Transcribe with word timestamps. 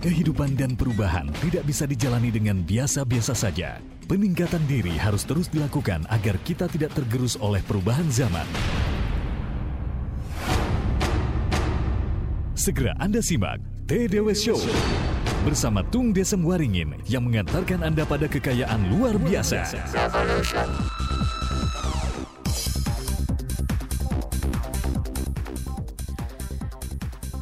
Kehidupan 0.00 0.56
dan 0.56 0.80
perubahan 0.80 1.28
tidak 1.44 1.68
bisa 1.68 1.84
dijalani 1.84 2.32
dengan 2.32 2.64
biasa-biasa 2.64 3.36
saja. 3.36 3.84
Peningkatan 4.08 4.64
diri 4.64 4.96
harus 4.96 5.28
terus 5.28 5.52
dilakukan 5.52 6.08
agar 6.08 6.40
kita 6.40 6.72
tidak 6.72 6.96
tergerus 6.96 7.36
oleh 7.36 7.60
perubahan 7.60 8.08
zaman. 8.08 8.48
Segera 12.56 12.96
Anda 12.96 13.20
simak 13.20 13.60
TDW 13.92 14.32
Show 14.32 14.56
bersama 15.44 15.84
Tung 15.92 16.16
Desem 16.16 16.48
Waringin 16.48 16.96
yang 17.04 17.28
mengantarkan 17.28 17.84
Anda 17.84 18.08
pada 18.08 18.24
kekayaan 18.24 18.88
luar 18.96 19.20
biasa. 19.20 19.68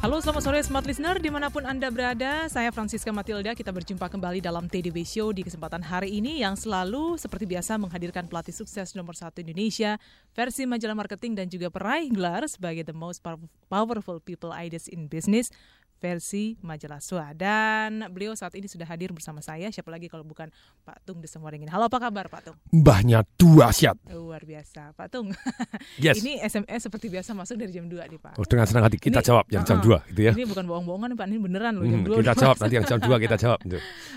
Halo 0.09 0.25
selamat 0.25 0.41
sore 0.41 0.57
Smart 0.65 0.85
Listener 0.89 1.21
di 1.21 1.29
mana 1.29 1.53
pun 1.53 1.61
Anda 1.69 1.85
berada. 1.93 2.49
Saya 2.49 2.73
Francisca 2.73 3.13
Matilda 3.13 3.53
Kita 3.53 3.69
berjumpa 3.69 4.09
kembali 4.09 4.41
dalam 4.41 4.65
TDW 4.65 5.05
Show 5.05 5.29
Di 5.37 5.45
kesempatan 5.45 5.85
hari 5.85 6.17
ini 6.17 6.41
Yang 6.41 6.65
selalu 6.65 7.13
seperti 7.21 7.45
biasa 7.45 7.77
menghadirkan 7.77 8.25
pelatih 8.25 8.49
sukses 8.49 8.97
nomor 8.97 9.13
satu 9.13 9.45
Indonesia 9.45 10.01
Versi 10.33 10.65
majalah 10.65 10.97
marketing 10.97 11.37
dan 11.37 11.45
juga 11.45 11.69
peraih 11.69 12.09
gelar 12.09 12.41
Sebagai 12.49 12.89
the 12.89 12.97
most 12.97 13.21
powerful 13.69 14.17
people 14.17 14.49
ideas 14.49 14.89
in 14.89 15.05
business 15.05 15.53
versi 15.99 16.55
majalah 16.63 17.03
SWA. 17.03 17.35
Dan 17.35 18.07
beliau 18.09 18.31
saat 18.33 18.55
ini 18.55 18.65
sudah 18.65 18.87
hadir 18.87 19.11
bersama 19.11 19.43
saya. 19.43 19.67
Siapa 19.69 19.91
lagi 19.91 20.07
kalau 20.07 20.23
bukan 20.23 20.47
Pak 20.87 21.03
Tung 21.03 21.19
Desemwaringin. 21.19 21.67
Halo 21.67 21.91
apa 21.91 21.99
kabar 21.99 22.31
Pak 22.31 22.41
Tung? 22.49 22.57
Mbahnya 22.71 23.27
dua 23.35 23.69
siat. 23.75 23.99
Luar 24.09 24.47
biasa. 24.47 24.95
Pak 24.95 25.07
Tung, 25.11 25.35
yes. 26.03 26.23
ini 26.23 26.39
SMS 26.39 26.87
seperti 26.87 27.11
biasa 27.11 27.35
masuk 27.35 27.59
dari 27.59 27.75
jam 27.75 27.85
2 27.85 27.99
nih 27.99 28.19
Pak. 28.19 28.33
Oh, 28.39 28.47
dengan 28.47 28.65
senang 28.65 28.87
hati 28.87 28.97
kita 28.97 29.19
ini, 29.19 29.27
jawab 29.27 29.45
yang 29.51 29.63
jam 29.67 29.77
uh, 29.83 29.99
2 30.01 30.09
gitu 30.15 30.21
ya. 30.23 30.31
Ini 30.33 30.47
bukan 30.47 30.65
bohong-bohongan 30.65 31.19
Pak, 31.19 31.25
ini 31.27 31.37
beneran 31.37 31.73
loh 31.75 31.85
jam 31.85 32.01
hmm, 32.01 32.15
2. 32.15 32.23
Kita 32.23 32.33
jawab 32.39 32.57
nanti 32.63 32.75
yang 32.79 32.87
jam 32.87 32.99
2 33.03 33.25
kita 33.27 33.35
jawab. 33.43 33.59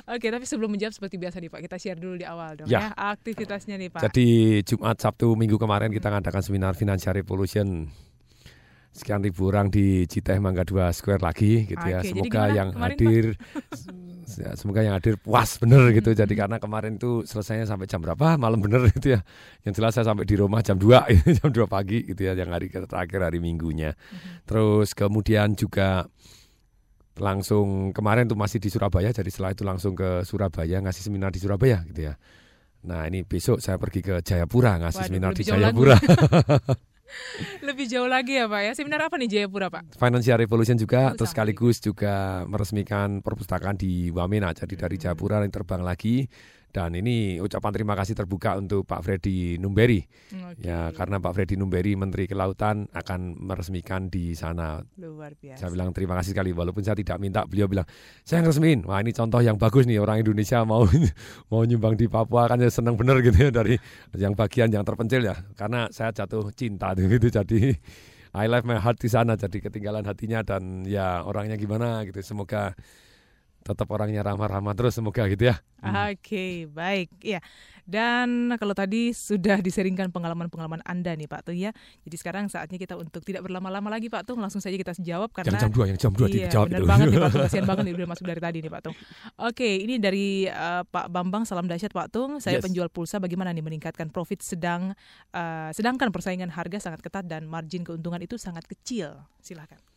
Oke, 0.07 0.27
tapi 0.31 0.45
sebelum 0.47 0.71
menjawab 0.71 0.95
seperti 0.95 1.17
biasa 1.19 1.37
nih 1.43 1.51
Pak, 1.51 1.61
kita 1.67 1.77
share 1.83 1.99
dulu 1.99 2.15
di 2.15 2.27
awal 2.27 2.63
dong 2.63 2.71
ya, 2.71 2.79
ya 2.79 2.89
aktivitasnya 2.95 3.77
nih 3.77 3.91
Pak. 3.91 4.01
Jadi 4.07 4.29
Jumat, 4.63 4.97
Sabtu, 5.03 5.35
Minggu 5.35 5.59
kemarin 5.59 5.91
kita 5.91 6.09
ngadakan 6.13 6.43
seminar 6.45 6.73
Financial 6.79 7.11
Revolution 7.11 7.91
sekian 8.93 9.25
ribu 9.25 9.49
orang 9.49 9.73
di 9.73 10.05
Citeh 10.05 10.37
Mangga 10.37 10.69
Dua 10.69 10.93
Square 10.93 11.25
lagi 11.25 11.65
gitu 11.65 11.81
ya. 11.81 12.05
Semoga 12.05 12.53
yang 12.53 12.77
hadir 12.77 13.33
ya, 14.45 14.53
semoga 14.53 14.85
yang 14.85 14.95
hadir 15.01 15.17
puas 15.17 15.57
bener 15.57 15.97
gitu. 15.97 16.13
Hmm. 16.13 16.19
Jadi 16.21 16.35
karena 16.37 16.57
kemarin 16.61 17.01
itu 17.01 17.25
selesainya 17.25 17.65
sampai 17.65 17.89
jam 17.89 18.05
berapa? 18.05 18.37
Malam 18.37 18.61
bener 18.61 18.85
gitu 18.93 19.17
ya. 19.17 19.21
Yang 19.65 19.73
jelas 19.81 19.93
saya 19.97 20.07
sampai 20.13 20.29
di 20.29 20.37
rumah 20.37 20.61
jam 20.61 20.77
2 20.77 21.09
jam 21.41 21.49
2 21.49 21.65
pagi 21.67 22.05
gitu 22.05 22.21
ya 22.21 22.37
yang 22.37 22.53
hari 22.53 22.69
terakhir 22.69 23.21
hari 23.25 23.41
Minggunya. 23.41 23.97
Hmm. 23.97 24.45
Terus 24.45 24.93
kemudian 24.93 25.57
juga 25.57 26.05
langsung 27.17 27.93
kemarin 27.93 28.25
tuh 28.29 28.41
masih 28.41 28.57
di 28.57 28.73
Surabaya 28.73 29.13
jadi 29.13 29.29
setelah 29.29 29.53
itu 29.53 29.65
langsung 29.69 29.93
ke 29.93 30.25
Surabaya 30.25 30.81
ngasih 30.81 31.09
seminar 31.09 31.33
di 31.33 31.41
Surabaya 31.41 31.81
gitu 31.89 32.13
ya. 32.13 32.15
Nah 32.83 33.09
ini 33.09 33.25
besok 33.25 33.63
saya 33.63 33.81
pergi 33.81 34.05
ke 34.05 34.15
Jayapura 34.21 34.77
ngasih 34.85 35.01
Waduh, 35.01 35.09
seminar 35.09 35.33
di 35.33 35.43
Jayapura. 35.49 35.97
Lebih 37.69 37.87
jauh 37.89 38.09
lagi 38.09 38.39
ya 38.39 38.49
Pak 38.49 38.61
ya. 38.63 38.73
Seminar 38.77 39.09
apa 39.09 39.17
nih 39.19 39.29
Jayapura 39.29 39.69
Pak? 39.69 39.97
Financial 39.97 40.37
Revolution 40.39 40.77
juga, 40.77 41.13
oh, 41.13 41.17
terus 41.19 41.31
sekaligus 41.33 41.79
juga 41.79 42.45
meresmikan 42.49 43.21
perpustakaan 43.21 43.77
di 43.77 44.09
Wamena. 44.11 44.53
Jadi 44.53 44.75
dari 44.75 44.97
hmm. 44.97 45.03
Jayapura 45.03 45.43
yang 45.43 45.53
terbang 45.53 45.83
lagi 45.83 46.27
dan 46.73 46.97
ini 46.97 47.37
ucapan 47.37 47.71
terima 47.71 47.93
kasih 47.93 48.17
terbuka 48.17 48.57
untuk 48.57 48.89
Pak 48.89 49.05
Freddy 49.05 49.61
Numberi. 49.61 50.01
Okay. 50.33 50.65
Ya, 50.65 50.89
karena 50.97 51.21
Pak 51.21 51.37
Freddy 51.37 51.61
Numberi 51.61 51.93
Menteri 51.93 52.25
Kelautan 52.25 52.89
akan 52.97 53.37
meresmikan 53.37 54.09
di 54.09 54.33
sana. 54.33 54.81
Luar 54.97 55.37
biasa. 55.37 55.61
Saya 55.61 55.69
bilang 55.69 55.93
terima 55.93 56.17
kasih 56.17 56.33
sekali 56.33 56.57
walaupun 56.57 56.81
saya 56.81 56.97
tidak 56.97 57.21
minta, 57.21 57.45
beliau 57.45 57.69
bilang, 57.69 57.85
"Saya 58.25 58.41
yang 58.41 58.49
resmiin." 58.49 58.81
Wah, 58.89 59.05
ini 59.05 59.13
contoh 59.13 59.45
yang 59.45 59.61
bagus 59.61 59.85
nih 59.85 60.01
orang 60.01 60.25
Indonesia 60.25 60.65
mau 60.65 60.89
mau 61.53 61.61
nyumbang 61.61 61.95
di 62.01 62.09
Papua 62.09 62.49
kan 62.49 62.57
ya 62.57 62.73
senang 62.73 62.97
bener 62.97 63.21
gitu 63.21 63.37
ya 63.37 63.51
dari 63.53 63.77
yang 64.17 64.33
bagian 64.33 64.73
yang 64.73 64.83
terpencil 64.83 65.21
ya. 65.21 65.37
Karena 65.53 65.93
saya 65.93 66.09
jatuh 66.17 66.49
cinta 66.57 66.97
gitu 66.97 67.29
jadi 67.29 67.77
I 68.33 68.49
left 68.49 68.65
my 68.65 68.81
heart 68.81 68.97
di 68.97 69.13
sana 69.13 69.37
jadi 69.37 69.61
ketinggalan 69.61 70.09
hatinya 70.09 70.41
dan 70.41 70.89
ya 70.89 71.21
orangnya 71.21 71.61
gimana 71.61 72.01
gitu. 72.09 72.25
Semoga 72.25 72.73
tetap 73.63 73.89
orangnya 73.95 74.27
ramah-ramah 74.27 74.75
terus 74.75 74.99
semoga 74.99 75.25
gitu 75.31 75.49
ya. 75.49 75.63
Hmm. 75.83 76.15
Oke, 76.15 76.19
okay, 76.19 76.53
baik. 76.71 77.11
Ya. 77.23 77.43
Dan 77.83 78.55
kalau 78.63 78.79
tadi 78.79 79.11
sudah 79.11 79.59
diseringkan 79.59 80.15
pengalaman-pengalaman 80.15 80.87
Anda 80.87 81.19
nih 81.19 81.27
Pak 81.27 81.51
Tuh 81.51 81.57
ya. 81.59 81.75
Jadi 82.07 82.15
sekarang 82.15 82.47
saatnya 82.47 82.79
kita 82.79 82.95
untuk 82.95 83.27
tidak 83.27 83.43
berlama-lama 83.43 83.91
lagi 83.91 84.07
Pak 84.07 84.23
Tuh, 84.23 84.39
langsung 84.39 84.63
saja 84.63 84.79
kita 84.79 84.95
jawab 85.03 85.35
karena 85.35 85.59
Yang 85.59 85.67
jam 85.67 85.73
2, 85.75 85.91
yang 85.91 85.99
jam 85.99 86.13
2 86.15 86.23
iya, 86.31 86.47
dijawab 86.47 86.67
itu. 86.71 86.87
banget 86.87 87.07
nih 87.11 87.19
Pak 87.19 87.31
Tung, 87.35 87.43
kasihan 87.51 87.67
banget 87.67 87.83
nih 87.91 87.95
udah 87.99 88.09
masuk 88.15 88.25
dari 88.31 88.41
tadi 88.41 88.59
nih 88.63 88.71
Pak 88.71 88.83
Tung. 88.87 88.95
Oke, 89.43 89.71
ini 89.83 89.95
dari 89.99 90.47
uh, 90.47 90.87
Pak 90.87 91.07
Bambang 91.11 91.43
salam 91.43 91.67
dahsyat 91.67 91.91
Pak 91.91 92.09
Tung. 92.15 92.39
Saya 92.39 92.63
yes. 92.63 92.65
penjual 92.65 92.87
pulsa 92.87 93.19
bagaimana 93.19 93.51
nih 93.51 93.67
meningkatkan 93.67 94.15
profit 94.15 94.47
sedang 94.47 94.95
uh, 95.35 95.71
sedangkan 95.75 96.15
persaingan 96.15 96.55
harga 96.55 96.79
sangat 96.79 97.03
ketat 97.03 97.27
dan 97.27 97.51
margin 97.51 97.83
keuntungan 97.83 98.23
itu 98.23 98.39
sangat 98.39 98.63
kecil. 98.71 99.19
Silakan. 99.43 99.92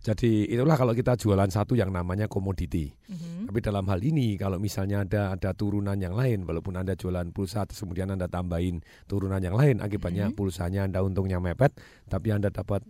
Jadi 0.00 0.48
itulah 0.48 0.80
kalau 0.80 0.96
kita 0.96 1.12
jualan 1.20 1.52
satu 1.52 1.76
yang 1.76 1.92
namanya 1.92 2.24
komoditi. 2.24 2.88
Mm-hmm. 2.88 3.52
Tapi 3.52 3.58
dalam 3.60 3.84
hal 3.84 4.00
ini 4.00 4.40
kalau 4.40 4.56
misalnya 4.56 5.04
ada 5.04 5.36
ada 5.36 5.52
turunan 5.52 5.96
yang 6.00 6.16
lain, 6.16 6.48
walaupun 6.48 6.72
anda 6.80 6.96
jualan 6.96 7.28
pulsa, 7.36 7.68
terus 7.68 7.84
kemudian 7.84 8.08
anda 8.08 8.24
tambahin 8.24 8.80
turunan 9.04 9.44
yang 9.44 9.52
lain, 9.52 9.84
akibatnya 9.84 10.32
mm-hmm. 10.32 10.40
pulsanya 10.40 10.88
anda 10.88 11.04
untungnya 11.04 11.36
mepet, 11.36 11.76
tapi 12.08 12.32
anda 12.32 12.48
dapat 12.48 12.80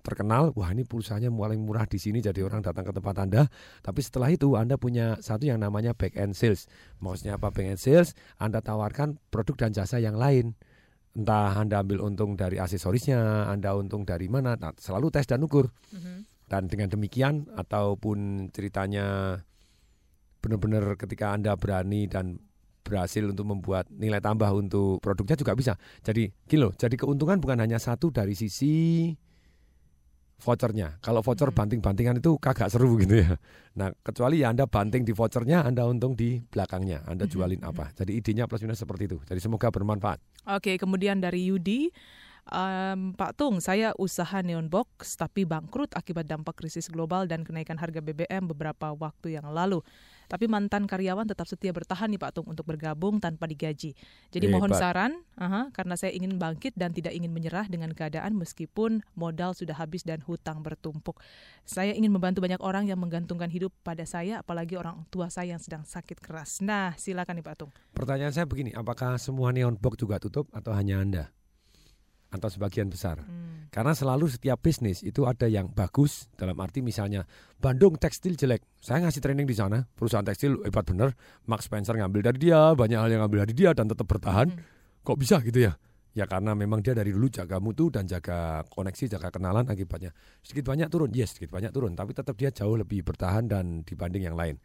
terkenal, 0.00 0.54
wah 0.54 0.70
ini 0.70 0.86
pulsanya 0.86 1.28
paling 1.28 1.60
murah 1.60 1.84
di 1.90 1.98
sini, 1.98 2.22
jadi 2.22 2.40
orang 2.46 2.62
datang 2.62 2.86
ke 2.86 2.92
tempat 2.94 3.16
anda. 3.18 3.42
Tapi 3.82 4.00
setelah 4.00 4.30
itu 4.30 4.54
anda 4.54 4.78
punya 4.78 5.18
satu 5.18 5.50
yang 5.50 5.58
namanya 5.58 5.90
back 5.92 6.14
end 6.14 6.38
sales. 6.38 6.70
Maksudnya 7.02 7.36
apa 7.36 7.50
back 7.50 7.66
end 7.66 7.82
sales? 7.82 8.14
Anda 8.38 8.62
tawarkan 8.62 9.18
produk 9.28 9.66
dan 9.66 9.70
jasa 9.74 9.98
yang 9.98 10.16
lain 10.16 10.54
entah 11.10 11.58
Anda 11.58 11.82
ambil 11.82 12.06
untung 12.06 12.38
dari 12.38 12.62
aksesorisnya, 12.62 13.50
Anda 13.50 13.74
untung 13.74 14.06
dari 14.06 14.30
mana, 14.30 14.54
nah, 14.54 14.70
selalu 14.78 15.10
tes 15.10 15.26
dan 15.26 15.42
ukur. 15.42 15.66
Mm-hmm. 15.90 16.29
Dan 16.50 16.66
dengan 16.66 16.90
demikian 16.90 17.46
ataupun 17.54 18.50
ceritanya 18.50 19.38
benar-benar 20.42 20.98
ketika 20.98 21.30
Anda 21.30 21.54
berani 21.54 22.10
dan 22.10 22.42
berhasil 22.82 23.22
untuk 23.22 23.46
membuat 23.46 23.86
nilai 23.92 24.18
tambah 24.18 24.50
untuk 24.50 24.98
produknya 24.98 25.38
juga 25.38 25.54
bisa. 25.54 25.78
Jadi 26.02 26.32
kilo, 26.50 26.74
jadi 26.74 26.96
keuntungan 26.98 27.38
bukan 27.38 27.62
hanya 27.62 27.78
satu 27.78 28.10
dari 28.10 28.34
sisi 28.34 29.06
vouchernya. 30.40 30.98
Kalau 31.04 31.20
voucher 31.20 31.52
hmm. 31.52 31.58
banting-bantingan 31.60 32.18
itu 32.18 32.40
kagak 32.40 32.72
seru 32.72 32.96
gitu 33.04 33.20
ya. 33.20 33.36
Nah, 33.76 33.92
kecuali 34.00 34.40
ya 34.42 34.50
Anda 34.50 34.66
banting 34.66 35.04
di 35.04 35.12
vouchernya, 35.12 35.62
Anda 35.62 35.86
untung 35.86 36.16
di 36.16 36.40
belakangnya. 36.40 37.04
Anda 37.06 37.28
hmm. 37.28 37.32
jualin 37.32 37.60
apa. 37.62 37.92
Jadi 37.94 38.16
idenya 38.16 38.48
plus 38.48 38.64
minus 38.64 38.80
seperti 38.80 39.06
itu. 39.06 39.16
Jadi 39.28 39.38
semoga 39.38 39.68
bermanfaat. 39.68 40.18
Oke, 40.56 40.80
kemudian 40.80 41.20
dari 41.20 41.46
Yudi, 41.46 41.92
Um, 42.50 43.14
Pak 43.14 43.38
Tung, 43.38 43.62
saya 43.62 43.94
usaha 43.94 44.42
neon 44.42 44.66
box 44.66 45.14
tapi 45.14 45.46
bangkrut 45.46 45.94
akibat 45.94 46.26
dampak 46.26 46.58
krisis 46.58 46.90
global 46.90 47.30
dan 47.30 47.46
kenaikan 47.46 47.78
harga 47.78 48.02
BBM 48.02 48.50
beberapa 48.50 48.90
waktu 48.90 49.38
yang 49.38 49.46
lalu. 49.54 49.86
Tapi 50.26 50.50
mantan 50.50 50.90
karyawan 50.90 51.30
tetap 51.30 51.46
setia 51.46 51.70
bertahan 51.70 52.10
nih 52.10 52.18
Pak 52.18 52.30
Tung 52.34 52.46
untuk 52.50 52.66
bergabung 52.66 53.22
tanpa 53.22 53.46
digaji. 53.46 53.94
Jadi 54.34 54.46
Hebat. 54.46 54.54
mohon 54.58 54.70
saran, 54.74 55.12
uh, 55.38 55.70
karena 55.70 55.94
saya 55.94 56.10
ingin 56.10 56.42
bangkit 56.42 56.74
dan 56.74 56.90
tidak 56.90 57.14
ingin 57.14 57.30
menyerah 57.30 57.70
dengan 57.70 57.94
keadaan 57.94 58.34
meskipun 58.34 59.02
modal 59.14 59.54
sudah 59.54 59.78
habis 59.78 60.02
dan 60.02 60.18
hutang 60.22 60.62
bertumpuk. 60.62 61.22
Saya 61.62 61.94
ingin 61.94 62.10
membantu 62.10 62.42
banyak 62.42 62.62
orang 62.62 62.90
yang 62.90 62.98
menggantungkan 62.98 63.50
hidup 63.50 63.70
pada 63.86 64.02
saya, 64.06 64.42
apalagi 64.42 64.74
orang 64.74 65.06
tua 65.10 65.30
saya 65.30 65.54
yang 65.54 65.62
sedang 65.62 65.86
sakit 65.86 66.18
keras. 66.18 66.62
Nah, 66.62 66.98
silakan 66.98 67.38
nih 67.38 67.46
Pak 67.46 67.54
Tung. 67.54 67.70
Pertanyaan 67.94 68.34
saya 68.34 68.46
begini, 68.46 68.74
apakah 68.74 69.18
semua 69.22 69.54
neon 69.54 69.78
box 69.78 70.02
juga 70.02 70.18
tutup 70.18 70.50
atau 70.50 70.74
hanya 70.74 70.98
Anda? 70.98 71.30
Atau 72.30 72.48
sebagian 72.48 72.86
besar. 72.86 73.22
Hmm. 73.22 73.66
Karena 73.70 73.94
selalu 73.94 74.30
setiap 74.30 74.62
bisnis 74.62 75.02
itu 75.02 75.26
ada 75.26 75.50
yang 75.50 75.70
bagus 75.70 76.30
dalam 76.34 76.58
arti 76.62 76.82
misalnya 76.82 77.26
Bandung 77.58 77.98
tekstil 77.98 78.38
jelek. 78.38 78.62
Saya 78.78 79.02
ngasih 79.04 79.22
training 79.22 79.46
di 79.46 79.54
sana, 79.54 79.84
perusahaan 79.94 80.24
tekstil 80.24 80.62
hebat 80.62 80.86
bener, 80.86 81.14
Max 81.46 81.66
Spencer 81.66 81.94
ngambil 81.98 82.32
dari 82.32 82.38
dia, 82.50 82.72
banyak 82.74 82.98
hal 82.98 83.10
yang 83.10 83.20
ngambil 83.26 83.46
dari 83.46 83.54
dia 83.54 83.70
dan 83.74 83.90
tetap 83.90 84.06
bertahan. 84.06 84.48
Hmm. 84.50 84.62
Kok 85.02 85.18
bisa 85.18 85.42
gitu 85.42 85.66
ya? 85.66 85.74
Ya 86.10 86.26
karena 86.26 86.58
memang 86.58 86.82
dia 86.82 86.90
dari 86.90 87.14
dulu 87.14 87.30
jaga 87.30 87.62
mutu 87.62 87.86
dan 87.86 88.02
jaga 88.02 88.66
koneksi, 88.66 89.14
jaga 89.14 89.30
kenalan 89.30 89.62
akibatnya 89.70 90.10
sedikit 90.42 90.74
banyak 90.74 90.90
turun, 90.90 91.14
yes 91.14 91.38
sedikit 91.38 91.54
banyak 91.54 91.70
turun, 91.70 91.94
tapi 91.94 92.10
tetap 92.10 92.34
dia 92.34 92.50
jauh 92.50 92.74
lebih 92.74 93.06
bertahan 93.06 93.46
dan 93.46 93.86
dibanding 93.86 94.26
yang 94.26 94.34
lain. 94.34 94.58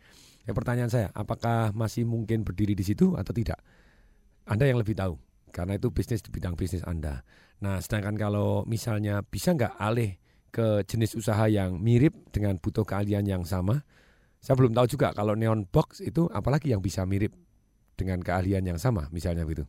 Ya 0.45 0.57
pertanyaan 0.57 0.89
saya, 0.89 1.07
apakah 1.13 1.69
masih 1.77 2.05
mungkin 2.05 2.41
berdiri 2.41 2.73
di 2.73 2.81
situ 2.81 3.13
atau 3.13 3.29
tidak? 3.29 3.61
Anda 4.49 4.69
yang 4.69 4.81
lebih 4.81 4.97
tahu 4.97 5.21
karena 5.53 5.77
itu 5.77 5.93
bisnis 5.93 6.25
di 6.25 6.33
bidang 6.33 6.57
bisnis 6.57 6.81
Anda. 6.81 7.21
Nah, 7.63 7.79
sedangkan 7.79 8.19
kalau 8.19 8.67
misalnya 8.67 9.23
bisa 9.23 9.55
nggak 9.55 9.79
alih 9.79 10.19
ke 10.51 10.83
jenis 10.87 11.15
usaha 11.19 11.47
yang 11.51 11.79
mirip 11.79 12.15
dengan 12.31 12.59
butuh 12.59 12.83
keahlian 12.83 13.27
yang 13.27 13.43
sama, 13.47 13.83
saya 14.39 14.55
belum 14.59 14.75
tahu 14.75 14.87
juga 14.87 15.11
kalau 15.15 15.33
neon 15.33 15.67
box 15.67 16.03
itu 16.03 16.27
apalagi 16.31 16.71
yang 16.71 16.83
bisa 16.83 17.03
mirip 17.03 17.35
dengan 17.95 18.19
keahlian 18.19 18.63
yang 18.67 18.79
sama, 18.79 19.07
misalnya 19.11 19.47
begitu. 19.47 19.65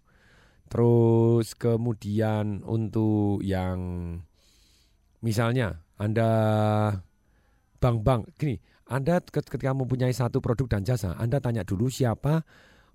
Terus 0.66 1.54
kemudian 1.54 2.66
untuk 2.66 3.38
yang 3.40 3.78
misalnya 5.22 5.86
Anda 5.96 6.30
bank-bank 7.78 8.34
gini, 8.34 8.58
Anda 8.90 9.22
ketika 9.22 9.70
mempunyai 9.74 10.10
satu 10.10 10.42
produk 10.42 10.78
dan 10.78 10.82
jasa, 10.82 11.14
Anda 11.18 11.38
tanya 11.38 11.62
dulu 11.62 11.86
siapa 11.86 12.42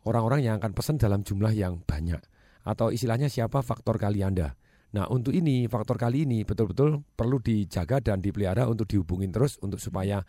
orang-orang 0.04 0.48
yang 0.48 0.56
akan 0.60 0.72
pesan 0.76 0.96
dalam 1.00 1.24
jumlah 1.24 1.56
yang 1.56 1.80
banyak 1.84 2.20
atau 2.62 2.94
istilahnya 2.94 3.32
siapa 3.32 3.64
faktor 3.66 3.98
kali 3.98 4.22
Anda. 4.22 4.54
Nah, 4.92 5.08
untuk 5.08 5.32
ini 5.32 5.68
faktor 5.72 5.96
kali 5.96 6.28
ini 6.28 6.44
betul-betul 6.44 7.04
perlu 7.16 7.40
dijaga 7.40 8.04
dan 8.04 8.20
dipelihara 8.20 8.68
untuk 8.68 8.92
dihubungin 8.92 9.32
terus 9.32 9.56
untuk 9.64 9.80
supaya 9.80 10.20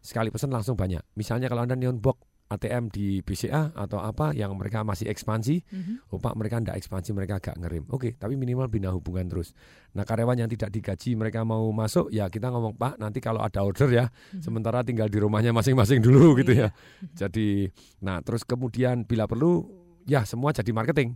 sekali 0.00 0.28
pesan 0.28 0.52
langsung 0.52 0.76
banyak. 0.76 1.00
Misalnya 1.16 1.48
kalau 1.48 1.64
Anda 1.64 1.76
neon 1.76 2.00
box 2.00 2.30
ATM 2.50 2.90
di 2.90 3.22
BCA 3.22 3.70
atau 3.78 4.02
apa 4.02 4.34
yang 4.34 4.50
mereka 4.58 4.82
masih 4.82 5.06
ekspansi, 5.06 5.62
mm-hmm. 5.62 6.10
oh 6.10 6.18
Pak 6.18 6.34
mereka 6.34 6.58
tidak 6.58 6.82
ekspansi, 6.82 7.14
mereka 7.14 7.38
agak 7.38 7.54
ngerim. 7.62 7.86
Oke, 7.94 8.18
tapi 8.18 8.34
minimal 8.34 8.66
bina 8.66 8.90
hubungan 8.90 9.22
terus. 9.30 9.54
Nah 9.94 10.02
karyawan 10.02 10.34
yang 10.34 10.50
tidak 10.50 10.74
digaji 10.74 11.14
mereka 11.14 11.46
mau 11.46 11.62
masuk, 11.70 12.10
ya 12.10 12.26
kita 12.26 12.50
ngomong 12.50 12.74
Pak 12.74 12.98
nanti 12.98 13.22
kalau 13.22 13.38
ada 13.38 13.62
order 13.62 13.86
ya, 13.94 14.10
mm-hmm. 14.10 14.42
sementara 14.42 14.82
tinggal 14.82 15.06
di 15.06 15.22
rumahnya 15.22 15.54
masing-masing 15.54 16.02
dulu 16.02 16.34
gitu 16.42 16.58
ya. 16.58 16.74
Mhm. 16.74 17.14
Jadi, 17.14 17.70
nah 18.02 18.18
terus 18.18 18.42
kemudian 18.42 19.06
bila 19.06 19.30
perlu, 19.30 19.70
ya 20.10 20.26
semua 20.26 20.50
jadi 20.50 20.74
marketing. 20.74 21.14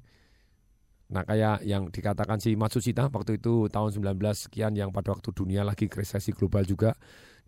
Nah 1.12 1.22
kayak 1.28 1.60
yang 1.68 1.92
dikatakan 1.92 2.40
si 2.40 2.56
Matsushita 2.56 3.12
waktu 3.12 3.36
itu 3.36 3.68
tahun 3.68 3.92
19 3.92 4.16
sekian 4.48 4.72
yang 4.72 4.88
pada 4.88 5.12
waktu 5.12 5.30
dunia 5.36 5.60
lagi 5.60 5.90
resesi 5.92 6.32
global 6.32 6.64
juga 6.64 6.96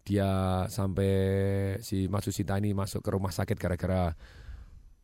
dia 0.06 0.62
sampai 0.70 1.12
si 1.82 2.06
Matsusita 2.06 2.60
ini 2.60 2.76
masuk 2.76 3.02
ke 3.02 3.10
rumah 3.10 3.34
sakit 3.34 3.58
gara-gara 3.58 4.14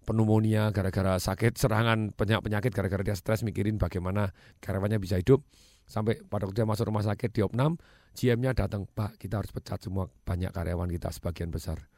pneumonia, 0.07 0.71
gara-gara 0.71 1.19
sakit 1.19 1.59
serangan 1.59 2.15
penyakit 2.15 2.43
penyakit 2.43 2.73
gara-gara 2.75 3.03
dia 3.03 3.17
stres 3.19 3.43
mikirin 3.43 3.79
bagaimana 3.79 4.31
karyawannya 4.63 4.99
bisa 5.03 5.19
hidup. 5.19 5.43
Sampai 5.83 6.23
pada 6.23 6.47
waktu 6.47 6.63
dia 6.63 6.67
masuk 6.69 6.95
rumah 6.95 7.03
sakit 7.03 7.35
di 7.35 7.43
opnam 7.43 7.75
GM-nya 8.15 8.55
datang 8.55 8.87
Pak 8.87 9.19
kita 9.19 9.43
harus 9.43 9.51
pecat 9.51 9.83
semua 9.83 10.07
banyak 10.23 10.55
karyawan 10.55 10.87
kita 10.87 11.11
sebagian 11.11 11.51
besar 11.51 11.92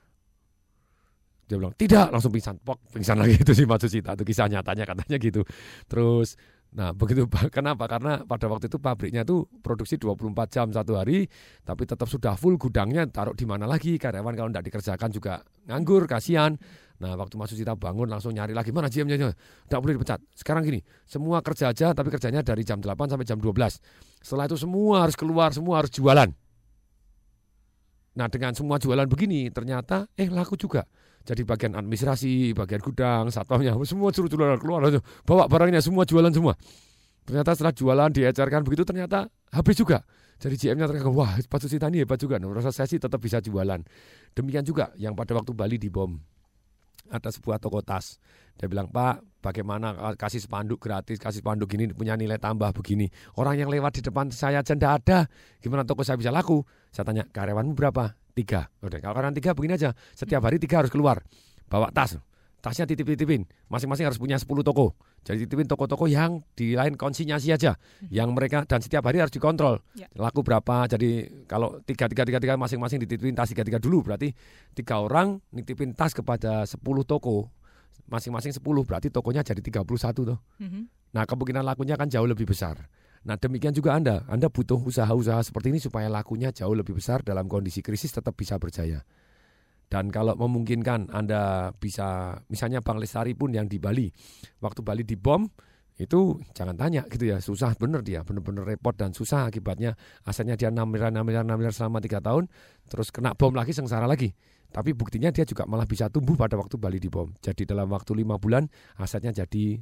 dia 1.45 1.57
bilang 1.61 1.75
tidak 1.77 2.09
langsung 2.09 2.33
pingsan 2.33 2.57
pok 2.61 2.81
pingsan 2.91 3.21
lagi 3.21 3.37
itu 3.45 3.53
si 3.53 3.65
Matsusita 3.69 4.17
itu 4.17 4.25
kisah 4.25 4.49
nyatanya 4.49 4.85
katanya 4.89 5.17
gitu 5.21 5.43
terus 5.89 6.37
Nah, 6.75 6.91
begitu 6.91 7.31
kenapa? 7.57 7.87
Karena 7.87 8.27
pada 8.27 8.51
waktu 8.51 8.67
itu 8.67 8.83
pabriknya 8.83 9.23
itu 9.23 9.47
produksi 9.63 9.95
24 9.95 10.35
jam 10.51 10.67
satu 10.75 10.99
hari, 10.99 11.31
tapi 11.63 11.87
tetap 11.87 12.11
sudah 12.11 12.35
full 12.35 12.59
gudangnya 12.59 13.07
taruh 13.07 13.33
di 13.33 13.47
mana 13.47 13.65
lagi? 13.65 13.95
Karyawan 13.95 14.35
kalau 14.35 14.51
tidak 14.51 14.65
dikerjakan 14.67 15.09
juga 15.15 15.33
nganggur, 15.71 16.11
kasihan. 16.11 16.59
Nah, 16.99 17.15
waktu 17.19 17.35
masuk 17.39 17.59
kita 17.59 17.75
bangun 17.79 18.11
langsung 18.11 18.35
nyari 18.35 18.55
lagi 18.55 18.75
mana 18.75 18.91
GM-nya? 18.91 19.31
Tidak 19.35 19.79
boleh 19.79 19.99
dipecat. 19.99 20.19
Sekarang 20.35 20.67
gini, 20.67 20.83
semua 21.07 21.43
kerja 21.43 21.71
aja 21.71 21.95
tapi 21.95 22.11
kerjanya 22.11 22.43
dari 22.43 22.63
jam 22.67 22.83
8 22.83 22.91
sampai 23.07 23.27
jam 23.27 23.39
12. 23.39 23.55
Setelah 24.19 24.47
itu 24.51 24.59
semua 24.59 25.07
harus 25.07 25.15
keluar, 25.15 25.55
semua 25.55 25.79
harus 25.83 25.95
jualan. 25.95 26.31
Nah, 28.15 28.27
dengan 28.31 28.55
semua 28.55 28.79
jualan 28.79 29.07
begini, 29.07 29.51
ternyata 29.51 30.07
eh 30.15 30.31
laku 30.31 30.55
juga 30.55 30.87
jadi 31.25 31.43
bagian 31.43 31.73
administrasi, 31.73 32.53
bagian 32.53 32.85
gudang, 32.85 33.33
satpamnya 33.33 33.73
semua 33.89 34.13
suruh 34.13 34.29
keluar 34.29 34.61
keluar 34.61 34.85
bawa 35.25 35.49
barangnya 35.49 35.81
semua 35.81 36.05
jualan 36.05 36.29
semua. 36.29 36.53
Ternyata 37.25 37.57
setelah 37.57 37.73
jualan 37.73 38.11
diecerkan 38.13 38.61
begitu 38.61 38.85
ternyata 38.85 39.33
habis 39.49 39.81
juga. 39.81 40.05
Jadi 40.37 40.61
GM-nya 40.61 40.85
terkagum, 40.85 41.17
wah 41.17 41.33
sepatu 41.41 41.65
si 41.65 41.81
Tani 41.81 42.05
hebat 42.05 42.21
juga. 42.21 42.37
Nah, 42.37 42.53
saya 42.69 42.85
sih 42.85 43.01
tetap 43.01 43.17
bisa 43.23 43.41
jualan. 43.41 43.81
Demikian 44.37 44.67
juga 44.67 44.93
yang 45.01 45.17
pada 45.17 45.33
waktu 45.33 45.57
Bali 45.57 45.81
dibom. 45.81 46.21
Ada 47.09 47.33
sebuah 47.33 47.57
toko 47.57 47.81
tas. 47.81 48.21
Dia 48.61 48.69
bilang, 48.69 48.93
Pak, 48.93 49.41
bagaimana 49.41 49.95
kasih 50.21 50.45
spanduk 50.45 50.85
gratis, 50.85 51.17
kasih 51.17 51.41
spanduk 51.41 51.73
gini 51.73 51.89
punya 51.97 52.19
nilai 52.19 52.37
tambah 52.37 52.69
begini. 52.77 53.09
Orang 53.41 53.57
yang 53.57 53.73
lewat 53.73 53.97
di 53.97 54.03
depan 54.05 54.29
saya 54.29 54.61
aja 54.61 54.77
ada. 54.77 55.31
Gimana 55.65 55.89
toko 55.89 56.05
saya 56.05 56.21
bisa 56.21 56.29
laku? 56.29 56.61
Saya 56.93 57.09
tanya, 57.09 57.25
karyawanmu 57.31 57.73
berapa? 57.73 58.13
Tiga. 58.35 58.69
Udah, 58.83 58.99
kalau 58.99 59.15
karyawan 59.15 59.37
tiga 59.39 59.51
begini 59.55 59.79
aja, 59.79 59.91
setiap 60.13 60.43
hari 60.45 60.59
tiga 60.59 60.83
harus 60.83 60.91
keluar, 60.91 61.23
bawa 61.71 61.89
tas, 61.95 62.19
tasnya 62.61 62.85
titip-titipin, 62.91 63.47
masing-masing 63.71 64.11
harus 64.11 64.19
punya 64.19 64.37
10 64.37 64.49
toko. 64.67 64.99
Jadi 65.25 65.49
titipin 65.49 65.65
toko-toko 65.65 66.05
yang 66.05 66.45
di 66.53 66.77
lain 66.77 67.01
konsinyasi 67.01 67.49
aja, 67.53 67.73
hmm. 67.77 68.13
yang 68.13 68.35
mereka 68.37 68.69
dan 68.69 68.85
setiap 68.85 69.09
hari 69.09 69.25
harus 69.25 69.33
dikontrol, 69.33 69.81
ya. 69.97 70.05
laku 70.21 70.45
berapa. 70.45 70.85
Jadi 70.85 71.45
kalau 71.49 71.81
tiga 71.87 72.11
tiga 72.11 72.29
tiga 72.29 72.39
tiga 72.43 72.55
masing-masing 72.61 73.01
dititipin 73.01 73.33
tas 73.33 73.49
tiga 73.49 73.65
tiga 73.65 73.81
dulu, 73.81 74.05
berarti 74.05 74.33
tiga 74.77 75.01
orang 75.01 75.41
nitipin 75.55 75.97
tas 75.97 76.13
kepada 76.13 76.69
10 76.69 76.77
toko, 77.09 77.49
masing-masing 78.09 78.53
10 78.53 78.61
berarti 78.85 79.09
tokonya 79.09 79.41
jadi 79.41 79.65
31 79.65 79.85
tuh. 80.13 80.39
Hmm. 80.61 80.89
Nah 81.15 81.25
kemungkinan 81.25 81.65
lakunya 81.65 81.97
kan 81.97 82.11
jauh 82.11 82.27
lebih 82.27 82.45
besar. 82.45 82.77
Nah 83.25 83.41
demikian 83.41 83.73
juga 83.73 83.97
Anda, 83.97 84.25
Anda 84.29 84.53
butuh 84.53 84.77
usaha-usaha 84.85 85.41
seperti 85.41 85.73
ini 85.73 85.81
supaya 85.81 86.13
lakunya 86.13 86.53
jauh 86.53 86.77
lebih 86.77 86.97
besar 86.97 87.25
dalam 87.25 87.49
kondisi 87.49 87.81
krisis 87.81 88.13
tetap 88.13 88.37
bisa 88.37 88.61
berjaya. 88.61 89.01
Dan 89.89 90.13
kalau 90.13 90.37
memungkinkan 90.37 91.13
Anda 91.13 91.73
bisa, 91.77 92.37
misalnya 92.49 92.85
Bang 92.85 93.01
Lestari 93.01 93.33
pun 93.37 93.53
yang 93.53 93.69
di 93.69 93.81
Bali, 93.81 94.09
waktu 94.61 94.81
Bali 94.81 95.05
dibom, 95.05 95.49
itu 95.95 96.43
jangan 96.51 96.75
tanya 96.75 97.07
gitu 97.07 97.31
ya, 97.31 97.39
susah 97.39 97.79
bener 97.79 98.03
dia, 98.03 98.27
bener-bener 98.27 98.67
repot 98.67 98.91
dan 98.99 99.15
susah 99.15 99.47
akibatnya 99.47 99.95
asalnya 100.27 100.59
dia 100.59 100.75
6 100.75 100.83
miliar, 100.91 101.15
6 101.15 101.23
miliar, 101.23 101.47
6 101.47 101.55
miliar 101.55 101.71
selama 101.71 102.03
3 102.03 102.19
tahun, 102.19 102.45
terus 102.91 103.15
kena 103.15 103.39
bom 103.39 103.55
lagi, 103.55 103.71
sengsara 103.71 104.11
lagi. 104.11 104.35
Tapi 104.75 104.91
buktinya 104.91 105.31
dia 105.31 105.47
juga 105.47 105.71
malah 105.71 105.87
bisa 105.87 106.11
tumbuh 106.11 106.35
pada 106.35 106.59
waktu 106.59 106.75
Bali 106.75 106.99
dibom. 106.99 107.31
Jadi 107.39 107.63
dalam 107.63 107.87
waktu 107.95 108.11
lima 108.19 108.43
bulan 108.43 108.67
asetnya 108.99 109.31
jadi 109.31 109.79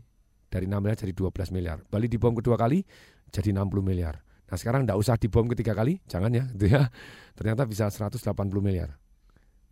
dari 0.53 0.69
6 0.69 0.85
miliar 0.85 1.00
jadi 1.00 1.17
12 1.17 1.49
miliar. 1.56 1.81
Bali 1.89 2.12
dibom 2.12 2.37
kedua 2.37 2.61
kali 2.61 2.85
jadi 3.32 3.56
60 3.56 3.81
miliar. 3.81 4.20
Nah 4.52 4.56
sekarang 4.61 4.84
tidak 4.84 5.00
usah 5.00 5.17
dibom 5.17 5.49
ketiga 5.49 5.73
kali, 5.73 6.05
jangan 6.05 6.29
ya, 6.29 6.44
gitu 6.52 6.76
ya. 6.76 6.93
Ternyata 7.32 7.64
bisa 7.64 7.88
180 7.88 8.20
miliar. 8.61 9.00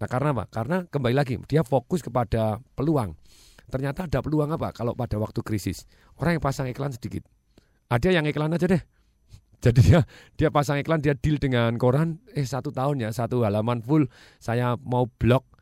Nah 0.00 0.08
karena 0.08 0.32
apa? 0.32 0.44
Karena 0.48 0.76
kembali 0.88 1.12
lagi 1.12 1.36
dia 1.44 1.60
fokus 1.60 2.00
kepada 2.00 2.56
peluang. 2.72 3.12
Ternyata 3.68 4.08
ada 4.08 4.24
peluang 4.24 4.50
apa 4.56 4.72
kalau 4.72 4.96
pada 4.96 5.20
waktu 5.20 5.44
krisis? 5.44 5.84
Orang 6.16 6.40
yang 6.40 6.42
pasang 6.42 6.66
iklan 6.66 6.90
sedikit. 6.96 7.28
Ada 7.92 8.16
yang 8.16 8.24
iklan 8.24 8.56
aja 8.56 8.64
deh. 8.64 8.80
Jadi 9.64 9.92
dia 9.92 10.00
dia 10.40 10.48
pasang 10.48 10.80
iklan, 10.80 11.04
dia 11.04 11.12
deal 11.12 11.36
dengan 11.36 11.76
koran, 11.76 12.24
eh 12.32 12.48
satu 12.48 12.72
tahun 12.72 13.04
ya, 13.04 13.12
satu 13.12 13.44
halaman 13.44 13.84
full 13.84 14.08
saya 14.40 14.80
mau 14.80 15.04
blok 15.04 15.59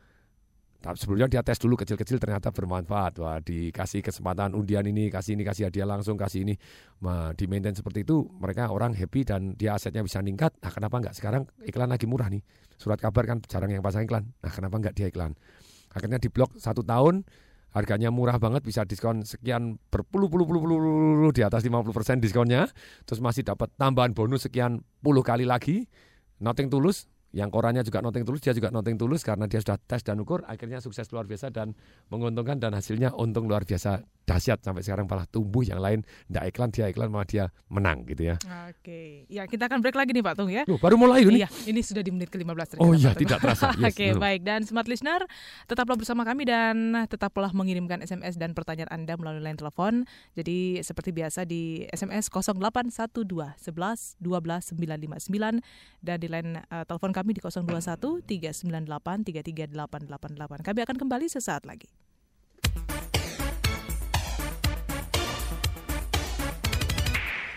tapi 0.79 0.95
sebelumnya 0.95 1.27
dia 1.27 1.43
tes 1.43 1.59
dulu 1.59 1.75
kecil-kecil 1.75 2.23
ternyata 2.23 2.55
bermanfaat. 2.55 3.19
Wah, 3.19 3.43
dikasih 3.43 3.99
kesempatan 3.99 4.55
undian 4.55 4.87
ini, 4.87 5.11
kasih 5.11 5.35
ini, 5.35 5.43
kasih 5.43 5.67
hadiah 5.67 5.83
langsung, 5.83 6.15
kasih 6.15 6.47
ini. 6.47 6.55
Nah, 7.03 7.35
di 7.35 7.51
maintain 7.51 7.75
seperti 7.75 8.07
itu, 8.07 8.23
mereka 8.39 8.71
orang 8.71 8.95
happy 8.95 9.27
dan 9.27 9.59
dia 9.59 9.75
asetnya 9.75 9.99
bisa 9.99 10.23
meningkat. 10.23 10.55
Nah, 10.63 10.71
kenapa 10.71 11.03
enggak? 11.03 11.19
Sekarang 11.19 11.43
iklan 11.67 11.91
lagi 11.91 12.07
murah 12.07 12.31
nih. 12.31 12.39
Surat 12.79 12.95
kabar 12.95 13.27
kan 13.27 13.43
jarang 13.43 13.75
yang 13.75 13.83
pasang 13.83 14.07
iklan. 14.07 14.31
Nah, 14.39 14.51
kenapa 14.55 14.79
enggak 14.79 14.95
dia 14.95 15.11
iklan? 15.11 15.35
Akhirnya 15.91 16.15
di 16.15 16.31
blok 16.31 16.55
satu 16.55 16.79
tahun, 16.79 17.27
harganya 17.75 18.07
murah 18.07 18.39
banget, 18.39 18.63
bisa 18.63 18.87
diskon 18.87 19.27
sekian 19.27 19.83
berpuluh-puluh-puluh 19.91 21.35
di 21.35 21.43
atas 21.43 21.59
50% 21.59 22.23
diskonnya. 22.23 22.71
Terus 23.03 23.19
masih 23.19 23.43
dapat 23.43 23.67
tambahan 23.75 24.15
bonus 24.15 24.47
sekian 24.47 24.79
puluh 25.03 25.27
kali 25.27 25.43
lagi. 25.43 25.91
Nothing 26.39 26.71
tulus, 26.71 27.11
yang 27.29 27.53
korannya 27.53 27.85
juga 27.85 28.01
noting 28.01 28.25
tulus, 28.25 28.41
dia 28.41 28.53
juga 28.57 28.73
noting 28.73 28.97
tulus 28.97 29.21
karena 29.21 29.45
dia 29.45 29.61
sudah 29.61 29.77
tes 29.77 30.01
dan 30.01 30.17
ukur, 30.17 30.41
akhirnya 30.49 30.81
sukses 30.81 31.05
luar 31.13 31.29
biasa 31.29 31.53
dan 31.53 31.77
menguntungkan 32.09 32.57
dan 32.57 32.73
hasilnya 32.73 33.13
untung 33.13 33.45
luar 33.45 33.65
biasa 33.65 34.01
dahsyat 34.29 34.61
sampai 34.61 34.85
sekarang 34.85 35.09
malah 35.09 35.25
tumbuh 35.25 35.65
yang 35.65 35.81
lain 35.81 36.05
tidak 36.29 36.53
iklan 36.53 36.69
dia 36.69 36.85
iklan 36.85 37.09
malah 37.09 37.25
dia 37.25 37.49
menang 37.73 38.05
gitu 38.05 38.29
ya. 38.29 38.35
Oke, 38.69 39.25
ya 39.25 39.49
kita 39.49 39.65
akan 39.65 39.81
break 39.81 39.97
lagi 39.97 40.13
nih 40.13 40.21
Pak 40.21 40.33
Tung 40.37 40.53
ya. 40.53 40.61
Loh, 40.69 40.77
baru 40.77 41.01
mulai 41.01 41.25
ini. 41.25 41.41
Iya, 41.41 41.49
ini 41.65 41.81
sudah 41.81 42.05
di 42.05 42.13
menit 42.13 42.29
ke-15 42.29 42.77
Oh 42.77 42.93
iya, 42.93 43.17
tidak 43.17 43.41
terasa. 43.41 43.73
Yes, 43.79 43.95
Oke, 43.95 44.11
baik 44.19 44.43
dan 44.43 44.67
smart 44.67 44.91
listener 44.91 45.23
tetaplah 45.63 45.95
bersama 45.95 46.27
kami 46.27 46.43
dan 46.43 47.07
tetaplah 47.07 47.55
mengirimkan 47.55 48.03
SMS 48.03 48.35
dan 48.35 48.51
pertanyaan 48.51 48.91
Anda 48.91 49.15
melalui 49.15 49.39
line 49.39 49.55
telepon. 49.55 50.03
Jadi 50.35 50.83
seperti 50.83 51.15
biasa 51.15 51.47
di 51.47 51.87
SMS 51.87 52.27
0812 52.27 53.15
11 53.55 54.19
12 54.19 54.75
959 54.75 55.63
dan 56.03 56.17
di 56.19 56.27
line 56.27 56.59
uh, 56.69 56.83
telepon 56.83 57.15
kami 57.19 57.35
di 57.35 57.43
021 57.43 58.23
398 58.23 59.27
33888. 59.27 60.63
Kami 60.63 60.79
akan 60.87 60.95
kembali 60.95 61.27
sesaat 61.27 61.67
lagi. 61.67 61.91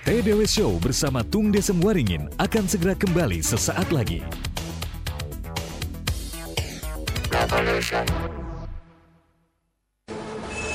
TDW 0.03 0.43
Show 0.51 0.83
bersama 0.83 1.23
Tung 1.23 1.55
Desem 1.55 1.79
Waringin 1.79 2.27
akan 2.43 2.67
segera 2.67 2.99
kembali 2.99 3.39
sesaat 3.39 3.95
lagi. 3.95 4.19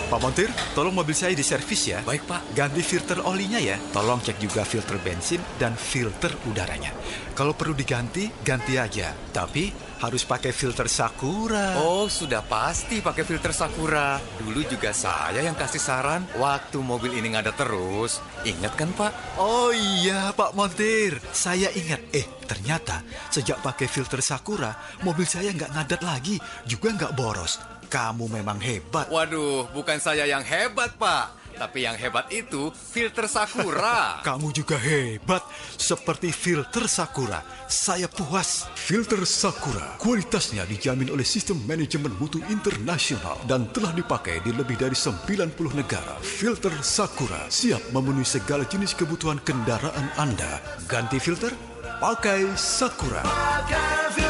Pak 0.07 0.23
Montir, 0.23 0.47
tolong 0.71 0.95
mobil 0.95 1.11
saya 1.11 1.35
diservis 1.35 1.91
ya. 1.91 1.99
Baik, 1.99 2.23
Pak. 2.23 2.55
Ganti 2.55 2.79
filter 2.79 3.19
olinya 3.27 3.59
ya. 3.59 3.75
Tolong 3.91 4.23
cek 4.23 4.39
juga 4.39 4.63
filter 4.63 4.95
bensin 5.03 5.43
dan 5.59 5.75
filter 5.75 6.31
udaranya. 6.47 6.95
Kalau 7.35 7.51
perlu 7.51 7.75
diganti, 7.75 8.31
ganti 8.39 8.79
aja. 8.79 9.11
Tapi 9.11 9.67
harus 9.99 10.23
pakai 10.23 10.55
filter 10.55 10.87
Sakura. 10.87 11.75
Oh, 11.83 12.07
sudah 12.07 12.39
pasti 12.39 13.03
pakai 13.03 13.27
filter 13.27 13.51
Sakura. 13.51 14.15
Dulu 14.39 14.63
juga 14.63 14.95
saya 14.95 15.43
yang 15.43 15.59
kasih 15.59 15.83
saran 15.83 16.23
waktu 16.39 16.79
mobil 16.79 17.11
ini 17.11 17.35
ngadat 17.35 17.59
terus. 17.59 18.23
Ingat 18.47 18.79
kan, 18.79 18.95
Pak? 18.95 19.11
Oh 19.43 19.75
iya, 19.75 20.31
Pak 20.31 20.55
Montir. 20.55 21.19
Saya 21.35 21.67
ingat. 21.75 21.99
Eh, 22.15 22.23
ternyata 22.47 23.03
sejak 23.27 23.59
pakai 23.59 23.91
filter 23.91 24.23
Sakura, 24.23 24.71
mobil 25.03 25.27
saya 25.27 25.51
nggak 25.51 25.75
ngadat 25.75 26.01
lagi, 26.07 26.39
juga 26.63 26.95
nggak 26.95 27.11
boros. 27.11 27.59
Kamu 27.87 28.27
memang 28.27 28.59
hebat. 28.59 29.07
Waduh, 29.07 29.71
bukan 29.71 29.97
saya 29.97 30.27
yang 30.27 30.43
hebat, 30.43 30.95
Pak. 30.99 31.47
Tapi 31.57 31.89
yang 31.89 31.97
hebat 31.97 32.29
itu 32.29 32.69
filter 32.69 33.25
Sakura. 33.25 34.21
Kamu 34.27 34.53
juga 34.53 34.77
hebat, 34.77 35.41
seperti 35.73 36.29
filter 36.29 36.85
Sakura. 36.85 37.41
Saya 37.65 38.05
puas. 38.05 38.69
Filter 38.77 39.25
Sakura, 39.25 39.97
kualitasnya 39.97 40.69
dijamin 40.69 41.09
oleh 41.09 41.25
Sistem 41.25 41.57
Manajemen 41.65 42.13
Mutu 42.21 42.39
Internasional 42.47 43.41
dan 43.49 43.65
telah 43.73 43.91
dipakai 43.91 44.39
di 44.45 44.53
lebih 44.53 44.77
dari 44.77 44.93
90 44.93 45.57
negara. 45.73 46.15
Filter 46.21 46.71
Sakura 46.85 47.49
siap 47.49 47.81
memenuhi 47.89 48.23
segala 48.23 48.63
jenis 48.69 48.93
kebutuhan 48.93 49.41
kendaraan 49.41 50.13
Anda. 50.21 50.61
Ganti 50.85 51.17
filter? 51.17 51.51
Pakai 51.97 52.53
Sakura. 52.53 53.25
Pakai 53.25 54.13
filter 54.13 54.26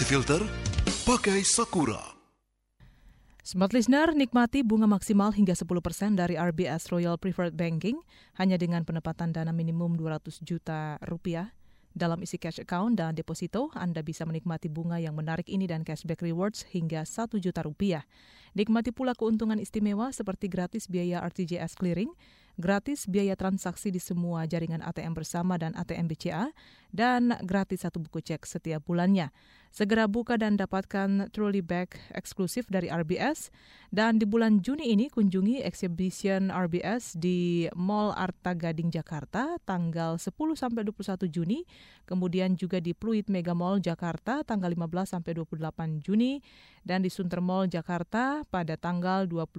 Ganti 0.00 0.16
filter? 0.16 0.40
Pakai 1.04 1.44
Sakura. 1.44 2.00
Smart 3.44 3.76
Listener, 3.76 4.16
nikmati 4.16 4.64
bunga 4.64 4.88
maksimal 4.88 5.28
hingga 5.28 5.52
10% 5.52 6.16
dari 6.16 6.40
RBS 6.40 6.88
Royal 6.88 7.20
Preferred 7.20 7.52
Banking 7.52 8.00
hanya 8.40 8.56
dengan 8.56 8.80
penempatan 8.88 9.36
dana 9.36 9.52
minimum 9.52 10.00
200 10.00 10.40
juta 10.40 10.96
rupiah. 11.04 11.52
Dalam 11.92 12.16
isi 12.24 12.40
cash 12.40 12.64
account 12.64 12.96
dan 12.96 13.12
deposito, 13.12 13.68
Anda 13.76 14.00
bisa 14.00 14.24
menikmati 14.24 14.72
bunga 14.72 14.96
yang 14.96 15.12
menarik 15.20 15.44
ini 15.52 15.68
dan 15.68 15.84
cashback 15.84 16.24
rewards 16.24 16.64
hingga 16.72 17.04
1 17.04 17.36
juta 17.36 17.60
rupiah. 17.60 18.08
Nikmati 18.56 18.96
pula 18.96 19.12
keuntungan 19.12 19.60
istimewa 19.60 20.16
seperti 20.16 20.48
gratis 20.48 20.88
biaya 20.88 21.20
RTGS 21.28 21.76
clearing, 21.76 22.08
gratis 22.60 23.08
biaya 23.08 23.34
transaksi 23.34 23.88
di 23.88 23.98
semua 23.98 24.44
jaringan 24.44 24.84
ATM 24.84 25.16
bersama 25.16 25.56
dan 25.56 25.72
ATM 25.74 26.06
BCA, 26.06 26.52
dan 26.92 27.34
gratis 27.42 27.82
satu 27.82 27.98
buku 27.98 28.20
cek 28.20 28.44
setiap 28.44 28.84
bulannya. 28.84 29.32
Segera 29.70 30.10
buka 30.10 30.34
dan 30.34 30.58
dapatkan 30.58 31.30
trolley 31.30 31.62
bag 31.62 31.94
eksklusif 32.10 32.66
dari 32.66 32.90
RBS. 32.90 33.54
Dan 33.94 34.18
di 34.18 34.26
bulan 34.26 34.58
Juni 34.66 34.90
ini 34.90 35.06
kunjungi 35.06 35.62
exhibition 35.62 36.50
RBS 36.50 37.14
di 37.14 37.70
Mall 37.78 38.10
Arta 38.18 38.50
Gading 38.50 38.90
Jakarta 38.90 39.62
tanggal 39.62 40.18
10 40.18 40.34
sampai 40.58 40.82
21 40.82 41.30
Juni. 41.30 41.62
Kemudian 42.02 42.58
juga 42.58 42.82
di 42.82 42.98
Pluit 42.98 43.30
Mega 43.30 43.54
Mall 43.54 43.78
Jakarta 43.78 44.42
tanggal 44.42 44.74
15 44.74 45.14
sampai 45.14 45.38
28 45.38 46.02
Juni 46.02 46.42
dan 46.82 47.06
di 47.06 47.10
Sunter 47.10 47.38
Mall 47.38 47.70
Jakarta 47.70 48.42
pada 48.50 48.74
tanggal 48.74 49.30
12 49.30 49.54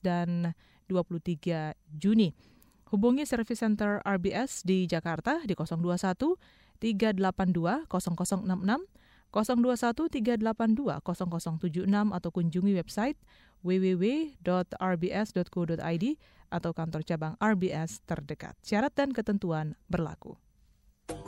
dan 0.00 0.56
23 0.92 1.72
Juni. 1.96 2.36
Hubungi 2.92 3.24
Service 3.24 3.64
Center 3.64 4.04
RBS 4.04 4.68
di 4.68 4.84
Jakarta 4.84 5.40
di 5.42 5.56
021 5.56 6.36
382 6.76 7.88
0066 7.88 8.84
021 9.32 10.12
382 10.12 11.00
0076 11.00 12.12
atau 12.12 12.30
kunjungi 12.30 12.76
website 12.76 13.16
www.rbs.co.id 13.64 14.44
atau 16.52 16.70
kantor 16.76 17.00
cabang 17.08 17.40
RBS 17.40 18.04
terdekat. 18.04 18.52
Syarat 18.60 18.92
dan 18.92 19.16
ketentuan 19.16 19.72
berlaku. 19.88 20.36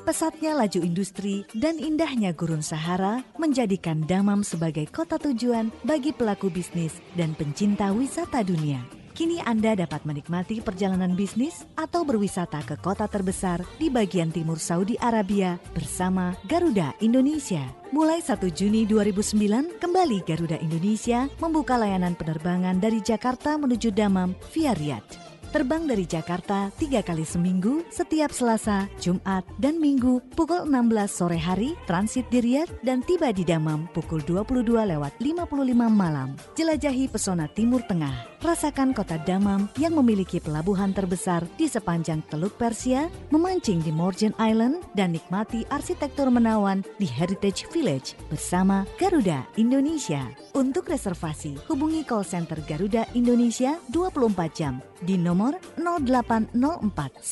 Pesatnya 0.05 0.53
laju 0.53 0.85
industri 0.85 1.49
dan 1.57 1.81
indahnya 1.81 2.37
gurun 2.37 2.61
Sahara 2.61 3.25
menjadikan 3.41 4.05
Damam 4.05 4.45
sebagai 4.45 4.85
kota 4.93 5.17
tujuan 5.17 5.73
bagi 5.81 6.13
pelaku 6.13 6.53
bisnis 6.53 7.01
dan 7.17 7.33
pencinta 7.33 7.89
wisata 7.89 8.45
dunia. 8.45 9.04
Kini 9.15 9.39
Anda 9.47 9.79
dapat 9.79 10.03
menikmati 10.03 10.59
perjalanan 10.59 11.15
bisnis 11.15 11.63
atau 11.79 12.03
berwisata 12.03 12.67
ke 12.67 12.75
kota 12.83 13.07
terbesar 13.07 13.63
di 13.79 13.87
bagian 13.87 14.35
timur 14.35 14.59
Saudi 14.59 14.99
Arabia 14.99 15.55
bersama 15.71 16.35
Garuda 16.51 16.99
Indonesia. 16.99 17.63
Mulai 17.95 18.19
1 18.27 18.43
Juni 18.51 18.83
2009, 18.91 19.79
kembali 19.79 20.19
Garuda 20.27 20.59
Indonesia 20.59 21.31
membuka 21.39 21.79
layanan 21.79 22.19
penerbangan 22.19 22.83
dari 22.83 22.99
Jakarta 22.99 23.55
menuju 23.55 23.95
Damam 23.95 24.35
via 24.51 24.75
Riyadh. 24.75 25.07
Terbang 25.55 25.87
dari 25.87 26.03
Jakarta 26.11 26.75
tiga 26.75 26.99
kali 26.99 27.23
seminggu 27.23 27.87
setiap 27.87 28.35
Selasa, 28.35 28.91
Jumat, 28.99 29.47
dan 29.63 29.79
Minggu 29.79 30.27
pukul 30.35 30.67
16 30.67 30.91
sore 31.07 31.39
hari, 31.39 31.79
transit 31.87 32.27
di 32.35 32.43
Riyadh 32.43 32.83
dan 32.83 32.99
tiba 33.07 33.31
di 33.31 33.47
Damam 33.47 33.87
pukul 33.95 34.27
22 34.27 34.75
lewat 34.75 35.15
55 35.23 35.71
malam. 35.87 36.35
Jelajahi 36.59 37.07
pesona 37.07 37.47
Timur 37.47 37.87
Tengah. 37.87 38.34
Rasakan 38.45 38.93
kota 38.93 39.17
Damam 39.25 39.73
yang 39.81 39.97
memiliki 39.97 40.37
pelabuhan 40.37 40.93
terbesar 40.93 41.49
di 41.57 41.65
sepanjang 41.65 42.21
Teluk 42.29 42.61
Persia, 42.61 43.09
memancing 43.33 43.81
di 43.81 43.89
Morjan 43.89 44.37
Island, 44.37 44.85
dan 44.93 45.17
nikmati 45.17 45.65
arsitektur 45.73 46.29
menawan 46.29 46.85
di 47.01 47.09
Heritage 47.09 47.65
Village 47.73 48.13
bersama 48.29 48.85
Garuda 49.01 49.49
Indonesia. 49.57 50.29
Untuk 50.53 50.93
reservasi, 50.93 51.57
hubungi 51.73 52.05
call 52.05 52.21
center 52.29 52.61
Garuda 52.69 53.09
Indonesia 53.17 53.81
24 53.89 54.53
jam 54.53 54.77
di 55.01 55.17
nomor 55.17 55.57
0804 55.81 57.25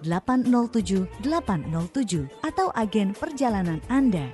1807 0.00 1.20
807 1.20 2.32
atau 2.48 2.72
agen 2.72 3.12
perjalanan 3.12 3.84
Anda. 3.92 4.24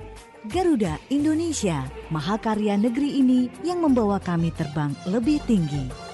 Garuda 0.47 0.95
Indonesia, 1.11 1.83
mahakarya 2.15 2.79
negeri 2.79 3.19
ini 3.19 3.51
yang 3.67 3.83
membawa 3.83 4.23
kami 4.23 4.55
terbang 4.55 4.95
lebih 5.11 5.43
tinggi. 5.43 6.12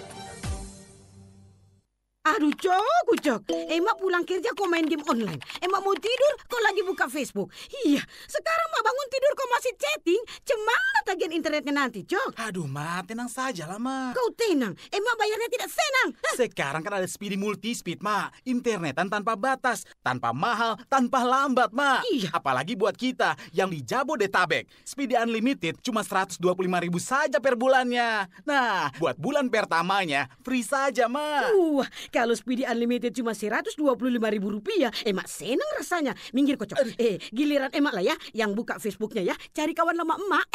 Aduh, 2.29 2.53
Cok, 2.53 3.17
Cok. 3.25 3.41
Emak 3.49 3.97
pulang 3.97 4.21
kerja 4.21 4.53
kok 4.53 4.69
main 4.69 4.85
game 4.85 5.01
online. 5.09 5.41
Emak 5.65 5.81
mau 5.81 5.97
tidur 5.97 6.33
kok 6.45 6.61
lagi 6.61 6.85
buka 6.85 7.09
Facebook. 7.09 7.49
Iya, 7.89 8.05
sekarang 8.29 8.67
mak 8.69 8.83
bangun 8.85 9.07
tidur 9.09 9.31
kok 9.33 9.49
masih 9.49 9.73
chatting. 9.73 10.21
Cemana 10.45 10.99
tagihan 11.09 11.33
internetnya 11.33 11.73
nanti, 11.73 12.05
Cok? 12.05 12.37
Aduh, 12.37 12.69
Ma, 12.69 13.01
tenang 13.01 13.33
saja 13.33 13.65
lah, 13.65 13.81
Ma. 13.81 14.13
Kau 14.13 14.29
tenang, 14.37 14.77
emak 14.77 15.15
bayarnya 15.17 15.49
tidak 15.49 15.73
senang. 15.73 16.09
Sekarang 16.37 16.85
kan 16.85 17.01
ada 17.01 17.09
Speedy 17.09 17.33
Multi 17.33 17.73
Speed, 17.73 18.05
Ma. 18.05 18.29
Internetan 18.45 19.09
tanpa 19.09 19.33
batas, 19.33 19.89
tanpa 20.05 20.29
mahal, 20.29 20.77
tanpa 20.85 21.25
lambat, 21.25 21.73
Ma. 21.73 22.05
Iya. 22.13 22.29
Apalagi 22.29 22.77
buat 22.77 22.93
kita 22.93 23.33
yang 23.57 23.73
di 23.73 23.81
Jabodetabek. 23.81 24.69
Speedy 24.85 25.17
Unlimited 25.17 25.81
cuma 25.81 26.05
125 26.05 26.45
ribu 26.61 27.01
saja 27.01 27.41
per 27.41 27.57
bulannya. 27.57 28.29
Nah, 28.45 28.93
buat 29.01 29.17
bulan 29.17 29.49
pertamanya, 29.49 30.29
free 30.45 30.61
saja, 30.61 31.09
Ma. 31.09 31.49
Wah, 31.57 31.89
kalau 32.19 32.35
Speedy 32.35 32.67
Unlimited 32.67 33.15
cuma 33.15 33.31
125 33.31 33.79
ribu 34.11 34.47
rupiah, 34.51 34.91
emak 35.07 35.31
senang 35.31 35.71
rasanya. 35.79 36.11
Minggir 36.35 36.59
kocok. 36.59 36.99
Eh, 36.99 37.15
giliran 37.31 37.71
emak 37.71 37.95
lah 37.95 38.03
ya, 38.03 38.15
yang 38.35 38.51
buka 38.51 38.75
Facebooknya 38.75 39.31
ya. 39.31 39.35
Cari 39.55 39.71
kawan 39.71 39.95
lama 39.95 40.19
emak. 40.19 40.47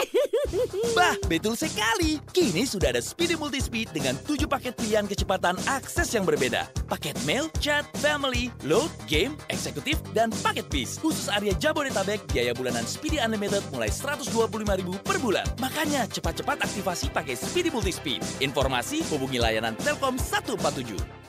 bah, 0.99 1.17
betul 1.25 1.57
sekali. 1.57 2.21
Kini 2.37 2.69
sudah 2.69 2.93
ada 2.93 3.01
Speedy 3.01 3.33
Multispeed 3.41 3.97
dengan 3.97 4.13
7 4.29 4.45
paket 4.45 4.77
pilihan 4.77 5.09
kecepatan 5.09 5.57
akses 5.65 6.13
yang 6.13 6.29
berbeda. 6.29 6.69
Paket 6.85 7.17
mail, 7.25 7.49
chat, 7.65 7.89
family, 8.05 8.53
load, 8.69 8.93
game, 9.09 9.33
eksekutif, 9.49 9.97
dan 10.13 10.29
paket 10.45 10.69
bis. 10.69 11.01
Khusus 11.01 11.33
area 11.33 11.57
Jabodetabek, 11.57 12.29
biaya 12.29 12.53
bulanan 12.53 12.85
Speedy 12.85 13.25
Unlimited 13.25 13.65
mulai 13.73 13.89
125 13.89 14.37
ribu 14.85 14.93
per 15.01 15.17
bulan. 15.17 15.49
Makanya 15.65 16.05
cepat-cepat 16.13 16.61
aktifasi 16.61 17.09
pakai 17.09 17.41
Speedy 17.41 17.73
Multispeed. 17.73 18.21
Informasi 18.45 19.01
hubungi 19.09 19.41
layanan 19.41 19.73
Telkom 19.81 20.21
147. 20.21 21.25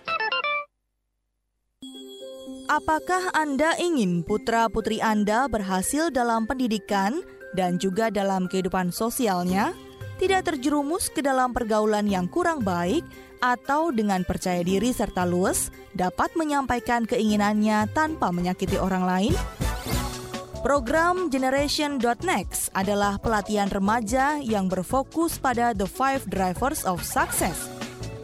Apakah 2.66 3.30
Anda 3.38 3.78
ingin 3.78 4.26
putra-putri 4.26 4.98
Anda 4.98 5.46
berhasil 5.46 6.10
dalam 6.10 6.50
pendidikan 6.50 7.22
dan 7.54 7.78
juga 7.78 8.10
dalam 8.10 8.50
kehidupan 8.50 8.90
sosialnya, 8.90 9.78
tidak 10.18 10.50
terjerumus 10.50 11.14
ke 11.14 11.22
dalam 11.22 11.54
pergaulan 11.54 12.10
yang 12.10 12.26
kurang 12.26 12.66
baik, 12.66 13.06
atau 13.38 13.94
dengan 13.94 14.26
percaya 14.26 14.66
diri 14.66 14.90
serta 14.90 15.30
luas 15.30 15.70
dapat 15.94 16.34
menyampaikan 16.34 17.06
keinginannya 17.06 17.86
tanpa 17.94 18.34
menyakiti 18.34 18.82
orang 18.82 19.06
lain? 19.06 19.34
Program 20.66 21.30
Generation.next 21.30 22.74
adalah 22.74 23.22
pelatihan 23.22 23.70
remaja 23.70 24.42
yang 24.42 24.66
berfokus 24.66 25.38
pada 25.38 25.78
the 25.78 25.86
five 25.86 26.26
drivers 26.34 26.82
of 26.90 27.06
success. 27.06 27.70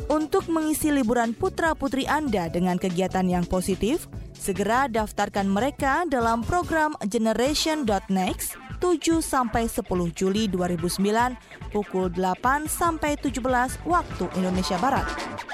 Untuk 0.09 0.49
mengisi 0.49 0.89
liburan 0.89 1.37
putra-putri 1.37 2.09
Anda 2.09 2.49
dengan 2.49 2.81
kegiatan 2.81 3.29
yang 3.29 3.45
positif, 3.45 4.09
Segera 4.41 4.89
daftarkan 4.89 5.45
mereka 5.45 6.01
dalam 6.09 6.41
program 6.41 6.97
Generation.next 7.05 8.57
7 8.81 9.21
sampai 9.21 9.69
10 9.69 9.85
Juli 10.17 10.49
2009 10.49 11.69
pukul 11.69 12.09
8 12.09 12.65
sampai 12.65 13.21
17 13.21 13.37
waktu 13.85 14.25
Indonesia 14.33 14.81
Barat. 14.81 15.05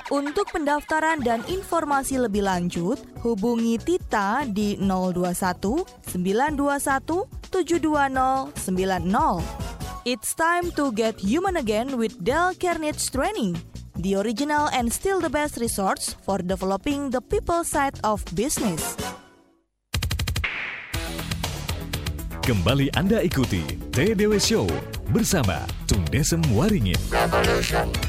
Untuk 0.07 0.47
pendaftaran 0.55 1.19
dan 1.19 1.43
informasi 1.51 2.15
lebih 2.15 2.47
lanjut, 2.47 2.95
hubungi 3.27 3.75
Tita 3.75 4.47
di 4.47 4.79
021 4.79 5.83
921 6.07 7.27
720 7.51 8.55
90. 8.55 9.67
It's 10.07 10.31
time 10.31 10.71
to 10.79 10.95
get 10.95 11.19
human 11.19 11.59
again 11.59 11.99
with 11.99 12.15
Del 12.23 12.55
Carnage 12.55 13.11
Training, 13.11 13.59
the 13.99 14.15
original 14.15 14.69
and 14.69 14.91
still 14.91 15.19
the 15.19 15.29
best 15.29 15.57
resource 15.57 16.15
for 16.21 16.37
developing 16.37 17.09
the 17.09 17.21
people 17.21 17.63
side 17.63 17.99
of 18.03 18.23
business. 18.35 18.95
Kembali 22.47 22.87
Anda 22.95 23.19
ikuti 23.19 23.59
TDW 23.91 24.39
Show 24.39 24.71
bersama 25.11 25.67
Tung 25.83 26.07
Desem 26.07 26.39
Waringin. 26.55 26.95
Revolution. 27.11 28.06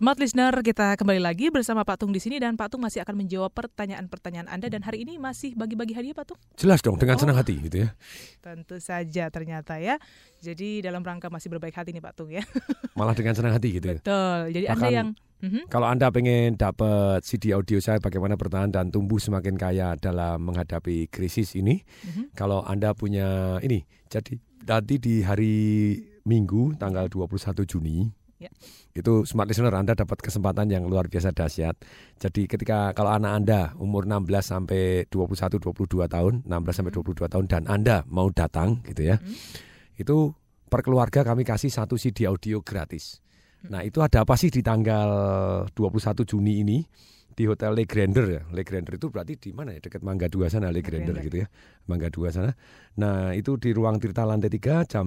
Smart 0.00 0.16
listener, 0.16 0.56
kita 0.64 0.96
kembali 0.96 1.20
lagi 1.20 1.52
bersama 1.52 1.84
Pak 1.84 2.00
Tung 2.00 2.08
di 2.08 2.16
sini 2.24 2.40
dan 2.40 2.56
Pak 2.56 2.72
Tung 2.72 2.80
masih 2.80 3.04
akan 3.04 3.20
menjawab 3.20 3.52
pertanyaan-pertanyaan 3.52 4.48
Anda 4.48 4.72
dan 4.72 4.80
hari 4.80 5.04
ini 5.04 5.20
masih 5.20 5.52
bagi-bagi 5.52 5.92
hadiah 5.92 6.16
Pak 6.16 6.24
Tung. 6.32 6.40
Jelas 6.56 6.80
dong, 6.80 6.96
dengan 6.96 7.20
Oh. 7.20 7.28
senang 7.28 7.36
hati 7.36 7.60
gitu 7.60 7.84
ya. 7.84 7.92
Tentu 8.40 8.80
saja 8.80 9.28
ternyata 9.28 9.76
ya. 9.76 10.00
Jadi 10.40 10.80
dalam 10.80 11.04
rangka 11.04 11.28
masih 11.28 11.52
berbaik 11.52 11.76
hati 11.76 11.92
nih 11.92 12.00
Pak 12.00 12.16
Tung 12.16 12.32
ya. 12.32 12.40
Malah 12.96 13.12
dengan 13.12 13.36
senang 13.36 13.52
hati 13.52 13.76
gitu 13.76 13.92
ya. 13.92 14.00
Betul. 14.00 14.40
Jadi 14.56 14.66
Anda 14.72 14.80
Bahkan 14.80 14.96
yang 14.96 15.10
Mhm. 15.40 15.72
Kalau 15.72 15.88
Anda 15.88 16.12
pengen 16.12 16.52
dapat 16.52 17.24
CD 17.24 17.56
audio 17.56 17.80
saya 17.80 17.96
bagaimana 17.96 18.36
bertahan 18.36 18.68
dan 18.68 18.92
tumbuh 18.92 19.16
semakin 19.16 19.56
kaya 19.56 19.96
dalam 19.96 20.36
menghadapi 20.44 21.08
krisis 21.08 21.56
ini, 21.56 21.80
Mhm. 22.08 22.36
kalau 22.36 22.60
Anda 22.60 22.92
punya 22.92 23.56
ini, 23.64 23.88
jadi 24.12 24.36
nanti 24.64 25.00
di 25.00 25.24
hari 25.24 25.56
Minggu 26.28 26.76
tanggal 26.76 27.08
21 27.08 27.64
Juni, 27.64 28.12
Ya. 28.40 28.48
itu 28.96 29.28
smart 29.28 29.52
listener 29.52 29.76
Anda 29.76 29.92
dapat 29.92 30.24
kesempatan 30.24 30.72
yang 30.72 30.88
luar 30.88 31.12
biasa 31.12 31.36
dahsyat. 31.36 31.76
Jadi 32.16 32.48
ketika 32.48 32.96
kalau 32.96 33.12
anak 33.12 33.32
Anda 33.36 33.60
umur 33.76 34.08
16 34.08 34.32
sampai 34.40 35.04
21 35.12 35.60
22 35.60 36.08
tahun, 36.08 36.48
16 36.48 36.72
sampai 36.72 36.92
22 36.96 37.28
tahun 37.28 37.44
dan 37.52 37.62
Anda 37.68 38.00
mau 38.08 38.32
datang 38.32 38.80
gitu 38.88 39.12
ya. 39.12 39.20
Itu 40.00 40.32
per 40.72 40.80
keluarga 40.80 41.20
kami 41.20 41.44
kasih 41.44 41.68
satu 41.68 42.00
CD 42.00 42.24
audio 42.24 42.64
gratis. 42.64 43.20
Nah, 43.68 43.84
itu 43.84 44.00
ada 44.00 44.24
apa 44.24 44.40
sih 44.40 44.48
di 44.48 44.64
tanggal 44.64 45.08
21 45.76 46.24
Juni 46.24 46.64
ini 46.64 46.78
di 47.34 47.44
Hotel 47.46 47.72
Le 47.76 47.84
Grander 47.86 48.26
ya. 48.26 48.42
Le 48.50 48.62
Grander 48.66 48.98
itu 48.98 49.08
berarti 49.08 49.38
di 49.38 49.50
mana 49.54 49.72
ya? 49.76 49.80
Dekat 49.80 50.02
Mangga 50.02 50.26
2 50.26 50.50
sana 50.50 50.68
Le 50.74 50.82
Grander 50.82 51.16
gitu 51.22 51.42
ya. 51.42 51.46
Mangga 51.86 52.10
2 52.10 52.30
sana. 52.30 52.50
Nah, 52.98 53.32
itu 53.32 53.56
di 53.56 53.70
ruang 53.70 54.02
Tirta 54.02 54.26
lantai 54.26 54.50
3 54.52 54.84
jam 54.86 55.06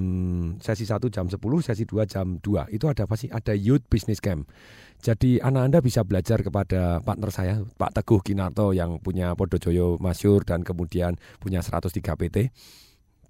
sesi 0.60 0.88
1 0.88 1.10
jam 1.12 1.28
10, 1.28 1.38
sesi 1.62 1.84
2 1.84 2.04
jam 2.08 2.40
2. 2.40 2.72
Itu 2.74 2.88
ada 2.88 3.06
apa 3.06 3.16
sih? 3.20 3.30
Ada 3.30 3.54
Youth 3.54 3.86
Business 3.88 4.24
Camp. 4.24 4.48
Jadi 5.04 5.44
anak 5.44 5.68
Anda 5.68 5.80
bisa 5.84 6.08
belajar 6.08 6.40
kepada 6.40 7.04
partner 7.04 7.30
saya, 7.30 7.56
Pak 7.76 7.92
Teguh 8.00 8.24
Kinarto 8.24 8.72
yang 8.72 9.04
punya 9.04 9.36
Podojoyo 9.36 10.00
Masyur 10.00 10.48
dan 10.48 10.64
kemudian 10.64 11.20
punya 11.44 11.60
103 11.60 12.16
PT 12.16 12.56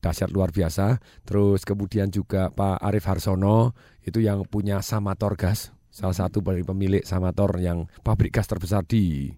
dahsyat 0.03 0.29
luar 0.35 0.51
biasa. 0.51 0.99
Terus 1.23 1.63
kemudian 1.63 2.11
juga 2.11 2.51
Pak 2.51 2.83
Arif 2.83 3.07
Harsono 3.07 3.71
itu 4.03 4.19
yang 4.19 4.43
punya 4.43 4.83
Samator 4.83 5.39
Gas, 5.39 5.71
salah 5.93 6.17
satu 6.17 6.41
dari 6.41 6.65
pemilik 6.65 7.05
Samator 7.05 7.53
yang 7.61 7.85
pabrik 8.01 8.33
gas 8.33 8.49
terbesar 8.49 8.81
di 8.81 9.29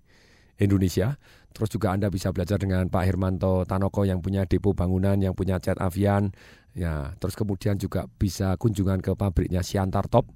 Indonesia. 0.56 1.20
Terus 1.52 1.68
juga 1.72 1.92
Anda 1.92 2.08
bisa 2.08 2.32
belajar 2.32 2.60
dengan 2.60 2.88
Pak 2.88 3.04
Hermanto 3.04 3.68
Tanoko 3.68 4.08
yang 4.08 4.24
punya 4.24 4.48
depo 4.48 4.72
bangunan, 4.72 5.20
yang 5.20 5.36
punya 5.36 5.60
Cat 5.60 5.80
Avian. 5.84 6.32
Ya, 6.76 7.16
terus 7.20 7.36
kemudian 7.36 7.80
juga 7.80 8.08
bisa 8.20 8.56
kunjungan 8.60 9.00
ke 9.00 9.16
pabriknya 9.16 9.64
Siantar 9.64 10.08
Top. 10.08 10.32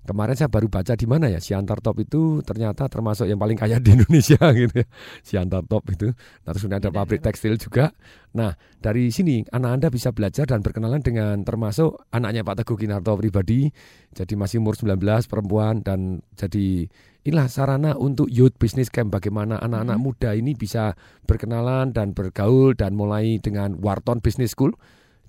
Kemarin 0.00 0.32
saya 0.32 0.48
baru 0.48 0.66
baca 0.72 0.96
di 0.96 1.04
mana 1.04 1.28
ya 1.28 1.38
Siantar 1.38 1.84
Top 1.84 2.00
itu 2.00 2.40
ternyata 2.40 2.88
termasuk 2.88 3.28
yang 3.28 3.36
paling 3.36 3.54
kaya 3.54 3.76
di 3.84 3.94
Indonesia 3.94 4.40
gitu 4.56 4.74
ya. 4.74 4.86
Siantar 5.20 5.62
Top 5.68 5.84
itu. 5.92 6.10
Nah, 6.44 6.50
terus 6.56 6.64
ada 6.66 6.88
pabrik 6.88 7.20
tekstil 7.20 7.60
juga. 7.60 7.92
Nah, 8.32 8.56
dari 8.80 9.12
sini 9.12 9.44
anak 9.52 9.70
Anda 9.76 9.88
bisa 9.92 10.14
belajar 10.14 10.48
dan 10.48 10.64
berkenalan 10.64 11.04
dengan 11.04 11.44
termasuk 11.44 12.08
anaknya 12.14 12.46
Pak 12.46 12.64
Teguh 12.64 12.78
Kinarto 12.80 13.12
pribadi. 13.20 13.68
Jadi 14.16 14.34
masih 14.34 14.64
umur 14.64 14.74
19 14.74 14.98
perempuan 15.28 15.84
dan 15.84 16.24
jadi 16.34 16.88
inilah 17.22 17.48
sarana 17.52 17.92
untuk 18.00 18.32
youth 18.32 18.56
business 18.56 18.88
camp 18.88 19.12
bagaimana 19.12 19.60
anak-anak 19.60 19.98
muda 20.00 20.30
ini 20.32 20.56
bisa 20.56 20.96
berkenalan 21.28 21.92
dan 21.92 22.16
bergaul 22.16 22.72
dan 22.72 22.96
mulai 22.96 23.36
dengan 23.36 23.76
Wharton 23.76 24.24
Business 24.24 24.56
School. 24.56 24.72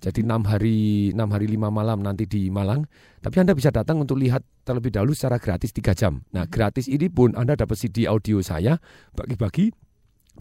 Jadi 0.02 0.26
enam 0.26 0.42
hari 0.50 1.14
enam 1.14 1.30
hari 1.30 1.46
lima 1.46 1.70
malam 1.70 2.02
nanti 2.02 2.26
di 2.26 2.50
Malang. 2.50 2.90
Tapi 3.22 3.38
Anda 3.38 3.54
bisa 3.54 3.70
datang 3.70 4.02
untuk 4.02 4.18
lihat 4.18 4.42
terlebih 4.66 4.90
dahulu 4.90 5.14
secara 5.14 5.38
gratis 5.38 5.70
tiga 5.70 5.94
jam. 5.94 6.26
Nah 6.34 6.50
gratis 6.50 6.90
ini 6.90 7.06
pun 7.06 7.38
Anda 7.38 7.54
dapat 7.54 7.78
CD 7.78 8.10
audio 8.10 8.42
saya 8.42 8.82
bagi-bagi 9.14 9.70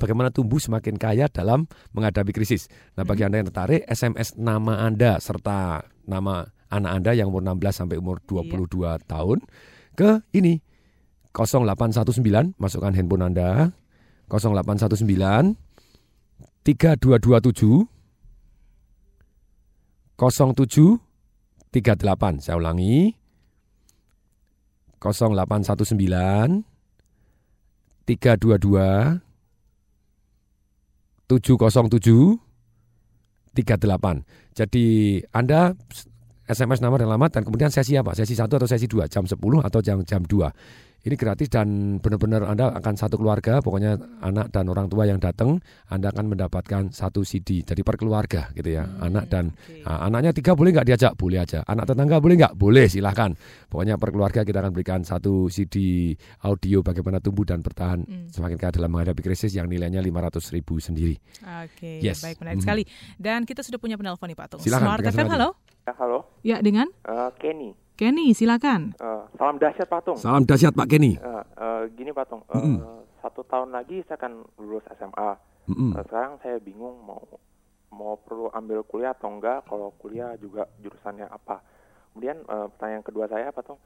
bagaimana 0.01 0.33
tumbuh 0.33 0.57
semakin 0.57 0.97
kaya 0.97 1.29
dalam 1.29 1.69
menghadapi 1.93 2.33
krisis. 2.33 2.73
Nah 2.97 3.05
bagi 3.05 3.21
Anda 3.21 3.45
yang 3.45 3.53
tertarik 3.53 3.85
SMS 3.85 4.41
nama 4.41 4.81
Anda 4.81 5.21
serta 5.21 5.85
nama 6.09 6.49
anak 6.73 6.93
Anda 6.97 7.13
yang 7.13 7.29
umur 7.29 7.45
16 7.45 7.85
sampai 7.85 8.01
umur 8.01 8.25
22 8.25 8.97
tahun 9.05 9.45
ke 9.93 10.25
ini 10.33 10.65
0819 11.37 12.57
masukkan 12.57 12.97
handphone 12.97 13.29
Anda 13.29 13.77
0819 14.33 15.05
3227 16.65 18.00
0738 20.21 22.45
saya 22.45 22.61
ulangi 22.61 23.17
0819 25.01 26.61
322 28.05 29.25
707 31.25 32.51
38. 33.55 34.55
Jadi 34.55 34.87
Anda 35.35 35.75
SMS 36.51 36.83
nama 36.83 36.99
dan 36.99 37.07
alamat 37.07 37.31
dan 37.39 37.43
kemudian 37.47 37.71
sesi 37.71 37.95
apa? 37.95 38.15
Sesi 38.15 38.35
1 38.35 38.51
atau 38.51 38.67
sesi 38.67 38.91
2, 38.91 39.07
jam 39.07 39.23
10 39.27 39.39
atau 39.39 39.81
jam 39.83 40.03
jam 40.03 40.23
2. 40.27 40.51
Ini 41.01 41.17
gratis 41.17 41.49
dan 41.49 41.97
benar-benar 41.97 42.45
Anda 42.45 42.77
akan 42.77 42.93
satu 42.93 43.17
keluarga, 43.17 43.65
pokoknya 43.65 43.97
anak 44.21 44.53
dan 44.53 44.69
orang 44.69 44.85
tua 44.85 45.09
yang 45.09 45.17
datang, 45.17 45.57
Anda 45.89 46.13
akan 46.13 46.29
mendapatkan 46.29 46.93
satu 46.93 47.25
CD. 47.25 47.65
Jadi 47.65 47.81
per 47.81 47.97
keluarga 47.97 48.53
gitu 48.53 48.69
ya. 48.69 48.85
anak 49.01 49.33
dan 49.33 49.57
ah, 49.83 50.05
anaknya 50.05 50.37
tiga 50.37 50.53
boleh 50.53 50.77
nggak 50.77 50.85
diajak? 50.85 51.13
Boleh 51.17 51.41
aja. 51.41 51.65
Anak 51.65 51.89
tetangga 51.89 52.21
boleh 52.21 52.37
nggak? 52.37 52.53
Boleh, 52.53 52.85
silahkan. 52.85 53.33
Pokoknya 53.67 53.97
per 53.97 54.13
keluarga 54.13 54.45
kita 54.45 54.61
akan 54.61 54.73
berikan 54.77 55.01
satu 55.01 55.49
CD 55.49 56.13
audio 56.45 56.85
bagaimana 56.85 57.17
tumbuh 57.17 57.49
dan 57.49 57.65
bertahan 57.65 58.05
semakin 58.29 58.61
kaya 58.61 58.77
dalam 58.77 58.93
menghadapi 58.93 59.25
krisis 59.25 59.57
yang 59.57 59.73
nilainya 59.73 60.05
500 60.05 60.53
ribu 60.53 60.77
sendiri. 60.79 61.17
Oke, 61.65 61.97
Yes. 61.99 62.21
baik 62.21 62.45
menarik 62.45 62.61
Mhm. 62.61 62.65
sekali. 62.65 62.83
Dan 63.17 63.49
kita 63.49 63.65
sudah 63.65 63.81
punya 63.81 63.97
penelpon 63.97 64.29
nih 64.29 64.37
Pak 64.37 64.47
Tung. 64.53 64.61
Silakan, 64.61 64.85
Smart 64.85 65.01
FM, 65.03 65.29
halo. 65.33 65.49
Ya, 65.81 65.93
halo, 65.97 66.19
Ya, 66.45 66.57
dengan 66.61 66.87
Eh, 67.03 67.31
Kenny. 67.41 67.73
Kenny, 68.01 68.33
silakan. 68.33 68.97
Eh, 68.97 69.23
salam 69.37 69.61
dahsyat 69.61 69.85
Pak 69.85 70.01
Tung. 70.09 70.17
Salam 70.17 70.49
dahsyat 70.49 70.73
Pak 70.73 70.89
Kenny. 70.89 71.21
Eh, 71.21 71.45
eh, 71.61 71.83
gini 71.93 72.17
Pak 72.17 72.33
Tung, 72.33 72.41
eh, 72.49 72.57
Mm-mm. 72.57 72.81
satu 73.21 73.45
tahun 73.45 73.77
lagi 73.77 74.01
saya 74.09 74.17
akan 74.17 74.41
lulus 74.57 74.81
SMA. 74.97 75.37
Mm-mm. 75.69 75.93
Eh, 75.93 76.03
sekarang 76.09 76.41
saya 76.41 76.57
bingung 76.57 76.97
mau 77.05 77.21
mau 77.93 78.17
perlu 78.17 78.49
ambil 78.57 78.81
kuliah 78.89 79.13
atau 79.13 79.29
enggak. 79.29 79.69
Kalau 79.69 79.93
kuliah 80.01 80.33
juga 80.41 80.65
jurusannya 80.81 81.29
apa. 81.29 81.61
Kemudian 82.17 82.41
eh, 82.41 82.67
pertanyaan 82.73 83.05
kedua 83.05 83.29
saya 83.29 83.53
Pak 83.53 83.69
Tung, 83.69 83.77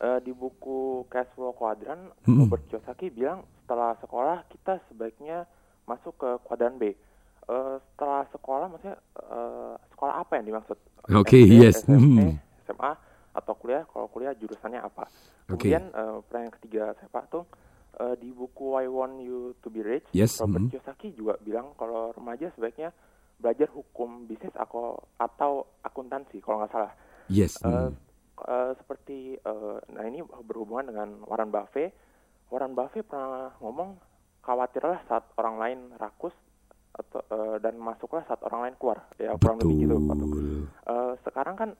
eh, 0.00 0.18
di 0.24 0.32
buku 0.32 1.04
Cash 1.12 1.28
Flow 1.36 1.52
Quadrant, 1.52 2.08
Mm-mm. 2.24 2.48
Robert 2.48 2.64
Kiyosaki 2.72 3.12
bilang 3.12 3.44
setelah 3.60 3.92
sekolah 4.00 4.48
kita 4.48 4.80
sebaiknya 4.88 5.44
masuk 5.84 6.16
ke 6.16 6.40
kuadran 6.40 6.80
B. 6.80 6.96
Eh, 7.44 7.76
setelah 7.92 8.24
sekolah 8.32 8.72
maksudnya 8.72 8.96
eh, 9.12 9.74
sekolah 9.92 10.24
apa 10.24 10.40
yang 10.40 10.56
dimaksud? 10.56 10.80
Oke, 11.12 11.36
SD, 11.36 11.52
yes. 11.52 11.84
SMP, 11.84 12.00
Mhm. 12.00 12.32
SMA 12.64 12.92
atau 13.38 13.54
kuliah? 13.54 13.86
Kalau 13.86 14.10
kuliah 14.10 14.34
jurusannya 14.34 14.82
apa? 14.82 15.06
Kemudian 15.46 15.88
eh, 15.94 16.16
pertanyaan 16.26 16.54
ketiga 16.58 16.82
saya 16.98 17.08
Pak 17.08 17.24
Tung 17.30 17.46
eh, 17.96 18.14
di 18.20 18.28
buku 18.34 18.76
I 18.76 18.90
Want 18.90 19.22
You 19.22 19.54
to 19.62 19.68
Be 19.70 19.80
Rich, 19.80 20.10
Yes, 20.12 20.42
Robert 20.42 20.68
mhm. 20.68 20.70
Kiyosaki 20.74 21.14
juga 21.14 21.38
bilang 21.40 21.72
kalau 21.78 22.12
remaja 22.12 22.50
sebaiknya 22.52 22.92
belajar 23.38 23.70
hukum 23.70 24.26
bisnis 24.26 24.52
atau 24.58 24.98
atau 25.14 25.78
akuntansi 25.86 26.42
kalau 26.42 26.66
nggak 26.66 26.72
salah. 26.74 26.92
Yes. 27.30 27.56
Eh, 27.62 27.70
mhm. 27.70 27.92
eh, 28.44 28.72
seperti 28.76 29.18
eh, 29.38 29.76
nah 29.94 30.04
ini 30.04 30.20
berhubungan 30.22 30.90
dengan 30.90 31.08
Warren 31.24 31.54
Buffett. 31.54 31.94
Warren 32.50 32.74
Buffett 32.74 33.06
pernah 33.06 33.54
ngomong 33.62 33.96
khawatirlah 34.42 35.04
saat 35.04 35.28
orang 35.36 35.56
lain 35.60 35.78
rakus 36.00 36.32
atau 36.98 37.20
eh, 37.22 37.56
dan 37.62 37.78
masuklah 37.78 38.26
saat 38.26 38.42
orang 38.42 38.68
lain 38.68 38.74
keluar. 38.80 39.06
Ya 39.20 39.32
kurang 39.38 39.62
lebih 39.62 39.86
gitu. 39.86 39.96
Eh, 40.88 41.12
sekarang 41.22 41.54
kan 41.54 41.70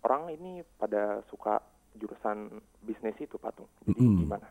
orang 0.00 0.32
ini 0.32 0.60
pada 0.76 1.20
suka 1.28 1.60
jurusan 1.94 2.48
bisnis 2.80 3.16
itu 3.18 3.36
patung. 3.36 3.66
Jadi 3.84 3.98
Mm-mm. 3.98 4.22
gimana? 4.22 4.46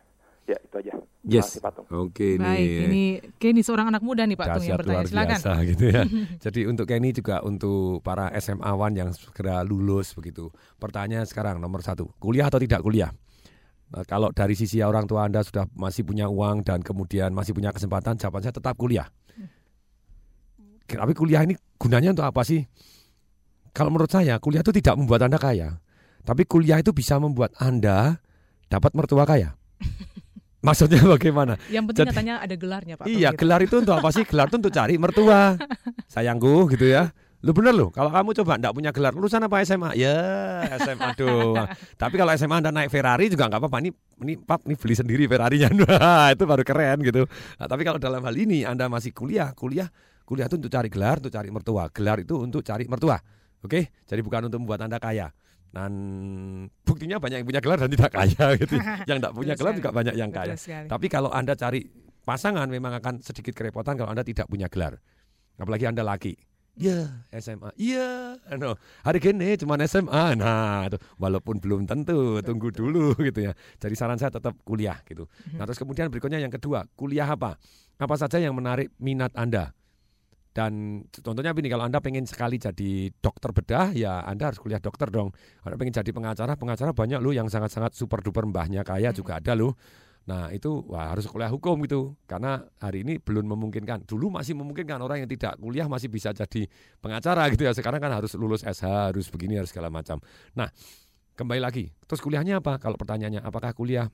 Ya 0.48 0.56
itu 0.58 0.74
aja. 0.76 0.92
Yes. 0.92 1.02
Terima 1.22 1.42
kasih, 1.46 1.60
Pak 1.60 1.72
Tung. 1.72 1.86
Oke 1.94 2.28
Baik, 2.34 2.58
nih. 2.58 2.86
ini 2.90 3.04
Kenny 3.38 3.62
seorang 3.62 3.92
anak 3.92 4.02
muda 4.02 4.26
nih 4.26 4.34
Pak 4.34 4.46
Tung 4.50 4.64
yang 4.66 4.78
bertanya. 4.82 4.98
luar 4.98 5.06
Silakan. 5.06 5.30
biasa 5.38 5.50
gitu 5.70 5.84
ya. 5.86 6.02
Jadi 6.48 6.60
untuk 6.66 6.84
Kenny 6.84 7.10
juga 7.14 7.36
untuk 7.40 8.02
para 8.02 8.32
SMA-wan 8.34 8.92
yang 8.92 9.10
segera 9.14 9.62
lulus 9.62 10.10
begitu. 10.12 10.50
Pertanyaan 10.76 11.22
sekarang 11.22 11.62
nomor 11.62 11.86
satu, 11.86 12.10
kuliah 12.18 12.50
atau 12.50 12.58
tidak 12.58 12.82
kuliah? 12.82 13.14
Nah, 13.90 14.02
kalau 14.06 14.30
dari 14.30 14.54
sisi 14.54 14.78
orang 14.82 15.06
tua 15.06 15.26
Anda 15.26 15.42
sudah 15.42 15.66
masih 15.74 16.02
punya 16.02 16.26
uang 16.26 16.62
dan 16.62 16.82
kemudian 16.82 17.30
masih 17.30 17.54
punya 17.54 17.70
kesempatan, 17.70 18.18
jawaban 18.18 18.42
saya 18.42 18.54
tetap 18.54 18.74
kuliah. 18.74 19.06
Tapi 20.86 21.14
kuliah 21.14 21.46
ini 21.46 21.54
gunanya 21.78 22.10
untuk 22.10 22.26
apa 22.26 22.42
sih? 22.42 22.66
Kalau 23.70 23.90
menurut 23.94 24.10
saya, 24.10 24.36
kuliah 24.42 24.62
itu 24.66 24.74
tidak 24.74 24.98
membuat 24.98 25.30
Anda 25.30 25.38
kaya. 25.38 25.78
Tapi 26.26 26.44
kuliah 26.44 26.82
itu 26.82 26.90
bisa 26.90 27.16
membuat 27.16 27.54
Anda 27.56 28.18
dapat 28.66 28.92
mertua 28.94 29.24
kaya. 29.24 29.54
Maksudnya 30.66 31.00
bagaimana? 31.08 31.56
Yang 31.72 31.84
penting 31.92 32.04
Jadi- 32.04 32.12
katanya 32.12 32.34
ada 32.44 32.54
gelarnya 32.58 32.94
Pak. 33.00 33.06
Iya, 33.08 33.32
gitu. 33.32 33.38
gelar 33.40 33.60
itu 33.64 33.76
untuk 33.80 33.94
apa 33.96 34.08
sih? 34.12 34.24
Gelar 34.28 34.46
itu 34.52 34.56
untuk 34.60 34.74
cari 34.74 34.94
mertua. 35.00 35.56
Sayangku 36.04 36.68
gitu 36.76 36.84
ya. 36.84 37.14
Lu 37.40 37.56
bener 37.56 37.72
loh, 37.72 37.88
kalau 37.88 38.12
kamu 38.12 38.36
coba 38.36 38.60
enggak 38.60 38.74
punya 38.76 38.92
gelar, 38.92 39.16
lulusan 39.16 39.40
apa 39.40 39.64
SMA? 39.64 39.96
Ya, 39.96 40.12
SMA 40.76 41.16
doang. 41.16 41.64
Tapi 41.96 42.20
kalau 42.20 42.36
SMA 42.36 42.60
Anda 42.60 42.68
naik 42.68 42.92
Ferrari 42.92 43.32
juga 43.32 43.48
nggak 43.48 43.64
apa-apa. 43.64 43.80
Ini 43.80 43.90
ini 44.20 44.36
Pap, 44.36 44.68
ini 44.68 44.76
beli 44.76 44.92
sendiri 44.92 45.24
Ferrarinya. 45.24 45.72
Wah, 45.72 46.28
itu 46.36 46.44
baru 46.44 46.60
keren 46.60 47.00
gitu. 47.00 47.24
Nah, 47.56 47.64
tapi 47.64 47.88
kalau 47.88 47.96
dalam 47.96 48.20
hal 48.20 48.36
ini 48.36 48.68
Anda 48.68 48.92
masih 48.92 49.16
kuliah, 49.16 49.56
kuliah 49.56 49.88
kuliah 50.28 50.52
itu 50.52 50.60
untuk 50.60 50.68
cari 50.68 50.92
gelar, 50.92 51.16
untuk 51.24 51.32
cari 51.32 51.48
mertua. 51.48 51.88
Gelar 51.88 52.20
itu 52.20 52.36
untuk 52.36 52.60
cari 52.60 52.84
mertua. 52.84 53.16
Oke? 53.60 53.92
Jadi 54.08 54.20
bukan 54.24 54.48
untuk 54.48 54.60
membuat 54.64 54.84
Anda 54.88 54.96
kaya. 54.96 55.28
Dan 55.70 55.92
buktinya 56.82 57.22
banyak 57.22 57.44
yang 57.44 57.48
punya 57.48 57.62
gelar 57.62 57.78
dan 57.78 57.90
tidak 57.94 58.10
kaya 58.10 58.44
gitu. 58.60 58.74
Yang 59.06 59.16
enggak 59.22 59.34
punya 59.34 59.54
gelar 59.54 59.72
juga 59.78 59.90
banyak 59.94 60.14
yang 60.18 60.30
kaya. 60.34 60.54
Tapi 60.90 61.06
kalau 61.06 61.30
Anda 61.30 61.54
cari 61.54 61.86
pasangan 62.26 62.66
memang 62.66 62.98
akan 62.98 63.22
sedikit 63.22 63.54
kerepotan 63.54 63.94
kalau 63.94 64.10
Anda 64.10 64.26
tidak 64.26 64.50
punya 64.50 64.66
gelar. 64.66 64.98
Apalagi 65.60 65.86
Anda 65.86 66.02
laki. 66.02 66.34
Ya, 66.80 67.26
SMA. 67.36 67.76
Iya, 67.76 68.40
no. 68.56 68.78
hari 69.04 69.20
gini 69.20 69.52
cuma 69.60 69.76
SMA. 69.84 70.38
Nah, 70.38 70.88
itu 70.88 70.96
walaupun 71.20 71.60
belum 71.60 71.84
tentu, 71.84 72.40
tunggu 72.40 72.72
dulu 72.72 73.12
gitu 73.28 73.50
ya. 73.50 73.52
Jadi 73.76 73.94
saran 73.98 74.16
saya 74.16 74.32
tetap 74.32 74.56
kuliah 74.64 74.96
gitu. 75.04 75.28
Nah, 75.60 75.68
terus 75.68 75.76
kemudian 75.76 76.08
berikutnya 76.08 76.40
yang 76.40 76.48
kedua, 76.48 76.88
kuliah 76.96 77.28
apa? 77.28 77.60
Apa 78.00 78.16
saja 78.16 78.40
yang 78.40 78.56
menarik 78.56 78.88
minat 78.96 79.34
Anda? 79.36 79.76
Dan 80.50 81.02
contohnya 81.22 81.54
begini, 81.54 81.70
kalau 81.70 81.86
Anda 81.86 82.02
pengen 82.02 82.26
sekali 82.26 82.58
jadi 82.58 83.14
dokter 83.22 83.54
bedah, 83.54 83.94
ya 83.94 84.26
Anda 84.26 84.50
harus 84.50 84.58
kuliah 84.58 84.82
dokter 84.82 85.06
dong. 85.06 85.30
Anda 85.62 85.78
pengen 85.78 85.94
jadi 85.94 86.10
pengacara, 86.10 86.58
pengacara 86.58 86.90
banyak 86.90 87.22
loh 87.22 87.30
yang 87.30 87.46
sangat-sangat 87.46 87.94
super 87.94 88.18
duper 88.18 88.50
mbahnya 88.50 88.82
kaya 88.82 89.14
juga 89.14 89.38
ada 89.38 89.54
loh. 89.54 89.78
Nah 90.28 90.52
itu 90.52 90.84
wah 90.90 91.10
harus 91.10 91.24
kuliah 91.26 91.48
hukum 91.48 91.80
gitu 91.86 92.14
karena 92.28 92.60
hari 92.82 93.06
ini 93.06 93.22
belum 93.22 93.50
memungkinkan. 93.50 94.04
Dulu 94.04 94.30
masih 94.30 94.58
memungkinkan 94.58 95.00
orang 95.00 95.24
yang 95.24 95.30
tidak 95.30 95.56
kuliah 95.56 95.86
masih 95.88 96.12
bisa 96.12 96.34
jadi 96.34 96.66
pengacara 97.00 97.48
gitu 97.54 97.64
ya. 97.64 97.72
Sekarang 97.72 98.02
kan 98.02 98.12
harus 98.12 98.34
lulus 98.36 98.66
SH, 98.66 99.14
harus 99.14 99.26
begini, 99.32 99.56
harus 99.56 99.72
segala 99.72 99.88
macam. 99.88 100.20
Nah 100.54 100.68
kembali 101.38 101.62
lagi, 101.62 101.88
terus 102.04 102.20
kuliahnya 102.20 102.60
apa? 102.60 102.76
Kalau 102.76 103.00
pertanyaannya 103.00 103.40
apakah 103.40 103.72
kuliah 103.72 104.06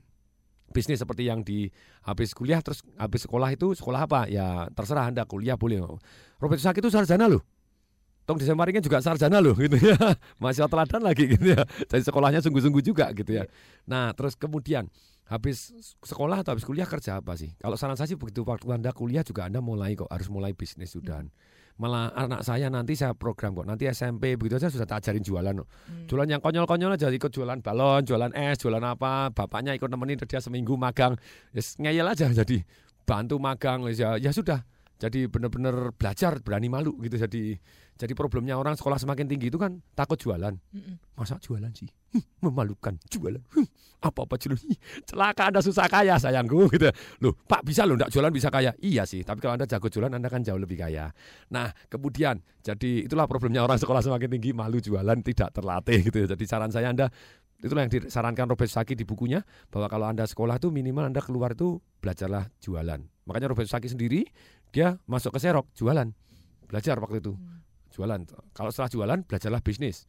bisnis 0.71 0.99
seperti 0.99 1.27
yang 1.27 1.43
di 1.43 1.71
habis 2.03 2.35
kuliah 2.35 2.59
terus 2.59 2.83
habis 2.99 3.23
sekolah 3.27 3.51
itu 3.51 3.75
sekolah 3.75 4.07
apa? 4.07 4.21
Ya 4.31 4.71
terserah 4.71 5.11
Anda 5.11 5.27
kuliah 5.27 5.59
boleh. 5.59 5.83
Robert 6.37 6.61
Saki 6.61 6.79
itu 6.81 6.89
sarjana 6.93 7.25
loh. 7.25 7.41
Tong 8.27 8.35
Desa 8.35 8.51
Maringin 8.51 8.83
juga 8.83 8.99
sarjana 8.99 9.39
loh 9.39 9.55
gitu 9.55 9.79
ya. 9.79 9.95
Masih 10.43 10.67
teladan 10.67 10.99
lagi 10.99 11.31
gitu 11.31 11.55
ya. 11.55 11.63
Jadi 11.87 12.03
sekolahnya 12.03 12.43
sungguh-sungguh 12.43 12.83
juga 12.83 13.07
gitu 13.15 13.39
ya. 13.39 13.47
Nah, 13.87 14.11
terus 14.11 14.35
kemudian 14.35 14.91
habis 15.31 15.71
sekolah 16.03 16.43
atau 16.43 16.51
habis 16.51 16.67
kuliah 16.67 16.83
kerja 16.83 17.23
apa 17.23 17.39
sih? 17.39 17.55
Kalau 17.55 17.79
saran 17.79 17.95
saya 17.95 18.11
sih 18.11 18.19
begitu 18.19 18.43
waktu 18.43 18.67
Anda 18.67 18.91
kuliah 18.91 19.23
juga 19.23 19.47
Anda 19.47 19.63
mulai 19.63 19.95
kok 19.95 20.11
harus 20.11 20.27
mulai 20.27 20.51
bisnis 20.51 20.91
sudah. 20.91 21.23
Malah 21.79 22.11
anak 22.19 22.43
saya 22.43 22.67
nanti 22.67 22.99
saya 22.99 23.15
program 23.15 23.55
kok. 23.55 23.63
Nanti 23.63 23.87
SMP 23.87 24.35
begitu 24.35 24.59
aja 24.59 24.67
sudah 24.67 24.83
tak 24.83 25.07
ajarin 25.07 25.23
jualan. 25.23 25.63
kok. 25.63 25.67
Jualan 26.11 26.27
yang 26.27 26.41
konyol-konyol 26.43 26.99
aja 26.99 27.07
ikut 27.07 27.31
jualan 27.31 27.63
balon, 27.63 28.03
jualan 28.03 28.35
es, 28.35 28.59
jualan 28.59 28.83
apa. 28.83 29.31
Bapaknya 29.31 29.71
ikut 29.71 29.87
nemenin 29.87 30.19
dia 30.19 30.43
seminggu 30.43 30.75
magang. 30.75 31.15
Ya 31.55 31.63
ngeyel 31.63 32.11
aja 32.11 32.27
jadi 32.27 32.67
bantu 33.07 33.39
magang 33.39 33.87
ya 33.95 34.19
ya 34.19 34.35
sudah. 34.35 34.67
Jadi 34.97 35.29
benar-benar 35.29 35.93
belajar 35.93 36.41
berani 36.41 36.73
malu 36.73 36.97
gitu 37.05 37.21
jadi 37.21 37.53
jadi 37.97 38.13
problemnya 38.13 38.57
orang 38.57 38.77
sekolah 38.77 39.01
semakin 39.01 39.25
tinggi 39.25 39.49
itu 39.49 39.57
kan 39.57 39.81
takut 39.97 40.17
jualan. 40.21 40.53
Masa 41.17 41.41
jualan 41.41 41.69
sih? 41.73 41.89
Hm, 42.13 42.23
memalukan 42.45 42.93
jualan. 43.09 43.41
Hm, 43.57 43.67
apa-apa 44.05 44.37
jualan. 44.37 44.61
Ih, 44.69 44.77
Celaka 45.05 45.49
Anda 45.49 45.65
susah 45.65 45.89
kaya 45.89 46.17
sayangku 46.21 46.69
gitu. 46.73 46.93
Loh, 47.25 47.33
Pak 47.33 47.65
bisa 47.65 47.89
loh 47.89 47.97
enggak 47.97 48.13
jualan 48.13 48.29
bisa 48.29 48.53
kaya. 48.53 48.73
Iya 48.77 49.09
sih, 49.09 49.25
tapi 49.25 49.41
kalau 49.41 49.57
Anda 49.57 49.65
jago 49.65 49.89
jualan 49.89 50.13
Anda 50.13 50.29
kan 50.29 50.45
jauh 50.45 50.61
lebih 50.61 50.77
kaya. 50.77 51.09
Nah, 51.49 51.73
kemudian 51.89 52.37
jadi 52.61 53.09
itulah 53.09 53.25
problemnya 53.25 53.65
orang 53.65 53.81
sekolah 53.81 54.05
semakin 54.05 54.29
tinggi 54.37 54.53
malu 54.53 54.77
jualan 54.77 55.17
tidak 55.25 55.49
terlatih 55.57 56.05
gitu. 56.05 56.29
Jadi 56.29 56.43
saran 56.45 56.69
saya 56.69 56.93
Anda 56.93 57.09
itulah 57.57 57.81
yang 57.85 57.91
disarankan 57.91 58.45
Robert 58.45 58.69
Saki 58.69 58.93
di 58.93 59.01
bukunya 59.01 59.41
bahwa 59.73 59.89
kalau 59.89 60.05
Anda 60.05 60.29
sekolah 60.29 60.61
itu 60.61 60.69
minimal 60.69 61.09
Anda 61.09 61.21
keluar 61.25 61.57
itu 61.57 61.81
belajarlah 62.01 62.53
jualan. 62.61 63.01
Makanya 63.25 63.47
Robert 63.49 63.67
Saki 63.67 63.89
sendiri 63.89 64.29
dia 64.71 64.99
masuk 65.07 65.35
ke 65.35 65.39
Serok 65.39 65.71
jualan. 65.73 66.07
Belajar 66.67 66.99
waktu 66.99 67.23
itu. 67.23 67.33
Jualan. 67.95 68.27
Kalau 68.53 68.69
setelah 68.69 68.91
jualan 68.91 69.19
belajarlah 69.25 69.61
bisnis. 69.63 70.05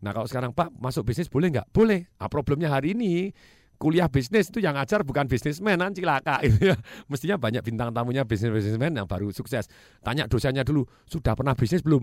Nah 0.00 0.12
kalau 0.12 0.28
sekarang 0.28 0.52
Pak 0.52 0.76
masuk 0.76 1.08
bisnis 1.08 1.26
boleh 1.26 1.52
nggak? 1.52 1.68
Boleh. 1.72 2.06
Nah, 2.20 2.28
problemnya 2.28 2.68
hari 2.72 2.92
ini 2.94 3.32
kuliah 3.76 4.08
bisnis 4.08 4.48
itu 4.48 4.64
yang 4.64 4.72
ngajar 4.72 5.04
bukan 5.04 5.28
bisnismen 5.28 5.76
kan 5.76 5.92
cilaka 5.92 6.40
gitu 6.48 6.72
ya. 6.72 6.76
Mestinya 7.08 7.36
banyak 7.36 7.62
bintang 7.64 7.92
tamunya 7.92 8.24
bisnis 8.24 8.52
bisnismen 8.52 8.96
yang 8.96 9.08
baru 9.08 9.32
sukses. 9.32 9.68
Tanya 10.00 10.28
dosennya 10.28 10.64
dulu, 10.64 10.84
sudah 11.08 11.36
pernah 11.36 11.52
bisnis 11.52 11.84
belum? 11.84 12.02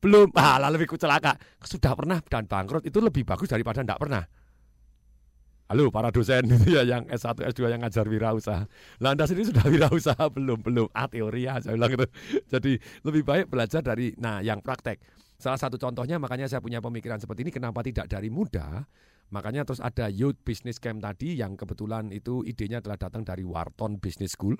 Belum. 0.00 0.32
Ah, 0.38 0.56
lalu 0.56 0.80
lebih 0.80 0.96
celaka. 0.96 1.36
Sudah 1.60 1.92
pernah 1.92 2.18
dan 2.24 2.48
bangkrut 2.48 2.86
itu 2.88 2.98
lebih 2.98 3.26
bagus 3.26 3.52
daripada 3.52 3.84
tidak 3.84 4.00
pernah. 4.00 4.22
Halo 5.70 5.86
para 5.94 6.10
dosen 6.10 6.42
gitu 6.50 6.74
ya 6.74 6.82
yang 6.82 7.06
S1 7.06 7.46
S2 7.54 7.70
yang 7.70 7.86
ngajar 7.86 8.02
wirausaha. 8.10 8.66
Lah 8.98 9.14
Anda 9.14 9.30
sendiri 9.30 9.54
sudah 9.54 9.62
wirausaha 9.70 10.26
belum? 10.26 10.66
Belum. 10.66 10.90
Ah 10.90 11.06
teori 11.06 11.46
ya 11.46 11.62
saya 11.62 11.78
bilang 11.78 11.94
gitu. 11.94 12.10
Jadi 12.50 12.74
lebih 13.06 13.22
baik 13.22 13.46
belajar 13.46 13.78
dari 13.78 14.10
nah 14.18 14.42
yang 14.42 14.58
praktek. 14.66 14.98
Salah 15.38 15.62
satu 15.62 15.78
contohnya 15.78 16.18
makanya 16.18 16.50
saya 16.50 16.58
punya 16.58 16.82
pemikiran 16.82 17.22
seperti 17.22 17.46
ini 17.46 17.54
kenapa 17.54 17.86
tidak 17.86 18.10
dari 18.10 18.34
muda? 18.34 18.82
Makanya 19.30 19.62
terus 19.62 19.78
ada 19.78 20.10
Youth 20.10 20.42
Business 20.42 20.82
Camp 20.82 21.06
tadi 21.06 21.38
yang 21.38 21.54
kebetulan 21.54 22.10
itu 22.10 22.42
idenya 22.42 22.82
telah 22.82 22.98
datang 22.98 23.22
dari 23.22 23.46
Wharton 23.46 24.02
Business 24.02 24.34
School 24.34 24.58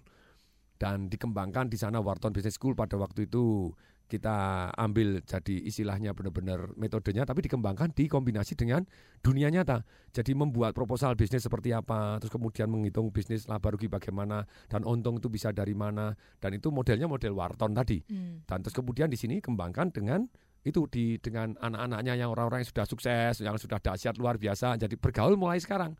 dan 0.78 1.10
dikembangkan 1.10 1.66
di 1.66 1.74
sana 1.74 1.98
Wharton 1.98 2.30
Business 2.30 2.54
School 2.54 2.78
pada 2.78 2.94
waktu 2.94 3.26
itu 3.26 3.74
kita 4.10 4.68
ambil 4.74 5.22
jadi 5.22 5.54
istilahnya 5.62 6.10
benar-benar 6.10 6.74
metodenya 6.74 7.22
tapi 7.22 7.46
dikembangkan 7.46 7.94
dikombinasi 7.94 8.58
dengan 8.58 8.82
dunia 9.22 9.46
nyata. 9.46 9.86
Jadi 10.10 10.34
membuat 10.34 10.74
proposal 10.74 11.14
bisnis 11.14 11.46
seperti 11.46 11.70
apa, 11.70 12.18
terus 12.18 12.34
kemudian 12.34 12.66
menghitung 12.66 13.14
bisnis 13.14 13.46
laba 13.46 13.70
rugi 13.70 13.86
bagaimana 13.86 14.42
dan 14.66 14.82
untung 14.82 15.22
itu 15.22 15.30
bisa 15.30 15.54
dari 15.54 15.78
mana 15.78 16.10
dan 16.42 16.58
itu 16.58 16.74
modelnya 16.74 17.06
model 17.06 17.38
Wharton 17.38 17.70
tadi. 17.70 18.02
Dan 18.42 18.66
terus 18.66 18.74
kemudian 18.74 19.06
di 19.06 19.14
sini 19.14 19.38
kembangkan 19.38 19.94
dengan 19.94 20.26
itu 20.60 20.84
di 20.90 21.16
dengan 21.22 21.56
anak-anaknya 21.56 22.20
yang 22.20 22.34
orang-orang 22.34 22.66
yang 22.66 22.70
sudah 22.74 22.84
sukses, 22.84 23.40
yang 23.40 23.56
sudah 23.56 23.78
dahsyat 23.78 24.18
luar 24.18 24.36
biasa. 24.36 24.76
Jadi 24.76 24.98
bergaul 24.98 25.38
mulai 25.38 25.62
sekarang. 25.62 25.94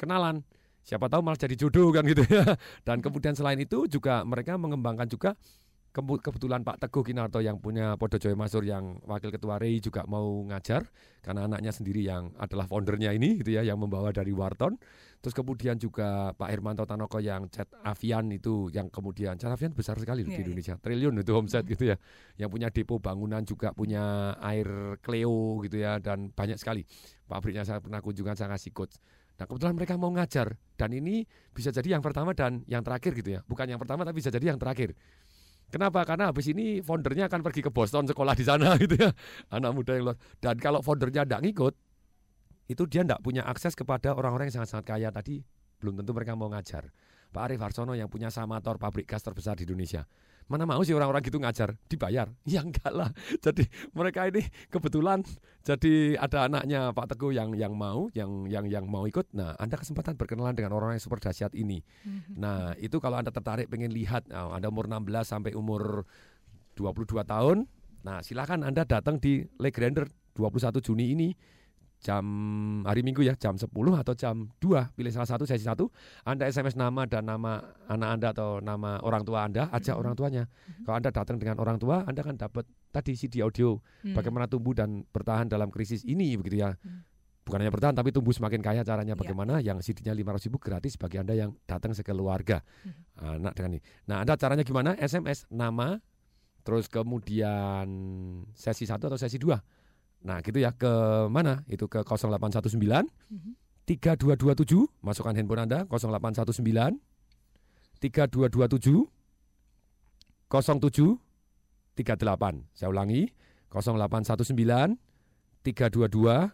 Kenalan. 0.00 0.42
Siapa 0.80 1.12
tahu 1.12 1.20
malah 1.20 1.36
jadi 1.36 1.54
jodoh 1.60 1.92
kan 1.92 2.08
gitu 2.08 2.24
ya. 2.24 2.56
Dan 2.82 3.04
kemudian 3.04 3.36
selain 3.36 3.60
itu 3.60 3.84
juga 3.84 4.24
mereka 4.24 4.56
mengembangkan 4.56 5.06
juga 5.12 5.36
kebetulan 5.92 6.62
Pak 6.62 6.86
Teguh 6.86 7.02
Kinarto 7.02 7.42
yang 7.42 7.58
punya 7.58 7.98
Podo 7.98 8.14
Joyo 8.14 8.38
Masur 8.38 8.62
yang 8.62 9.02
wakil 9.10 9.34
ketua 9.34 9.58
REI 9.58 9.82
juga 9.82 10.06
mau 10.06 10.46
ngajar 10.46 10.86
karena 11.18 11.50
anaknya 11.50 11.74
sendiri 11.74 12.06
yang 12.06 12.30
adalah 12.38 12.70
foundernya 12.70 13.10
ini 13.10 13.42
gitu 13.42 13.58
ya 13.58 13.66
yang 13.66 13.82
membawa 13.82 14.14
dari 14.14 14.30
Wharton. 14.30 14.78
Terus 15.20 15.36
kemudian 15.36 15.76
juga 15.76 16.32
Pak 16.32 16.48
Hermanto 16.48 16.88
Tanoko 16.88 17.20
yang 17.20 17.50
Cat 17.52 17.68
Avian 17.84 18.32
itu 18.32 18.72
yang 18.72 18.88
kemudian 18.88 19.36
Cat 19.36 19.52
Avian 19.52 19.76
besar 19.76 20.00
sekali 20.00 20.24
loh 20.24 20.32
Iya, 20.32 20.38
di 20.38 20.40
iya. 20.40 20.46
Indonesia. 20.48 20.74
Triliun 20.80 21.14
itu 21.20 21.32
omset 21.36 21.64
gitu 21.68 21.92
ya. 21.92 21.96
Yang 22.40 22.50
punya 22.56 22.68
depo 22.72 22.94
bangunan 23.02 23.42
juga 23.44 23.74
punya 23.76 24.32
air 24.40 24.96
Cleo 25.04 25.60
gitu 25.66 25.76
ya 25.76 26.00
dan 26.00 26.32
banyak 26.32 26.56
sekali. 26.56 26.86
Pabriknya 27.28 27.66
saya 27.66 27.82
pernah 27.84 28.00
kunjungan 28.00 28.38
saya 28.38 28.48
ngasih 28.54 28.72
coach. 28.72 28.96
Nah 29.40 29.48
kebetulan 29.48 29.72
mereka 29.72 29.96
mau 29.96 30.12
ngajar 30.12 30.52
dan 30.76 30.92
ini 30.92 31.24
bisa 31.56 31.72
jadi 31.72 31.96
yang 31.96 32.04
pertama 32.04 32.36
dan 32.36 32.60
yang 32.68 32.84
terakhir 32.84 33.16
gitu 33.16 33.36
ya. 33.36 33.40
Bukan 33.48 33.72
yang 33.72 33.80
pertama 33.80 34.04
tapi 34.04 34.20
bisa 34.20 34.28
jadi 34.28 34.52
yang 34.52 34.60
terakhir. 34.60 34.92
Kenapa? 35.70 36.02
Karena 36.02 36.34
habis 36.34 36.50
ini 36.50 36.82
foundernya 36.82 37.30
akan 37.30 37.40
pergi 37.46 37.62
ke 37.62 37.70
Boston 37.70 38.10
sekolah 38.10 38.34
di 38.34 38.44
sana 38.44 38.74
gitu 38.82 38.98
ya. 38.98 39.10
Anak 39.54 39.70
muda 39.72 39.94
yang 39.94 40.10
luar. 40.10 40.18
Dan 40.42 40.58
kalau 40.58 40.82
foundernya 40.82 41.22
tidak 41.22 41.40
ngikut, 41.46 41.74
itu 42.70 42.82
dia 42.90 43.02
tidak 43.06 43.22
punya 43.22 43.46
akses 43.46 43.78
kepada 43.78 44.14
orang-orang 44.14 44.50
yang 44.50 44.62
sangat-sangat 44.62 44.86
kaya 44.86 45.08
tadi. 45.14 45.42
Belum 45.78 45.96
tentu 45.96 46.10
mereka 46.12 46.34
mau 46.34 46.50
ngajar. 46.50 46.90
Pak 47.30 47.42
Arif 47.46 47.62
Harsono 47.62 47.94
yang 47.94 48.10
punya 48.10 48.28
Samator 48.28 48.76
pabrik 48.76 49.06
gas 49.06 49.22
terbesar 49.22 49.54
di 49.54 49.62
Indonesia. 49.62 50.02
Mana 50.50 50.66
mau 50.66 50.82
sih 50.82 50.90
orang-orang 50.90 51.22
gitu 51.22 51.38
ngajar 51.38 51.78
dibayar? 51.86 52.26
Ya 52.42 52.66
enggak 52.66 52.90
lah. 52.90 53.14
Jadi 53.46 53.70
mereka 53.94 54.26
ini 54.26 54.42
kebetulan 54.66 55.22
jadi 55.60 56.16
ada 56.16 56.48
anaknya 56.48 56.90
Pak 56.90 57.14
Teguh 57.14 57.36
yang 57.36 57.52
yang 57.52 57.76
mau, 57.76 58.08
yang 58.16 58.48
yang 58.48 58.64
yang 58.66 58.88
mau 58.88 59.04
ikut. 59.04 59.28
Nah, 59.36 59.54
Anda 59.60 59.76
kesempatan 59.76 60.16
berkenalan 60.16 60.56
dengan 60.56 60.72
orang 60.72 60.96
yang 60.96 61.04
super 61.04 61.20
dahsyat 61.20 61.52
ini. 61.52 61.84
Nah, 62.32 62.72
itu 62.80 62.96
kalau 62.96 63.20
Anda 63.20 63.28
tertarik 63.28 63.68
pengen 63.68 63.92
lihat, 63.92 64.24
nah, 64.32 64.56
Anda 64.56 64.72
umur 64.72 64.88
16 64.88 65.28
sampai 65.28 65.52
umur 65.52 66.08
22 66.80 67.28
tahun, 67.28 67.68
nah 68.00 68.24
silakan 68.24 68.64
Anda 68.64 68.88
datang 68.88 69.20
di 69.20 69.44
Legrander 69.60 70.08
21 70.32 70.80
Juni 70.80 71.12
ini 71.12 71.28
jam 72.00 72.24
hari 72.88 73.04
Minggu 73.04 73.20
ya 73.20 73.36
jam 73.36 73.60
10 73.60 73.68
atau 73.70 74.14
jam 74.16 74.48
2 74.56 74.96
pilih 74.96 75.12
salah 75.12 75.28
satu 75.28 75.44
sesi 75.44 75.68
satu. 75.68 75.92
Anda 76.24 76.48
SMS 76.48 76.74
nama 76.74 77.04
dan 77.04 77.28
nama 77.28 77.60
anak 77.86 78.08
Anda 78.16 78.28
atau 78.32 78.50
nama 78.64 78.96
orang 79.04 79.22
tua 79.22 79.44
Anda 79.44 79.68
ajak 79.68 79.94
orang 80.00 80.16
tuanya. 80.16 80.48
Kalau 80.82 80.96
Anda 80.96 81.12
datang 81.12 81.36
dengan 81.36 81.60
orang 81.60 81.76
tua 81.76 82.02
Anda 82.08 82.24
akan 82.24 82.40
dapat 82.40 82.64
tadi 82.90 83.14
CD 83.14 83.44
audio 83.44 83.76
Hmm. 84.00 84.16
bagaimana 84.16 84.48
tumbuh 84.48 84.72
dan 84.72 85.04
bertahan 85.12 85.44
dalam 85.44 85.68
krisis 85.68 86.02
ini 86.08 86.32
begitu 86.40 86.64
ya. 86.64 86.72
Bukan 87.44 87.60
hanya 87.60 87.72
bertahan 87.72 87.92
tapi 87.92 88.16
tumbuh 88.16 88.32
semakin 88.32 88.64
kaya 88.64 88.80
caranya. 88.80 89.12
Bagaimana? 89.12 89.60
Yang 89.60 89.92
CD-nya 89.92 90.16
500 90.16 90.48
ribu 90.48 90.56
gratis 90.56 90.96
bagi 90.96 91.20
Anda 91.20 91.36
yang 91.36 91.52
datang 91.68 91.92
sekeluarga. 91.92 92.64
Anak 93.20 93.52
dengan 93.60 93.76
ini. 93.76 93.80
Nah 94.08 94.24
Anda 94.24 94.40
caranya 94.40 94.64
gimana? 94.64 94.96
SMS 94.96 95.44
nama 95.52 96.00
terus 96.64 96.88
kemudian 96.88 97.88
sesi 98.52 98.84
satu 98.84 99.08
atau 99.08 99.16
sesi 99.16 99.40
dua 99.40 99.56
Nah, 100.20 100.44
gitu 100.44 100.60
ya 100.60 100.72
ke 100.76 100.90
mana? 101.32 101.64
Itu 101.64 101.88
ke 101.88 102.04
0819 102.04 103.08
3227 103.88 104.86
masukkan 105.00 105.34
handphone 105.34 105.64
Anda 105.64 105.88
0819 105.88 107.00
3227 108.00 109.08
07 110.50 111.16
38. 111.96 112.76
Saya 112.76 112.88
ulangi 112.88 113.32
0819 113.72 114.98
322 115.64 116.52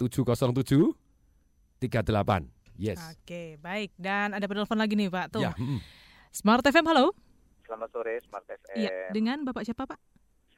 707 0.00 0.96
38. 1.80 2.48
Yes. 2.80 2.96
Oke, 3.12 3.60
baik. 3.60 3.92
Dan 4.00 4.32
ada 4.32 4.48
penelpon 4.48 4.80
lagi 4.80 4.96
nih, 4.96 5.12
Pak. 5.12 5.36
Tuh. 5.36 5.44
Ya, 5.44 5.52
mm. 5.52 5.80
Smart 6.32 6.64
FM, 6.64 6.88
halo. 6.88 7.12
Selamat 7.68 7.88
sore 7.92 8.16
Smart 8.24 8.48
FM. 8.48 8.76
Iya, 8.80 9.12
dengan 9.12 9.44
Bapak 9.44 9.68
siapa, 9.68 9.84
Pak? 9.84 10.00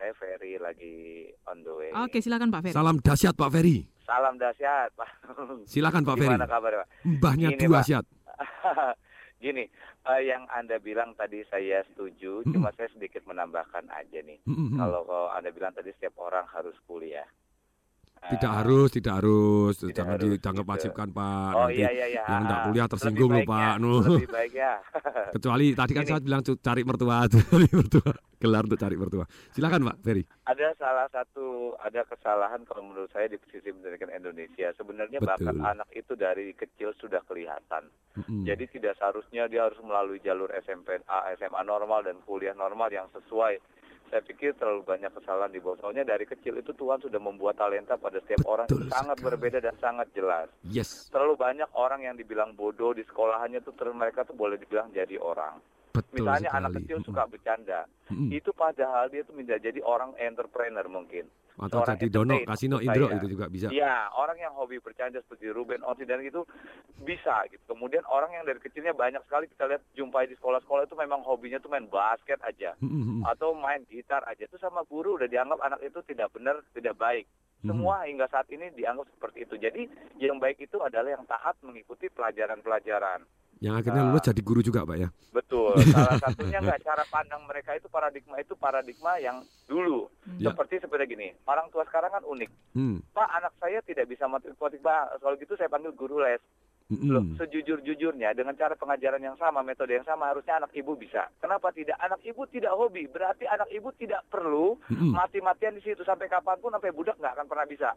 Saya 0.03 0.19
Ferry 0.19 0.59
lagi 0.59 1.31
on 1.47 1.63
the 1.63 1.71
way. 1.79 1.95
Oke, 1.95 2.19
silakan 2.19 2.51
Pak 2.51 2.67
Ferry. 2.67 2.75
Salam 2.75 2.99
dahsyat 2.99 3.39
Pak 3.39 3.51
Ferry. 3.55 3.87
Salam 4.03 4.35
dahsyat, 4.35 4.91
Pak. 4.99 5.11
Silakan, 5.71 6.03
Pak 6.03 6.17
Ferry. 6.19 6.35
Gimana 6.35 6.51
kabar, 6.51 6.73
Pak? 6.83 6.89
Mbahnya 7.07 7.55
Gini, 7.55 7.61
dua 7.63 7.79
Pak. 7.79 7.87
syat. 7.87 8.05
Gini, 9.47 9.63
eh, 10.11 10.21
yang 10.27 10.43
Anda 10.51 10.83
bilang 10.83 11.15
tadi 11.15 11.47
saya 11.47 11.87
setuju, 11.87 12.43
cuma 12.51 12.75
saya 12.75 12.91
sedikit 12.91 13.23
menambahkan 13.31 13.87
aja 13.95 14.19
nih. 14.27 14.43
Mm-mm. 14.43 14.75
Kalau 14.75 15.07
kalau 15.07 15.31
Anda 15.31 15.55
bilang 15.55 15.71
tadi 15.71 15.95
setiap 15.95 16.19
orang 16.19 16.51
harus 16.51 16.75
kuliah. 16.91 17.31
Tidak 18.23 18.53
harus, 18.55 18.89
tidak 18.95 19.19
harus. 19.19 19.75
Jangan 19.83 20.15
harus, 20.15 20.39
dianggap 20.39 20.63
gitu. 20.63 20.73
wajibkan 20.79 21.09
Pak. 21.11 21.51
Oh 21.53 21.67
Nanti 21.67 21.83
iya 21.83 21.91
iya 21.91 22.07
iya. 22.07 22.23
Yang 22.23 22.43
tidak 22.47 22.55
Ah, 22.55 22.65
kuliah 22.65 22.87
tersinggung 22.87 23.31
loh 23.35 23.43
Pak. 23.43 23.75
Nu. 23.77 23.93
Lebih 23.99 24.31
baik 24.39 24.53
ya. 24.55 24.73
Kecuali 25.31 25.67
tadi 25.75 25.93
kan 25.93 26.05
saya 26.07 26.21
bilang 26.23 26.43
cari 26.43 26.83
mertua, 26.83 27.17
cari 27.33 27.69
mertua, 27.69 28.11
gelar 28.39 28.63
untuk 28.63 28.79
cari 28.79 28.95
mertua. 28.95 29.25
Silakan 29.51 29.83
Pak 29.85 29.97
Ferry. 30.01 30.23
ada 30.43 30.69
salah 30.77 31.09
satu 31.11 31.75
ada 31.79 32.03
kesalahan 32.05 32.63
kalau 32.63 32.83
menurut 32.85 33.11
saya 33.11 33.27
di 33.27 33.39
sisi 33.51 33.71
pendidikan 33.71 34.11
Indonesia. 34.11 34.71
Sebenarnya 34.77 35.19
bakat 35.19 35.59
anak 35.59 35.89
itu 35.91 36.15
dari 36.15 36.55
kecil 36.55 36.95
sudah 36.99 37.21
kelihatan. 37.27 37.91
Mm-mm. 38.15 38.45
Jadi 38.45 38.69
tidak 38.71 39.01
seharusnya 39.01 39.49
dia 39.49 39.67
harus 39.67 39.81
melalui 39.81 40.21
jalur 40.21 40.47
SMP, 40.63 41.01
A, 41.09 41.33
SMA 41.35 41.63
normal 41.65 42.05
dan 42.05 42.21
kuliah 42.23 42.53
normal 42.53 42.87
yang 42.89 43.09
sesuai. 43.11 43.59
Saya 44.13 44.21
pikir 44.29 44.53
terlalu 44.61 44.85
banyak 44.85 45.09
kesalahan 45.09 45.49
di 45.49 45.57
bawah. 45.57 45.81
Soalnya 45.81 46.05
dari 46.05 46.29
kecil 46.29 46.61
itu 46.61 46.77
Tuhan 46.77 47.01
sudah 47.01 47.17
membuat 47.17 47.57
talenta 47.57 47.97
pada 47.97 48.21
setiap 48.21 48.45
orang 48.45 48.69
itu 48.69 48.85
sangat 48.93 49.17
berbeda 49.25 49.57
dan 49.57 49.73
sangat 49.81 50.13
jelas. 50.13 50.53
Yes. 50.69 51.09
Terlalu 51.09 51.41
banyak 51.41 51.73
orang 51.73 52.05
yang 52.05 52.21
dibilang 52.21 52.53
bodoh 52.53 52.93
di 52.93 53.09
sekolahannya 53.09 53.65
tuh 53.65 53.73
ter- 53.73 53.89
mereka 53.97 54.29
tuh 54.29 54.37
boleh 54.37 54.61
dibilang 54.61 54.93
jadi 54.93 55.17
orang. 55.17 55.57
Betul 55.93 56.25
Misalnya 56.25 56.49
sekali. 56.49 56.61
anak 56.65 56.71
kecil 56.81 56.99
suka 57.05 57.23
bercanda. 57.29 57.81
Mm-mm. 58.09 58.33
Itu 58.33 58.51
padahal 58.51 59.13
dia 59.13 59.23
tuh 59.23 59.37
menjadi 59.37 59.81
orang 59.85 60.17
entrepreneur 60.17 60.89
mungkin. 60.89 61.29
Atau 61.53 61.85
Seorang 61.85 62.01
jadi 62.01 62.09
dono, 62.09 62.37
kasino, 62.49 62.81
indro 62.81 63.13
saya. 63.13 63.17
itu 63.21 63.27
juga 63.29 63.45
bisa. 63.53 63.69
Iya, 63.69 64.09
orang 64.17 64.41
yang 64.41 64.57
hobi 64.57 64.81
bercanda 64.81 65.21
seperti 65.21 65.53
Ruben 65.53 65.85
Onsi 65.85 66.09
dan 66.09 66.25
itu 66.25 66.49
bisa 67.05 67.45
gitu. 67.53 67.61
Kemudian 67.69 68.01
orang 68.09 68.33
yang 68.33 68.49
dari 68.49 68.57
kecilnya 68.57 68.97
banyak 68.97 69.21
sekali 69.29 69.53
kita 69.53 69.69
lihat 69.69 69.85
jumpai 69.93 70.25
di 70.25 70.35
sekolah-sekolah 70.41 70.89
itu 70.89 70.97
memang 70.97 71.21
hobinya 71.21 71.61
tuh 71.61 71.69
main 71.69 71.85
basket 71.93 72.41
aja 72.41 72.73
Mm-mm. 72.81 73.21
atau 73.29 73.53
main 73.53 73.85
gitar 73.85 74.25
aja. 74.25 74.49
Itu 74.49 74.57
sama 74.57 74.81
guru 74.89 75.21
udah 75.21 75.29
dianggap 75.29 75.61
anak 75.61 75.85
itu 75.85 76.01
tidak 76.09 76.33
benar, 76.33 76.57
tidak 76.73 76.97
baik. 76.97 77.29
Semua 77.63 78.03
hingga 78.09 78.27
saat 78.27 78.51
ini 78.51 78.75
dianggap 78.75 79.07
seperti 79.13 79.47
itu. 79.47 79.55
Jadi 79.55 79.87
yang 80.19 80.43
baik 80.43 80.59
itu 80.59 80.83
adalah 80.83 81.15
yang 81.15 81.23
taat 81.29 81.55
mengikuti 81.63 82.11
pelajaran-pelajaran. 82.11 83.23
Yang 83.63 83.75
akhirnya 83.79 84.03
Ah. 84.03 84.07
lulus 84.11 84.27
jadi 84.27 84.43
guru 84.43 84.61
juga 84.61 84.83
Pak 84.83 84.97
ya. 84.99 85.09
Betul. 85.31 85.79
Salah 85.89 86.19
satunya 86.27 86.59
nggak 86.59 86.83
cara 86.83 87.05
pandang 87.07 87.47
mereka 87.47 87.79
itu 87.79 87.87
paradigma 87.87 88.35
itu 88.37 88.59
paradigma 88.59 89.13
yang 89.17 89.39
dulu. 89.65 90.11
Ya. 90.37 90.51
Seperti 90.51 90.83
seperti 90.83 91.05
gini. 91.09 91.31
Orang 91.47 91.71
tua 91.71 91.87
sekarang 91.87 92.11
kan 92.11 92.27
unik. 92.27 92.51
Hmm. 92.75 92.99
Pak, 93.15 93.29
anak 93.33 93.55
saya 93.57 93.79
tidak 93.81 94.11
bisa 94.11 94.27
matematik. 94.27 94.59
Pak, 94.83 95.23
kalau 95.23 95.39
gitu 95.39 95.55
saya 95.55 95.71
panggil 95.71 95.95
guru 95.95 96.19
les. 96.19 96.43
Loh, 96.93 97.25
sejujur-jujurnya 97.41 98.37
dengan 98.37 98.53
cara 98.53 98.77
pengajaran 98.77 99.23
yang 99.23 99.33
sama, 99.41 99.65
metode 99.65 99.97
yang 99.97 100.05
sama 100.05 100.29
harusnya 100.29 100.61
anak 100.61 100.77
ibu 100.77 100.93
bisa. 100.93 101.25
Kenapa 101.41 101.73
tidak? 101.73 101.97
Anak 101.97 102.21
ibu 102.21 102.45
tidak 102.45 102.77
hobi. 102.77 103.09
Berarti 103.09 103.49
anak 103.49 103.73
ibu 103.73 103.89
tidak 103.95 104.21
perlu 104.29 104.77
mati-matian 104.91 105.73
di 105.73 105.81
situ 105.81 106.05
sampai 106.05 106.29
kapan 106.29 106.61
pun 106.61 106.69
sampai 106.69 106.93
budak 106.93 107.17
nggak 107.17 107.33
akan 107.33 107.47
pernah 107.49 107.65
bisa. 107.65 107.91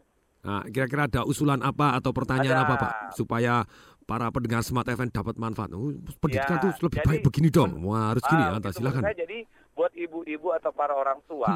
Nah, 0.46 0.62
kira-kira 0.64 1.04
ada 1.04 1.26
usulan 1.26 1.60
apa 1.60 1.92
atau 1.92 2.14
pertanyaan 2.14 2.56
Ada. 2.56 2.64
apa 2.64 2.74
Pak 2.78 2.92
supaya 3.12 3.66
para 4.06 4.30
pendengar 4.30 4.62
Smart 4.62 4.86
FM 4.86 5.10
dapat 5.10 5.34
manfaat? 5.36 5.74
Oh, 5.74 5.90
pendidikan 6.16 6.56
Ya, 6.56 6.62
tuh 6.62 6.72
lebih 6.80 6.98
jadi- 7.02 7.08
baik 7.10 7.20
begini 7.22 7.48
dong. 7.50 7.70
Wah, 7.82 8.14
harus 8.14 8.22
gini 8.22 8.38
Ah, 8.40 8.48
ya, 8.48 8.56
gitu 8.56 8.70
silakan. 8.72 9.02
saya. 9.02 9.16
jadi 9.16 9.38
buat 9.74 9.92
ibu-ibu 9.92 10.48
atau 10.52 10.70
para 10.70 10.94
orang 10.94 11.18
tua 11.26 11.50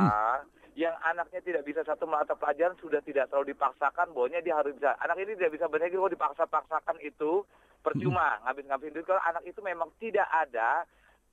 yang 0.75 0.93
anaknya 1.03 1.41
tidak 1.41 1.63
bisa 1.65 1.81
satu 1.83 2.05
mata 2.05 2.35
pelajaran 2.35 2.77
sudah 2.77 3.01
tidak 3.01 3.27
terlalu 3.27 3.55
dipaksakan 3.55 4.11
bahwanya 4.11 4.41
dia 4.41 4.55
harus 4.55 4.75
bisa. 4.75 4.93
Anak 4.99 5.17
ini 5.17 5.35
tidak 5.35 5.53
bisa 5.53 5.67
bernegeri 5.67 5.97
kalau 5.97 6.11
dipaksa-paksakan 6.11 6.97
itu 7.01 7.47
percuma 7.81 8.37
ngabis-ngabisin 8.45 8.93
duit. 8.93 9.07
Kalau 9.07 9.23
anak 9.23 9.43
itu 9.43 9.61
memang 9.61 9.89
tidak 9.97 10.27
ada 10.27 10.85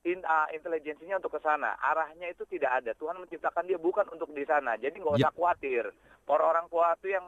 in, 0.03 0.21
ah, 0.23 0.47
intelijensinya 0.49 1.17
untuk 1.17 1.33
ke 1.33 1.41
sana. 1.41 1.75
Arahnya 1.77 2.29
itu 2.29 2.45
tidak 2.45 2.79
ada. 2.79 2.91
Tuhan 2.93 3.17
menciptakan 3.17 3.65
dia 3.65 3.75
bukan 3.75 4.07
untuk 4.07 4.31
di 4.31 4.43
sana. 4.43 4.75
Jadi 4.75 4.95
nggak 4.95 5.17
usah 5.17 5.27
Ya. 5.27 5.35
khawatir. 5.35 5.83
Para 6.23 6.43
orang 6.45 6.67
tua 6.67 6.95
itu 6.95 7.09
yang 7.09 7.25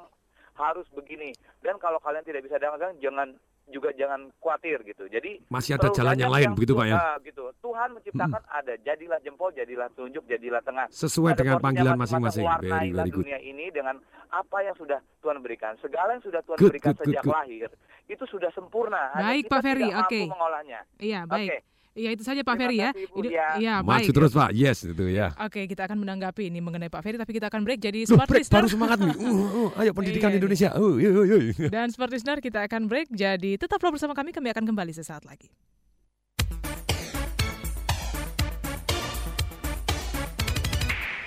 harus 0.56 0.88
begini. 0.89 1.32
Dan 1.60 1.75
kalau 1.78 1.99
kalian 1.99 2.23
tidak 2.23 2.43
bisa 2.43 2.56
dagang, 2.58 2.95
jangan 2.99 3.36
juga 3.69 3.89
jangan 3.95 4.29
khawatir 4.41 4.82
gitu. 4.86 5.05
Jadi 5.08 5.45
Masih 5.47 5.77
ada 5.77 5.89
jalan 5.93 6.17
yang 6.17 6.34
lain, 6.34 6.53
begitu, 6.58 6.73
Pak, 6.75 6.86
ya? 6.89 6.97
Gitu. 7.21 7.43
Tuhan 7.62 7.89
menciptakan 7.95 8.43
ada 8.49 8.73
jadilah 8.82 9.19
jempol, 9.21 9.49
jadilah 9.53 9.88
tunjuk, 9.93 10.23
jadilah 10.25 10.62
tengah. 10.65 10.86
Sesuai 10.89 11.34
Ada 11.34 11.39
dengan 11.41 11.58
panggilan 11.62 11.95
masing-masing. 11.97 12.45
Warnailah 12.45 13.05
very 13.05 13.12
good. 13.13 13.25
dunia 13.25 13.39
ini 13.39 13.69
dengan 13.69 13.95
apa 14.29 14.58
yang 14.62 14.75
sudah 14.77 14.99
Tuhan 15.21 15.41
berikan. 15.41 15.73
Segala 15.82 16.13
yang 16.17 16.23
sudah 16.25 16.41
Tuhan 16.45 16.58
Good, 16.58 16.71
berikan 16.75 16.93
good, 16.93 16.97
good, 17.01 17.08
sejak 17.10 17.23
good. 17.25 17.34
lahir 17.34 17.69
itu 18.10 18.23
sudah 18.25 18.49
sempurna. 18.53 19.13
Baik, 19.13 19.45
Pak 19.49 19.60
Ferry, 19.62 19.89
oke. 19.93 20.19
mengolahnya. 20.29 20.79
Iya, 20.97 21.29
baik. 21.29 21.49
Oke. 21.49 21.58
Iya, 21.91 22.10
itu 22.13 22.21
saja 22.21 22.39
Pak 22.39 22.54
Terima 22.54 22.62
Ferry 22.62 22.78
ya. 22.78 22.89
kasih, 22.89 23.08
Ini-. 23.12 23.32
Iya, 23.60 23.73
Maju 23.82 23.89
baik. 23.91 24.13
terus 24.13 24.32
Pak. 24.32 24.49
Yes, 24.54 24.78
itu 24.84 25.06
ya. 25.10 25.28
Oke, 25.36 25.65
kita 25.65 25.84
akan 25.84 25.97
menanggapi 25.99 26.47
ini 26.47 26.60
mengenai 26.60 26.88
Pak 26.88 27.02
Ferry, 27.02 27.17
tapi 27.17 27.34
kita 27.34 27.49
akan 27.49 27.62
break 27.62 27.82
jadi 27.82 28.06
Loh, 28.06 28.15
smart 28.15 28.30
break, 28.30 28.45
listener. 28.45 28.56
baru 28.56 28.67
semangat 28.69 28.97
nih. 28.99 29.15
Uh, 29.15 29.28
uh, 29.67 29.69
ayo 29.75 29.91
pendidikan 29.91 30.30
Iya. 30.30 30.38
Indonesia. 30.38 30.69
Uh, 30.73 30.95
yuk, 30.95 31.12
yuk, 31.25 31.41
yuk. 31.52 31.69
Dan 31.69 31.89
smart 31.89 32.10
listener 32.10 32.39
kita 32.39 32.63
akan 32.63 32.86
break, 32.86 33.10
jadi 33.12 33.58
tetaplah 33.58 33.89
bersama 33.89 34.13
kami, 34.13 34.32
kami 34.32 34.47
akan 34.47 34.63
kembali 34.63 34.93
sesaat 34.93 35.25
lagi. 35.25 35.49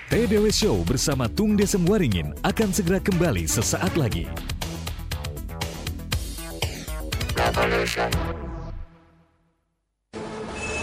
TDW 0.08 0.52
Show 0.52 0.84
bersama 0.84 1.24
Tung 1.26 1.56
Desem 1.56 1.80
Waringin 1.88 2.36
akan 2.44 2.68
segera 2.68 3.00
kembali 3.00 3.48
sesaat 3.48 3.96
lagi. 3.96 4.28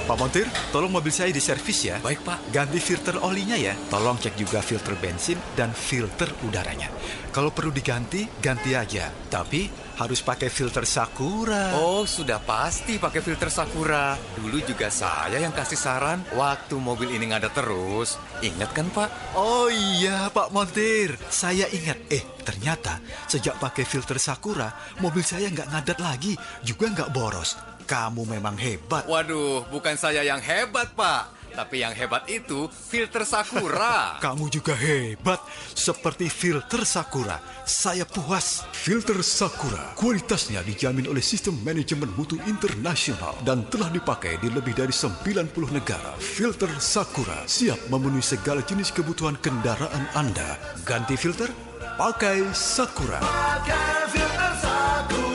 Pak 0.09 0.17
Montir, 0.17 0.49
tolong 0.73 0.89
mobil 0.89 1.13
saya 1.13 1.29
diservis 1.29 1.85
ya. 1.85 2.01
Baik, 2.01 2.25
Pak. 2.25 2.49
Ganti 2.49 2.81
filter 2.81 3.21
olinya 3.21 3.53
ya. 3.53 3.77
Tolong 3.93 4.17
cek 4.17 4.41
juga 4.41 4.57
filter 4.57 4.97
bensin 4.97 5.37
dan 5.53 5.69
filter 5.69 6.33
udaranya. 6.49 6.89
Kalau 7.29 7.53
perlu 7.53 7.69
diganti, 7.69 8.25
ganti 8.41 8.73
aja. 8.73 9.13
Tapi 9.29 9.69
harus 10.01 10.25
pakai 10.25 10.49
filter 10.49 10.81
Sakura. 10.89 11.77
Oh, 11.77 12.09
sudah 12.09 12.41
pasti 12.41 12.97
pakai 12.97 13.21
filter 13.21 13.53
Sakura. 13.53 14.17
Dulu 14.33 14.57
juga 14.65 14.89
saya 14.89 15.37
yang 15.37 15.53
kasih 15.53 15.77
saran 15.77 16.25
waktu 16.33 16.73
mobil 16.81 17.13
ini 17.13 17.29
ngadat 17.29 17.53
terus. 17.53 18.17
Ingat 18.41 18.73
kan, 18.73 18.89
Pak? 18.89 19.37
Oh 19.37 19.69
iya, 19.69 20.33
Pak 20.33 20.49
Montir. 20.49 21.21
Saya 21.29 21.69
ingat. 21.69 22.01
Eh, 22.09 22.25
ternyata 22.41 22.97
sejak 23.29 23.61
pakai 23.61 23.85
filter 23.85 24.17
Sakura, 24.17 24.73
mobil 25.05 25.21
saya 25.21 25.53
nggak 25.53 25.69
ngadat 25.69 26.01
lagi, 26.01 26.33
juga 26.65 26.89
nggak 26.89 27.13
boros. 27.13 27.68
Kamu 27.89 28.21
memang 28.29 28.53
hebat. 28.53 29.09
Waduh, 29.09 29.65
bukan 29.73 29.97
saya 29.97 30.21
yang 30.21 30.37
hebat, 30.37 30.93
Pak. 30.93 31.41
Tapi 31.49 31.81
yang 31.81 31.97
hebat 31.97 32.29
itu 32.29 32.69
filter 32.69 33.25
Sakura. 33.25 34.13
Kamu 34.25 34.45
juga 34.53 34.77
hebat, 34.77 35.41
seperti 35.73 36.29
filter 36.29 36.85
Sakura. 36.85 37.41
Saya 37.65 38.05
puas. 38.05 38.61
Filter 38.77 39.17
Sakura, 39.25 39.97
kualitasnya 39.97 40.61
dijamin 40.61 41.09
oleh 41.09 41.25
sistem 41.25 41.57
manajemen 41.65 42.13
mutu 42.13 42.37
internasional 42.45 43.33
dan 43.41 43.65
telah 43.73 43.89
dipakai 43.89 44.37
di 44.37 44.53
lebih 44.53 44.77
dari 44.77 44.93
90 44.93 45.49
negara. 45.73 46.13
Filter 46.21 46.69
Sakura 46.77 47.49
siap 47.49 47.81
memenuhi 47.89 48.21
segala 48.21 48.61
jenis 48.61 48.93
kebutuhan 48.93 49.33
kendaraan 49.41 50.05
Anda. 50.13 50.61
Ganti 50.85 51.17
filter? 51.17 51.49
Pakai 51.97 52.53
Sakura. 52.53 53.17
Pakai 53.17 54.13
filter 54.13 54.53
Sakura. 54.61 55.28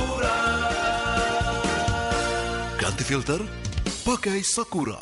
Filter? 3.04 3.36
Pakai 4.00 4.40
Sakura. 4.40 4.96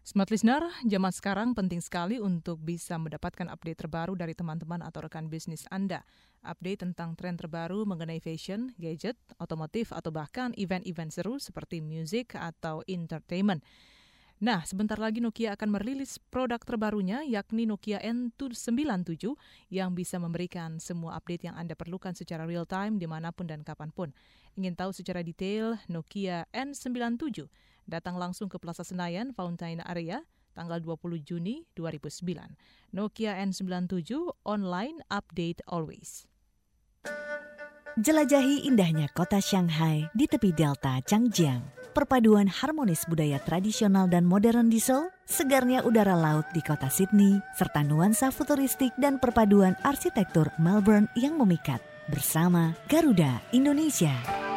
Smart 0.00 0.32
Listener, 0.32 0.64
zaman 0.88 1.12
sekarang 1.12 1.52
penting 1.52 1.84
sekali 1.84 2.16
untuk 2.16 2.56
bisa 2.64 2.96
mendapatkan 2.96 3.44
update 3.52 3.84
terbaru 3.84 4.16
dari 4.16 4.32
teman-teman 4.32 4.80
atau 4.80 5.04
rekan 5.04 5.28
bisnis 5.28 5.68
Anda. 5.68 6.00
Update 6.40 6.80
tentang 6.80 7.20
tren 7.20 7.36
terbaru 7.36 7.84
mengenai 7.84 8.24
fashion, 8.24 8.72
gadget, 8.80 9.20
otomotif, 9.36 9.92
atau 9.92 10.08
bahkan 10.08 10.56
event-event 10.56 11.12
seru 11.12 11.36
seperti 11.36 11.84
music 11.84 12.32
atau 12.32 12.80
entertainment. 12.88 13.60
Nah, 14.40 14.64
sebentar 14.64 14.96
lagi 14.96 15.20
Nokia 15.20 15.52
akan 15.52 15.68
merilis 15.76 16.16
produk 16.16 16.56
terbarunya 16.64 17.20
yakni 17.28 17.68
Nokia 17.68 18.00
N97 18.00 19.36
yang 19.68 19.92
bisa 19.92 20.16
memberikan 20.16 20.80
semua 20.80 21.20
update 21.20 21.52
yang 21.52 21.60
Anda 21.60 21.76
perlukan 21.76 22.16
secara 22.16 22.48
real 22.48 22.64
time 22.64 22.96
di 22.96 23.04
mana 23.04 23.36
pun 23.36 23.44
dan 23.44 23.60
kapan 23.60 23.92
pun. 23.92 24.16
Ingin 24.56 24.80
tahu 24.80 24.96
secara 24.96 25.20
detail 25.20 25.76
Nokia 25.92 26.48
N97? 26.56 27.52
Datang 27.84 28.16
langsung 28.16 28.48
ke 28.48 28.56
Plaza 28.56 28.80
Senayan, 28.80 29.36
Fountain 29.36 29.84
Area, 29.84 30.24
tanggal 30.56 30.80
20 30.80 31.20
Juni 31.20 31.68
2009. 31.76 32.96
Nokia 32.96 33.36
N97 33.44 34.40
online 34.48 35.04
update 35.12 35.60
always. 35.68 36.24
Jelajahi 38.00 38.64
indahnya 38.64 39.12
kota 39.12 39.36
Shanghai 39.36 40.08
di 40.16 40.24
tepi 40.24 40.56
delta 40.56 40.96
Changjiang. 41.04 41.79
Perpaduan 41.90 42.46
harmonis 42.46 43.02
budaya 43.10 43.42
tradisional 43.42 44.06
dan 44.06 44.22
modern 44.22 44.70
di 44.70 44.78
Seoul, 44.78 45.10
segarnya 45.26 45.82
udara 45.82 46.14
laut 46.14 46.46
di 46.54 46.62
kota 46.62 46.86
Sydney, 46.86 47.42
serta 47.58 47.82
nuansa 47.82 48.30
futuristik 48.30 48.94
dan 48.94 49.18
perpaduan 49.18 49.74
arsitektur 49.82 50.54
Melbourne 50.62 51.10
yang 51.18 51.34
memikat. 51.34 51.82
Bersama 52.06 52.74
Garuda 52.86 53.42
Indonesia. 53.50 54.49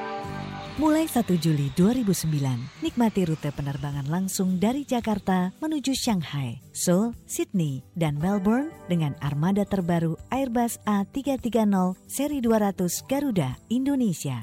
Mulai 0.74 1.06
1 1.06 1.38
Juli 1.38 1.70
2009, 1.78 2.82
nikmati 2.82 3.30
rute 3.30 3.54
penerbangan 3.54 4.10
langsung 4.10 4.58
dari 4.58 4.82
Jakarta 4.82 5.54
menuju 5.62 5.94
Shanghai, 5.94 6.58
Seoul, 6.74 7.14
Sydney, 7.30 7.86
dan 7.94 8.18
Melbourne 8.18 8.74
dengan 8.90 9.14
armada 9.22 9.70
terbaru 9.70 10.18
Airbus 10.34 10.82
A330 10.90 11.94
seri 12.10 12.42
200 12.42 12.90
Garuda 13.06 13.54
Indonesia. 13.70 14.42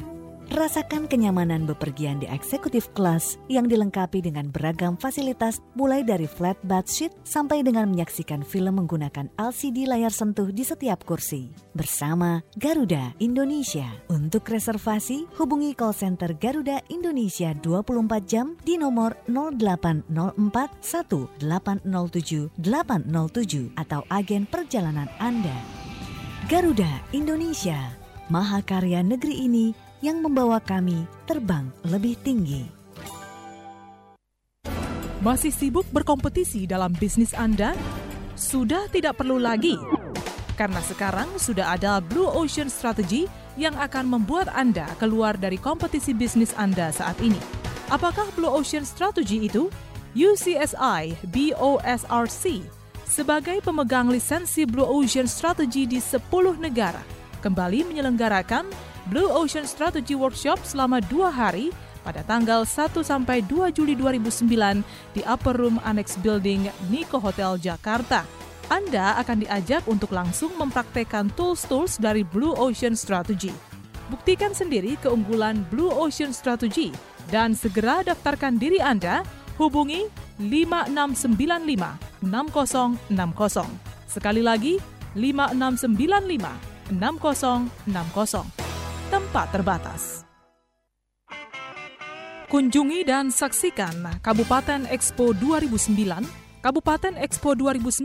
Rasakan 0.50 1.06
kenyamanan 1.06 1.62
bepergian 1.62 2.18
di 2.18 2.26
eksekutif 2.26 2.90
kelas 2.90 3.38
yang 3.46 3.70
dilengkapi 3.70 4.18
dengan 4.18 4.50
beragam 4.50 4.98
fasilitas 4.98 5.62
mulai 5.78 6.02
dari 6.02 6.26
flat 6.26 6.58
bath 6.66 6.90
seat 6.90 7.14
sampai 7.22 7.62
dengan 7.62 7.86
menyaksikan 7.86 8.42
film 8.42 8.82
menggunakan 8.82 9.30
LCD 9.38 9.86
layar 9.86 10.10
sentuh 10.10 10.50
di 10.50 10.66
setiap 10.66 11.06
kursi. 11.06 11.54
Bersama 11.70 12.42
Garuda 12.58 13.14
Indonesia. 13.22 13.86
Untuk 14.10 14.42
reservasi, 14.50 15.30
hubungi 15.38 15.70
call 15.70 15.94
center 15.94 16.19
Garuda 16.28 16.84
Indonesia 16.92 17.56
24 17.56 18.28
jam 18.28 18.52
di 18.60 18.76
nomor 18.76 19.16
0804 19.24 21.40
1807 21.40 22.52
807 22.60 23.80
atau 23.80 24.04
agen 24.12 24.44
perjalanan 24.44 25.08
Anda. 25.16 25.56
Garuda 26.44 27.00
Indonesia, 27.16 27.96
mahakarya 28.28 29.00
negeri 29.00 29.48
ini 29.48 29.72
yang 30.04 30.20
membawa 30.20 30.60
kami 30.60 31.08
terbang 31.24 31.72
lebih 31.88 32.20
tinggi. 32.20 32.68
Masih 35.24 35.52
sibuk 35.52 35.88
berkompetisi 35.88 36.68
dalam 36.68 36.92
bisnis 36.96 37.32
Anda? 37.32 37.72
Sudah 38.36 38.88
tidak 38.92 39.20
perlu 39.20 39.36
lagi. 39.36 39.76
Karena 40.56 40.80
sekarang 40.84 41.40
sudah 41.40 41.76
ada 41.76 42.00
Blue 42.04 42.28
Ocean 42.28 42.68
Strategy 42.68 43.24
yang 43.60 43.76
akan 43.76 44.08
membuat 44.08 44.48
Anda 44.56 44.88
keluar 44.96 45.36
dari 45.36 45.60
kompetisi 45.60 46.16
bisnis 46.16 46.56
Anda 46.56 46.88
saat 46.88 47.20
ini. 47.20 47.36
Apakah 47.92 48.32
Blue 48.32 48.48
Ocean 48.48 48.88
Strategy 48.88 49.44
itu? 49.44 49.68
UCSI 50.10 51.14
BOSRC 51.30 52.66
sebagai 53.06 53.62
pemegang 53.62 54.10
lisensi 54.10 54.66
Blue 54.66 54.86
Ocean 54.86 55.30
Strategy 55.30 55.86
di 55.86 56.02
10 56.02 56.18
negara 56.58 56.98
kembali 57.42 57.86
menyelenggarakan 57.86 58.66
Blue 59.06 59.30
Ocean 59.30 59.66
Strategy 59.66 60.18
Workshop 60.18 60.62
selama 60.66 60.98
dua 61.06 61.30
hari 61.30 61.70
pada 62.02 62.26
tanggal 62.26 62.66
1 62.66 62.90
sampai 63.02 63.44
2 63.46 63.70
Juli 63.70 63.94
2009 63.94 64.82
di 65.14 65.22
Upper 65.22 65.54
Room 65.54 65.76
Annex 65.86 66.18
Building 66.18 66.70
Niko 66.90 67.22
Hotel 67.22 67.54
Jakarta. 67.60 68.39
Anda 68.70 69.18
akan 69.18 69.42
diajak 69.42 69.82
untuk 69.90 70.14
langsung 70.14 70.54
mempraktekkan 70.54 71.34
tools-tools 71.34 71.98
dari 71.98 72.22
Blue 72.22 72.54
Ocean 72.54 72.94
Strategy. 72.94 73.50
Buktikan 74.06 74.54
sendiri 74.54 74.94
keunggulan 75.02 75.66
Blue 75.74 75.90
Ocean 75.90 76.30
Strategy 76.30 76.94
dan 77.34 77.58
segera 77.58 78.06
daftarkan 78.06 78.62
diri 78.62 78.78
Anda 78.78 79.26
hubungi 79.58 80.06
5695 80.38 82.22
6060. 82.22 83.10
Sekali 84.06 84.42
lagi 84.46 84.78
5695 85.18 86.94
6060 86.94 87.90
tempat 89.10 89.46
terbatas. 89.50 90.22
Kunjungi 92.50 93.06
dan 93.06 93.34
saksikan 93.34 94.22
Kabupaten 94.22 94.86
Expo 94.90 95.34
2009. 95.34 96.39
Kabupaten 96.60 97.16
Expo 97.16 97.56
2009 97.56 98.04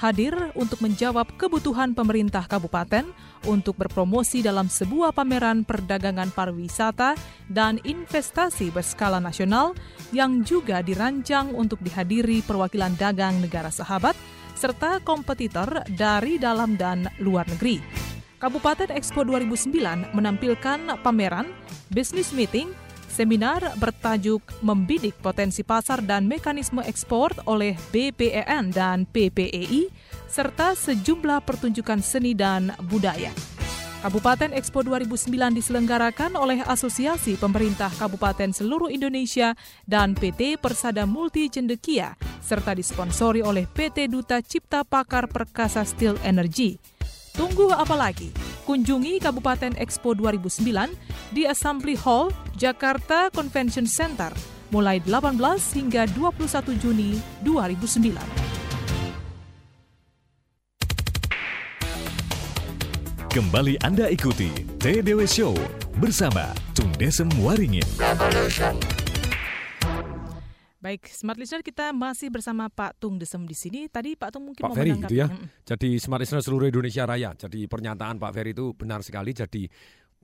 hadir 0.00 0.32
untuk 0.56 0.80
menjawab 0.80 1.36
kebutuhan 1.36 1.92
pemerintah 1.92 2.48
kabupaten 2.48 3.04
untuk 3.44 3.76
berpromosi 3.76 4.40
dalam 4.40 4.72
sebuah 4.72 5.12
pameran 5.12 5.68
perdagangan 5.68 6.32
pariwisata 6.32 7.12
dan 7.52 7.76
investasi 7.84 8.72
berskala 8.72 9.20
nasional 9.20 9.76
yang 10.16 10.40
juga 10.48 10.80
dirancang 10.80 11.52
untuk 11.52 11.84
dihadiri 11.84 12.40
perwakilan 12.40 12.96
dagang 12.96 13.36
negara 13.36 13.68
sahabat 13.68 14.16
serta 14.56 15.04
kompetitor 15.04 15.84
dari 15.92 16.40
dalam 16.40 16.80
dan 16.80 17.04
luar 17.20 17.44
negeri. 17.52 17.84
Kabupaten 18.40 18.96
Expo 18.96 19.28
2009 19.28 20.16
menampilkan 20.16 21.04
pameran, 21.04 21.52
business 21.92 22.32
meeting, 22.32 22.72
seminar 23.10 23.74
bertajuk 23.76 24.40
Membidik 24.62 25.18
Potensi 25.18 25.66
Pasar 25.66 26.00
dan 26.00 26.30
Mekanisme 26.30 26.80
Ekspor 26.86 27.34
oleh 27.50 27.74
BPEN 27.90 28.70
dan 28.70 29.04
PPEI, 29.10 29.90
serta 30.30 30.78
sejumlah 30.78 31.42
pertunjukan 31.42 31.98
seni 31.98 32.32
dan 32.32 32.70
budaya. 32.86 33.34
Kabupaten 34.00 34.56
Expo 34.56 34.80
2009 34.80 35.28
diselenggarakan 35.60 36.32
oleh 36.32 36.64
Asosiasi 36.64 37.36
Pemerintah 37.36 37.92
Kabupaten 37.92 38.48
Seluruh 38.48 38.88
Indonesia 38.88 39.52
dan 39.84 40.16
PT 40.16 40.56
Persada 40.56 41.04
Multi 41.04 41.52
Cendekia, 41.52 42.16
serta 42.40 42.72
disponsori 42.72 43.44
oleh 43.44 43.68
PT 43.68 44.08
Duta 44.08 44.40
Cipta 44.40 44.88
Pakar 44.88 45.28
Perkasa 45.28 45.84
Steel 45.84 46.16
Energy. 46.24 46.80
Tunggu 47.36 47.76
apa 47.76 47.92
lagi? 47.92 48.32
Kunjungi 48.64 49.20
Kabupaten 49.20 49.76
Expo 49.76 50.16
2009 50.16 51.09
di 51.30 51.46
Assembly 51.46 51.94
Hall, 51.94 52.34
Jakarta 52.58 53.30
Convention 53.30 53.86
Center 53.86 54.34
mulai 54.70 55.02
18 55.02 55.34
hingga 55.78 56.06
21 56.14 56.78
Juni 56.78 57.18
2009. 57.46 58.18
Kembali 63.30 63.78
Anda 63.86 64.10
ikuti 64.10 64.50
TDW 64.82 65.22
Show 65.22 65.54
bersama 66.02 66.50
Tung 66.74 66.90
Desem 66.98 67.30
Waringin. 67.38 67.86
Baik, 70.80 71.12
Smart 71.12 71.38
Listener 71.38 71.62
kita 71.62 71.94
masih 71.94 72.32
bersama 72.32 72.66
Pak 72.66 72.98
Tung 72.98 73.22
Desem 73.22 73.46
di 73.46 73.54
sini. 73.54 73.86
Tadi 73.86 74.18
Pak 74.18 74.34
Tung 74.34 74.50
mungkin 74.50 74.66
Pak 74.66 74.70
mau 74.72 74.74
Ferry 74.74 74.96
menanggapi. 74.96 75.12
gitu 75.12 75.22
ya. 75.22 75.26
Jadi 75.62 76.00
Smart 76.02 76.26
Listener 76.26 76.42
seluruh 76.42 76.66
Indonesia 76.66 77.06
Raya. 77.06 77.30
Jadi 77.38 77.70
pernyataan 77.70 78.18
Pak 78.18 78.32
Ferry 78.34 78.50
itu 78.50 78.74
benar 78.74 79.04
sekali. 79.06 79.30
Jadi 79.30 79.68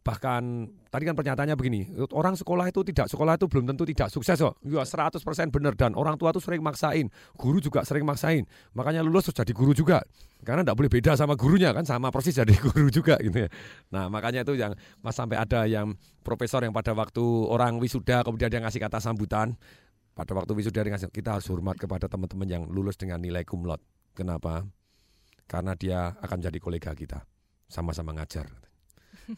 bahkan 0.06 0.70
tadi 0.86 1.02
kan 1.02 1.18
pernyataannya 1.18 1.58
begini, 1.58 1.90
orang 2.14 2.38
sekolah 2.38 2.70
itu 2.70 2.86
tidak 2.86 3.10
sekolah 3.10 3.34
itu 3.34 3.50
belum 3.50 3.66
tentu 3.66 3.82
tidak 3.90 4.06
sukses 4.14 4.38
kok. 4.38 4.54
Ya 4.62 4.86
100% 4.86 5.18
benar 5.50 5.74
dan 5.74 5.98
orang 5.98 6.14
tua 6.14 6.30
itu 6.30 6.38
sering 6.38 6.62
maksain, 6.62 7.10
guru 7.34 7.58
juga 7.58 7.82
sering 7.82 8.06
maksain. 8.06 8.46
Makanya 8.78 9.02
lulus 9.02 9.26
terus 9.26 9.42
jadi 9.42 9.50
guru 9.50 9.74
juga. 9.74 10.06
Karena 10.46 10.62
tidak 10.62 10.78
boleh 10.78 10.86
beda 10.86 11.18
sama 11.18 11.34
gurunya 11.34 11.74
kan 11.74 11.82
sama 11.82 12.14
persis 12.14 12.38
jadi 12.38 12.54
guru 12.70 12.86
juga 12.86 13.18
gitu 13.18 13.34
ya. 13.34 13.48
Nah 13.90 14.06
makanya 14.06 14.46
itu 14.46 14.54
yang 14.54 14.78
mas 15.02 15.18
sampai 15.18 15.42
ada 15.42 15.66
yang 15.66 15.98
profesor 16.22 16.62
yang 16.62 16.70
pada 16.70 16.94
waktu 16.94 17.26
orang 17.50 17.82
wisuda 17.82 18.22
kemudian 18.22 18.46
dia 18.46 18.62
ngasih 18.62 18.78
kata 18.78 19.02
sambutan 19.02 19.58
pada 20.14 20.38
waktu 20.38 20.54
wisuda 20.54 20.86
dia 20.86 20.94
ngasih 20.94 21.10
kita 21.10 21.34
harus 21.34 21.50
hormat 21.50 21.74
kepada 21.82 22.06
teman-teman 22.06 22.46
yang 22.46 22.62
lulus 22.70 22.94
dengan 22.94 23.18
nilai 23.18 23.42
laude. 23.42 23.82
Kenapa? 24.14 24.62
Karena 25.50 25.74
dia 25.74 26.14
akan 26.22 26.38
jadi 26.38 26.62
kolega 26.62 26.94
kita 26.94 27.26
sama-sama 27.66 28.14
ngajar. 28.14 28.65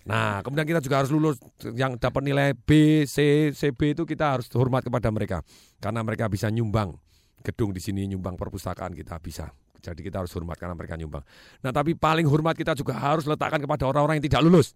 Nah, 0.05 0.45
kemudian 0.45 0.69
kita 0.69 0.81
juga 0.85 1.01
harus 1.01 1.11
lulus 1.13 1.37
yang 1.73 1.97
dapat 1.97 2.21
nilai 2.21 2.53
B, 2.53 3.03
C, 3.09 3.49
CB 3.53 3.97
itu 3.97 4.03
kita 4.05 4.37
harus 4.37 4.47
hormat 4.53 4.85
kepada 4.85 5.09
mereka 5.09 5.41
karena 5.81 6.05
mereka 6.05 6.29
bisa 6.29 6.53
nyumbang 6.53 6.93
gedung 7.41 7.73
di 7.73 7.81
sini, 7.81 8.05
nyumbang 8.05 8.37
perpustakaan 8.37 8.93
kita 8.93 9.17
bisa. 9.23 9.49
Jadi 9.79 10.03
kita 10.03 10.21
harus 10.21 10.35
hormat 10.35 10.59
karena 10.59 10.75
mereka 10.75 10.99
nyumbang. 10.99 11.23
Nah, 11.63 11.71
tapi 11.71 11.95
paling 11.95 12.27
hormat 12.27 12.59
kita 12.59 12.75
juga 12.75 12.99
harus 12.99 13.25
letakkan 13.25 13.63
kepada 13.63 13.87
orang-orang 13.87 14.19
yang 14.19 14.27
tidak 14.27 14.43
lulus. 14.45 14.75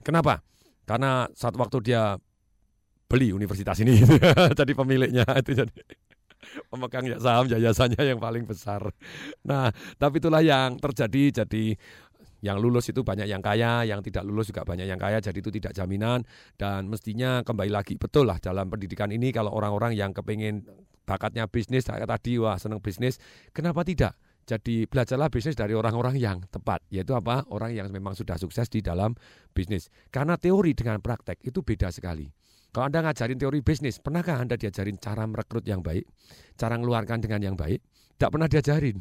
Kenapa? 0.00 0.40
Karena 0.88 1.28
saat 1.36 1.52
waktu 1.54 1.84
dia 1.84 2.16
beli 3.08 3.32
universitas 3.32 3.80
ini 3.80 4.04
jadi 4.58 4.72
pemiliknya 4.76 5.24
itu 5.40 5.56
jadi 5.56 5.72
pemegang 6.70 7.06
saham 7.18 7.46
yayasannya 7.50 8.02
yang 8.14 8.20
paling 8.20 8.46
besar. 8.46 8.80
Nah, 9.42 9.72
tapi 9.98 10.22
itulah 10.22 10.42
yang 10.42 10.78
terjadi. 10.78 11.44
Jadi 11.44 11.74
yang 12.44 12.62
lulus 12.62 12.90
itu 12.90 13.02
banyak 13.02 13.26
yang 13.26 13.42
kaya, 13.42 13.82
yang 13.82 13.98
tidak 14.02 14.22
lulus 14.22 14.50
juga 14.50 14.62
banyak 14.62 14.86
yang 14.86 15.00
kaya, 15.00 15.18
jadi 15.18 15.38
itu 15.38 15.50
tidak 15.50 15.74
jaminan 15.74 16.22
dan 16.54 16.86
mestinya 16.86 17.42
kembali 17.42 17.70
lagi 17.70 17.98
betul 17.98 18.30
lah 18.30 18.38
dalam 18.38 18.70
pendidikan 18.70 19.10
ini 19.10 19.34
kalau 19.34 19.50
orang-orang 19.50 19.94
yang 19.98 20.14
kepingin 20.14 20.62
bakatnya 21.08 21.48
bisnis 21.48 21.88
tadi 21.88 22.36
wah 22.36 22.60
seneng 22.60 22.84
bisnis, 22.84 23.16
kenapa 23.50 23.82
tidak? 23.82 24.14
Jadi 24.48 24.88
belajarlah 24.88 25.28
bisnis 25.28 25.60
dari 25.60 25.76
orang-orang 25.76 26.16
yang 26.16 26.40
tepat, 26.48 26.80
yaitu 26.88 27.12
apa? 27.12 27.44
Orang 27.52 27.68
yang 27.68 27.92
memang 27.92 28.16
sudah 28.16 28.40
sukses 28.40 28.72
di 28.72 28.80
dalam 28.80 29.12
bisnis. 29.52 29.92
Karena 30.08 30.40
teori 30.40 30.72
dengan 30.72 31.04
praktek 31.04 31.44
itu 31.44 31.60
beda 31.60 31.92
sekali. 31.92 32.24
Kalau 32.72 32.88
Anda 32.88 33.04
ngajarin 33.04 33.36
teori 33.36 33.60
bisnis, 33.60 34.00
pernahkah 34.00 34.40
Anda 34.40 34.56
diajarin 34.56 34.96
cara 34.96 35.28
merekrut 35.28 35.68
yang 35.68 35.84
baik? 35.84 36.08
Cara 36.56 36.80
mengeluarkan 36.80 37.20
dengan 37.20 37.40
yang 37.44 37.56
baik? 37.60 37.84
Tidak 38.16 38.30
pernah 38.32 38.48
diajarin. 38.48 38.96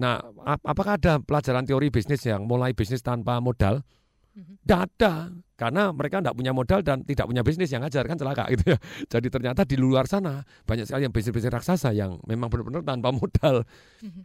Nah, 0.00 0.16
ap- 0.48 0.64
apakah 0.64 0.96
ada 0.96 1.20
pelajaran 1.20 1.68
teori 1.68 1.92
bisnis 1.92 2.24
yang 2.24 2.48
mulai 2.48 2.72
bisnis 2.72 3.04
tanpa 3.04 3.36
modal? 3.44 3.84
Tidak 4.30 4.80
ada, 4.80 5.28
karena 5.58 5.90
mereka 5.90 6.22
tidak 6.22 6.38
punya 6.38 6.54
modal 6.54 6.80
dan 6.80 7.02
tidak 7.04 7.26
punya 7.26 7.42
bisnis 7.44 7.68
yang 7.68 7.84
ngajar 7.84 8.06
kan 8.06 8.16
celaka 8.16 8.48
gitu 8.54 8.72
ya. 8.72 8.78
Jadi 9.12 9.28
ternyata 9.28 9.66
di 9.66 9.76
luar 9.76 10.06
sana 10.08 10.40
banyak 10.64 10.86
sekali 10.88 11.04
yang 11.04 11.12
bisnis-bisnis 11.12 11.50
raksasa 11.52 11.90
yang 11.92 12.16
memang 12.24 12.48
benar-benar 12.48 12.80
tanpa 12.86 13.10
modal. 13.20 13.66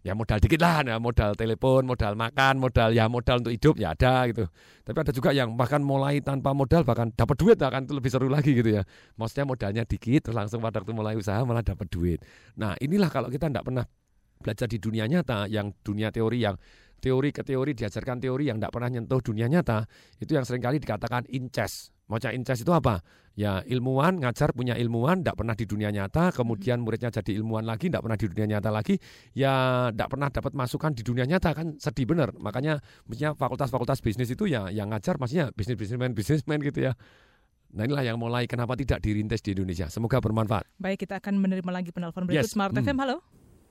Ya 0.06 0.16
modal 0.16 0.38
dikit 0.40 0.62
lah, 0.62 0.86
ya, 0.86 0.96
modal 1.02 1.34
telepon, 1.36 1.84
modal 1.90 2.14
makan, 2.16 2.62
modal 2.62 2.94
ya 2.96 3.10
modal 3.12 3.44
untuk 3.44 3.52
hidup 3.58 3.76
ya 3.82 3.98
ada 3.98 4.30
gitu. 4.30 4.46
Tapi 4.86 4.98
ada 5.02 5.12
juga 5.12 5.34
yang 5.34 5.58
bahkan 5.58 5.82
mulai 5.82 6.22
tanpa 6.22 6.54
modal 6.56 6.86
bahkan 6.86 7.10
dapat 7.12 7.36
duit 7.36 7.58
akan 7.60 7.90
itu 7.90 7.94
lebih 7.98 8.10
seru 8.14 8.30
lagi 8.30 8.56
gitu 8.56 8.80
ya. 8.80 8.88
Maksudnya 9.20 9.44
modalnya 9.50 9.84
dikit 9.84 10.30
terus 10.30 10.38
langsung 10.38 10.62
pada 10.62 10.80
waktu 10.80 10.94
mulai 10.94 11.18
usaha 11.18 11.42
malah 11.44 11.66
dapat 11.66 11.90
duit. 11.90 12.22
Nah 12.56 12.78
inilah 12.80 13.10
kalau 13.10 13.28
kita 13.28 13.50
tidak 13.50 13.66
pernah 13.66 13.84
belajar 14.46 14.70
di 14.70 14.78
dunia 14.78 15.10
nyata 15.10 15.50
yang 15.50 15.74
dunia 15.82 16.14
teori 16.14 16.46
yang 16.46 16.54
teori 17.02 17.30
ke 17.34 17.42
teori 17.42 17.74
diajarkan 17.74 18.22
teori 18.22 18.54
yang 18.54 18.62
tidak 18.62 18.72
pernah 18.78 18.90
nyentuh 18.94 19.22
dunia 19.22 19.50
nyata 19.50 19.90
itu 20.22 20.38
yang 20.38 20.46
sering 20.46 20.62
kali 20.62 20.78
dikatakan 20.78 21.26
incest. 21.34 21.90
Macam 22.06 22.30
incest 22.38 22.62
itu 22.62 22.70
apa? 22.70 23.02
Ya 23.34 23.66
ilmuwan 23.66 24.22
ngajar 24.22 24.54
punya 24.54 24.78
ilmuwan 24.78 25.26
tidak 25.26 25.42
pernah 25.42 25.58
di 25.58 25.66
dunia 25.66 25.90
nyata, 25.90 26.30
kemudian 26.32 26.86
muridnya 26.86 27.10
jadi 27.10 27.36
ilmuwan 27.42 27.66
lagi 27.66 27.90
tidak 27.90 28.06
pernah 28.06 28.16
di 28.22 28.26
dunia 28.30 28.48
nyata 28.56 28.70
lagi, 28.70 28.96
ya 29.34 29.54
tidak 29.90 30.08
pernah 30.14 30.30
dapat 30.30 30.54
masukan 30.54 30.94
di 30.94 31.02
dunia 31.02 31.26
nyata 31.26 31.52
kan 31.52 31.76
sedih 31.82 32.06
benar. 32.06 32.32
Makanya 32.38 32.80
mestinya 33.10 33.34
fakultas-fakultas 33.34 34.00
bisnis 34.06 34.30
itu 34.30 34.46
ya 34.48 34.70
yang 34.70 34.94
ngajar 34.94 35.18
maksudnya 35.18 35.50
bisnis 35.52 35.76
bisnismen 35.76 36.14
bisnismen 36.14 36.62
gitu 36.62 36.88
ya. 36.88 36.94
Nah 37.76 37.84
inilah 37.84 38.08
yang 38.08 38.16
mulai 38.22 38.48
kenapa 38.48 38.78
tidak 38.80 39.04
dirintis 39.04 39.44
di 39.44 39.52
Indonesia. 39.52 39.92
Semoga 39.92 40.24
bermanfaat. 40.24 40.64
Baik, 40.80 41.04
kita 41.04 41.20
akan 41.20 41.42
menerima 41.42 41.72
lagi 41.76 41.92
penelpon 41.92 42.24
berikut 42.24 42.48
Yes. 42.48 42.56
Smart 42.56 42.72
Hmm. 42.72 42.86
FM. 42.88 42.98
Halo. 43.04 43.20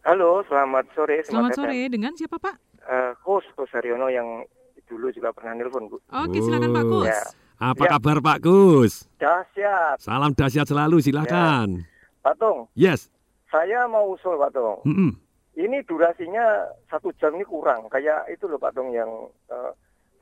Halo, 0.05 0.44
selamat 0.44 0.84
sore. 0.92 1.16
Selamat 1.24 1.50
FM. 1.50 1.59
sore. 1.59 1.78
Dengan 1.88 2.12
siapa, 2.12 2.36
Pak? 2.36 2.55
Eh, 2.78 3.12
Kus, 3.24 3.44
Kus 3.57 3.72
Haryono 3.72 4.07
yang 4.07 4.44
dulu 4.84 5.09
juga 5.09 5.32
pernah 5.32 5.57
nelpon, 5.57 5.88
Bu. 5.88 5.96
Oke, 6.05 6.38
silakan 6.38 6.70
Pak 6.70 6.84
Kus. 6.84 7.09
Ya. 7.09 7.22
Apa 7.57 7.82
Ya. 7.82 7.90
kabar 7.96 8.16
Pak 8.20 8.38
Gus? 8.40 9.09
Dahsyat. 9.16 9.96
Salam 9.98 10.36
dahsyat 10.36 10.66
selalu, 10.66 11.00
silakan. 11.00 11.88
Pak 12.20 12.36
Tung, 12.36 12.68
Yes. 12.74 13.09
saya 13.46 13.84
mau 13.86 14.11
usul 14.11 14.36
Pak 14.36 14.52
Tung. 14.52 14.80
Mm-mm. 14.84 15.12
Ini 15.55 15.86
durasinya 15.86 16.66
satu 16.84 17.14
jam 17.14 17.32
ini 17.32 17.46
kurang. 17.46 17.86
Kayak 17.86 18.26
itu 18.26 18.44
loh 18.44 18.59
Pak 18.59 18.74
Tung 18.74 18.90
yang 18.90 19.09
eh, 19.48 19.70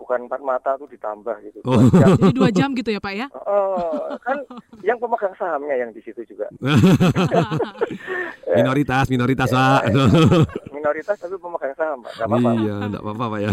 bukan 0.03 0.27
empat 0.27 0.43
mata 0.43 0.75
tuh 0.75 0.91
ditambah 0.91 1.37
gitu. 1.47 1.63
Oh. 1.63 1.79
Dua 1.79 1.95
jam. 1.95 2.11
Jadi 2.19 2.33
dua 2.35 2.51
jam 2.51 2.69
gitu 2.75 2.91
ya, 2.91 2.99
Pak 2.99 3.15
ya? 3.15 3.27
Oh, 3.47 4.11
kan 4.19 4.43
yang 4.83 4.99
pemegang 4.99 5.31
sahamnya 5.39 5.79
yang 5.79 5.95
di 5.95 6.03
situ 6.03 6.27
juga. 6.27 6.51
minoritas, 8.59 9.07
minoritas 9.07 9.49
Pak. 9.49 9.81
Minoritas 10.75 11.15
tapi 11.15 11.39
pemegang 11.39 11.75
saham, 11.79 11.99
Pak. 12.03 12.13
Gak 12.19 12.27
apa-apa. 12.27 12.51
iya, 12.59 12.75
enggak 12.83 13.03
apa-apa 13.07 13.25
Pak 13.31 13.41
ya. 13.41 13.51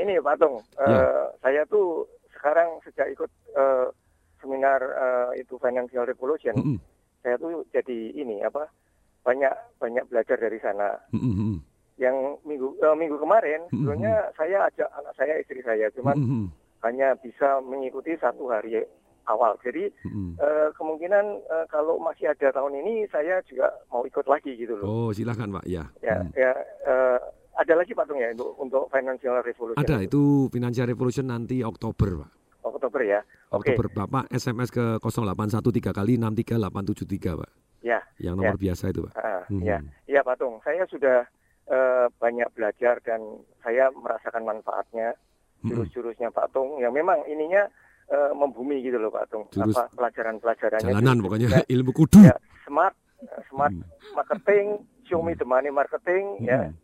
Ini 0.00 0.14
Pak 0.18 0.34
Tung, 0.40 0.56
eh, 0.80 0.88
Ya. 0.88 1.04
saya 1.44 1.62
tuh 1.68 2.08
sekarang 2.32 2.80
sejak 2.82 3.06
ikut 3.12 3.30
eh, 3.52 3.86
seminar 4.40 4.80
eh, 4.80 5.44
itu 5.44 5.60
Financial 5.60 6.08
Revolution, 6.08 6.56
Mm-mm. 6.56 6.80
saya 7.20 7.36
tuh 7.36 7.68
jadi 7.68 8.16
ini 8.16 8.40
apa 8.40 8.64
banyak 9.20 9.52
banyak 9.76 10.08
belajar 10.08 10.40
dari 10.40 10.56
sana. 10.58 10.96
Mm-mm. 11.12 11.60
Yang 12.00 12.16
minggu 12.42 12.80
eh, 12.80 12.96
minggu 12.96 13.16
kemarin, 13.20 13.60
Mm-mm. 13.62 13.84
sebetulnya 13.84 14.14
saya 14.32 14.58
ajak 14.66 14.88
anak 14.90 15.12
saya, 15.14 15.34
istri 15.36 15.60
saya, 15.60 15.92
cuman 15.92 16.16
Mm-mm. 16.16 16.44
hanya 16.80 17.12
bisa 17.14 17.60
mengikuti 17.60 18.16
satu 18.16 18.48
hari 18.48 18.80
awal. 19.26 19.52
Jadi 19.60 19.92
Mm-mm. 20.02 20.32
eh, 20.34 20.68
kemungkinan 20.74 21.24
eh, 21.44 21.66
kalau 21.68 22.00
masih 22.00 22.32
ada 22.32 22.48
tahun 22.50 22.80
ini, 22.80 23.04
saya 23.06 23.44
juga 23.44 23.68
mau 23.86 24.02
ikut 24.02 24.24
lagi 24.24 24.56
gitu 24.56 24.74
loh. 24.74 24.86
Oh, 24.88 25.10
silakan 25.12 25.52
Pak. 25.52 25.68
Ya. 25.68 25.84
Ya, 26.00 26.16
Mm. 26.18 26.32
ya 26.32 26.50
eh, 26.82 27.18
ada 27.52 27.74
lagi 27.76 27.92
Pak 27.92 28.08
Tung 28.08 28.16
ya 28.16 28.32
untuk 28.32 28.56
untuk 28.56 28.82
Financial 28.88 29.36
Revolution. 29.38 29.76
Ada 29.76 30.00
itu 30.00 30.48
Financial 30.48 30.88
Revolution 30.88 31.28
nanti 31.28 31.60
Oktober, 31.60 32.24
Pak. 32.24 32.30
Oktober 32.60 33.00
ya. 33.02 33.20
Oktober 33.52 33.88
Bapak 33.90 34.24
SMS 34.30 34.68
ke 34.68 34.96
0813 34.98 35.92
kali 35.92 36.16
63873, 36.16 37.36
Pak. 37.36 37.50
Ya. 37.80 38.00
Yang 38.16 38.34
nomor 38.36 38.56
ya. 38.56 38.62
biasa 38.62 38.84
itu, 38.88 39.00
Pak. 39.04 39.12
Ah, 39.16 39.44
Mhm. 39.48 39.64
Ya, 39.64 39.78
ya 40.06 40.20
Pak 40.22 40.36
Tung. 40.36 40.60
Saya 40.60 40.84
sudah 40.86 41.28
eh, 41.70 42.06
banyak 42.18 42.48
belajar 42.52 42.98
dan 43.00 43.20
saya 43.62 43.88
merasakan 43.94 44.42
manfaatnya 44.44 45.14
jurus-jurusnya 45.62 46.34
Pak 46.34 46.50
Tung. 46.50 46.82
Yang 46.82 46.92
memang 46.98 47.22
ininya 47.30 47.68
eh, 48.10 48.32
membumi 48.34 48.82
gitu 48.82 48.98
loh 48.98 49.14
Pak 49.14 49.26
Tung. 49.30 49.44
Jurus 49.54 49.78
Apa 49.78 49.88
pelajaran-pelajarannya? 49.94 50.90
Jalanan 50.90 51.18
jurus-jurusnya. 51.22 51.48
pokoknya 51.54 51.70
ilmu 51.70 51.92
kudu. 51.94 52.18
Ya, 52.26 52.36
smart, 52.66 52.96
eh, 53.22 53.42
smart 53.48 53.74
marketing, 54.12 54.82
show 55.06 55.22
me 55.22 55.38
the 55.38 55.46
money 55.46 55.70
marketing, 55.70 56.42
ya. 56.42 56.68
Mhm. 56.68 56.74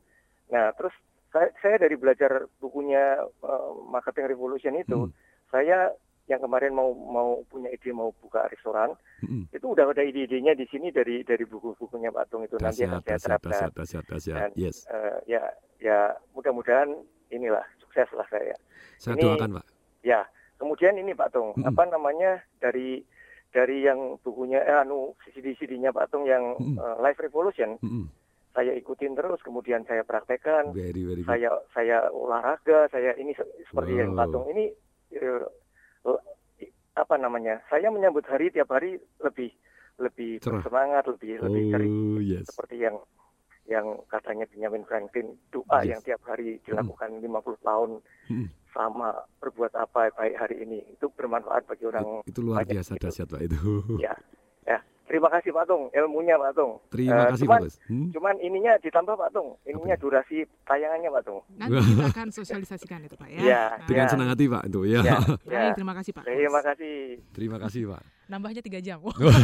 Nah, 0.47 0.71
terus 0.79 0.95
saya, 1.35 1.51
saya 1.59 1.77
dari 1.83 1.99
belajar 1.99 2.47
bukunya 2.63 3.19
eh, 3.23 3.71
Marketing 3.91 4.31
Revolution 4.31 4.75
itu, 4.79 4.99
Hmm. 5.09 5.13
saya 5.51 5.91
yang 6.27 6.41
kemarin 6.41 6.73
mau 6.73 6.91
mau 6.91 7.29
punya 7.47 7.71
ide 7.71 7.91
mau 7.91 8.11
buka 8.13 8.47
restoran, 8.47 8.91
Mhm. 9.23 9.47
itu 9.49 9.63
udah 9.65 9.87
ada 9.87 10.03
ide-idenya 10.03 10.53
di 10.53 10.67
sini 10.67 10.91
dari 10.91 11.23
dari 11.23 11.43
buku-bukunya 11.43 12.11
Pak 12.11 12.27
Tung 12.29 12.43
itu 12.43 12.59
nanti 12.59 12.83
akan 12.83 12.99
saya 13.01 13.19
terapkan. 13.39 13.51
dahsyat, 13.51 13.73
dahsyat, 13.73 14.05
dahsyat. 14.05 14.37
Dan 14.37 14.51
Yes. 14.55 14.77
eh, 14.87 15.17
ya 15.29 15.43
ya 15.79 15.99
mudah-mudahan 16.33 16.91
inilah 17.29 17.63
sukses 17.79 18.11
lah 18.13 18.27
saya. 18.27 18.55
Saya 18.97 19.15
Ini- 19.15 19.23
doakan, 19.23 19.51
Pak. 19.55 19.67
Ya, 20.03 20.21
kemudian 20.57 20.95
ini 20.95 21.13
Pak 21.13 21.31
Tung, 21.31 21.51
Mm-mm. 21.53 21.63
apa 21.65 21.83
namanya 21.87 22.39
dari 22.59 23.07
dari 23.49 23.81
yang 23.81 24.19
bukunya 24.21 24.61
eh, 24.61 24.79
anu 24.79 25.15
CD-CD-nya 25.25 25.91
Pak 25.91 26.11
Tung 26.11 26.25
yang 26.25 26.55
Mm-mm. 26.57 26.75
eh, 26.75 26.97
Life 27.01 27.19
Revolution, 27.21 27.79
Mm-mm. 27.79 28.11
saya 28.51 28.75
ikutin 28.75 29.15
terus, 29.15 29.39
kemudian 29.41 29.85
saya 29.85 30.03
praktekkan, 30.03 30.75
Very, 30.75 31.05
very 31.05 31.23
good. 31.23 31.29
saya 31.29 31.51
saya 31.71 31.97
olahraga, 32.11 32.89
saya 32.89 33.15
ini 33.15 33.31
se- 33.31 33.47
seperti 33.65 33.95
yang 33.97 34.11
Wow. 34.11 34.19
Pak 34.19 34.29
Tung 34.29 34.47
ini 34.49 34.65
eh, 35.13 35.43
apa 36.97 37.15
namanya? 37.17 37.61
Saya 37.69 37.93
menyambut 37.93 38.25
hari 38.25 38.49
tiap 38.49 38.71
hari 38.71 38.97
lebih 39.21 39.53
lebih 39.97 40.41
Cerah. 40.41 40.61
bersemangat, 40.61 41.05
lebih 41.09 41.41
lebih 41.41 41.63
Oh, 41.63 41.71
ceria 41.73 42.41
yes. 42.41 42.47
seperti 42.47 42.77
yang 42.81 42.97
yang 43.67 43.87
katanya 44.07 44.47
Benjamin 44.47 44.87
Franklin 44.87 45.27
doa 45.51 45.83
Yes. 45.83 45.91
yang 45.91 46.01
tiap 46.05 46.23
hari 46.23 46.63
dilakukan 46.63 47.19
50 47.19 47.59
tahun 47.61 47.91
Mm. 48.31 48.47
sama 48.71 49.11
berbuat 49.41 49.75
apa 49.75 50.13
baik 50.13 50.37
hari 50.37 50.63
ini 50.63 50.79
itu 50.89 51.11
bermanfaat 51.11 51.67
bagi 51.67 51.85
orang 51.85 52.23
Itu 52.23 52.47
luar 52.47 52.63
banyak 52.63 52.79
biasa 52.79 52.95
gitu. 52.95 53.03
dahsyat, 53.03 53.27
Pak 53.27 53.43
itu. 53.43 53.59
ya 53.99 54.15
terima 55.07 55.29
kasih 55.29 55.51
Pak 55.51 55.65
Tung 55.65 55.89
ilmunya 55.91 56.35
Pak 56.35 56.53
Tung 56.53 56.73
Terima 56.89 57.15
Eh, 57.17 57.27
kasih, 57.31 57.43
cuman, 57.43 57.61
Pak. 57.61 57.73
Hmm? 57.87 58.09
cuman 58.11 58.35
ininya 58.39 58.73
ditambah 58.79 59.15
Pak 59.15 59.31
Tung 59.31 59.49
ininya 59.63 59.97
durasi 59.97 60.37
tayangannya 60.63 61.09
Pak 61.09 61.23
Tung 61.23 61.41
Nanti 61.55 61.79
kita 61.81 62.05
akan 62.13 62.27
sosialisasikan 62.31 63.01
itu, 63.03 63.15
Pak 63.15 63.29
ya. 63.29 63.39
Ya, 63.39 63.63
Nah, 63.73 63.87
Dengan 63.87 64.05
ya. 64.05 64.11
senang 64.11 64.29
hati, 64.29 64.45
Pak. 64.47 64.63
Itu 64.67 64.81
ya. 64.85 65.01
ya, 65.01 65.17
Baik, 65.41 65.73
terima 65.75 65.95
kasih, 65.95 66.11
Pak. 66.13 66.25
terima 66.25 66.61
kasih 66.61 66.95
Terima 67.31 67.57
kasih, 67.59 67.83
Pak. 67.89 68.03
Nambahnya 68.27 68.59
tiga 68.59 68.83
jam. 68.83 68.99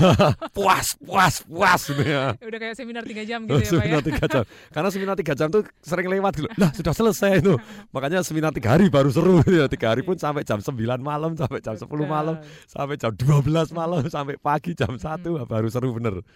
Puas, 0.57 0.99
puas, 0.99 1.35
puas 1.47 1.81
gitu 1.87 2.03
ya. 2.03 2.35
Udah 2.51 2.59
kayak 2.59 2.75
seminar 2.75 3.07
tiga 3.07 3.23
jam 3.23 3.47
gitu 3.47 3.55
ya 3.55 3.63
Pak 3.63 3.63
ya. 3.63 3.71
seminar 3.79 4.03
tiga 4.03 4.25
jam. 4.27 4.43
Karena 4.75 4.89
seminar 4.91 5.15
tiga 5.15 5.35
jam 5.39 5.49
tuh 5.55 5.63
sering 5.87 6.09
lewat 6.11 6.33
gitu. 6.43 6.49
Lah 6.59 6.71
sudah 6.75 6.91
selesai 6.91 7.31
itu. 7.39 7.55
Makanya 7.95 8.27
seminar 8.27 8.51
tiga 8.51 8.75
hari 8.75 8.91
baru 8.91 9.15
seru 9.15 9.39
ya. 9.47 9.71
Tiga 9.71 9.95
hari 9.95 10.03
pun 10.03 10.19
sampai 10.19 10.43
jam 10.43 10.59
9 10.59 10.75
malam, 10.99 11.39
sampai 11.39 11.63
jam 11.63 11.79
10 11.79 11.87
malam, 12.11 12.43
sampai 12.67 12.97
jam 12.99 13.13
12 13.15 13.71
malam, 13.71 14.03
sampai 14.11 14.35
pagi 14.35 14.75
jam 14.75 14.99
1 14.99 15.47
baru 15.47 15.69
seru 15.71 15.95
bener. 15.95 16.27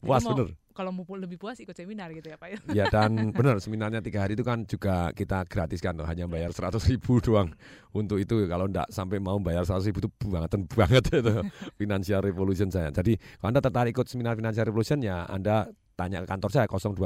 Puas 0.00 0.24
mau- 0.24 0.32
bener. 0.32 0.56
Kalau 0.70 0.96
mau 0.96 1.04
lebih 1.12 1.36
puas 1.36 1.60
ikut 1.60 1.76
seminar 1.76 2.08
gitu 2.16 2.32
ya 2.32 2.40
Pak 2.40 2.48
ya. 2.48 2.58
Ya 2.72 2.84
dan 2.88 3.12
benar 3.36 3.60
seminarnya 3.60 4.00
tiga 4.00 4.24
hari 4.24 4.32
itu 4.32 4.40
kan 4.40 4.64
juga 4.64 5.12
kita 5.12 5.44
gratiskan 5.44 5.92
loh 5.92 6.08
hanya 6.08 6.24
bayar 6.24 6.56
seratus 6.56 6.88
ribu 6.88 7.20
doang 7.20 7.52
untuk 7.92 8.16
itu 8.16 8.48
kalau 8.48 8.64
enggak 8.64 8.88
sampai 8.88 9.20
mau 9.20 9.36
bayar 9.42 9.68
seratus 9.68 9.92
ribu 9.92 10.00
itu 10.00 10.10
banget 10.24 10.56
banget 10.72 11.04
itu 11.20 11.34
financial 11.76 12.24
revolution 12.24 12.72
saya. 12.72 12.88
Jadi 12.88 13.20
kalau 13.36 13.52
anda 13.52 13.60
tertarik 13.60 13.92
ikut 13.92 14.08
seminar 14.08 14.40
financial 14.40 14.64
revolution 14.64 15.04
ya 15.04 15.28
anda 15.28 15.68
tanya 16.00 16.24
ke 16.24 16.26
kantor 16.32 16.48
saya 16.48 16.64
021 16.64 16.96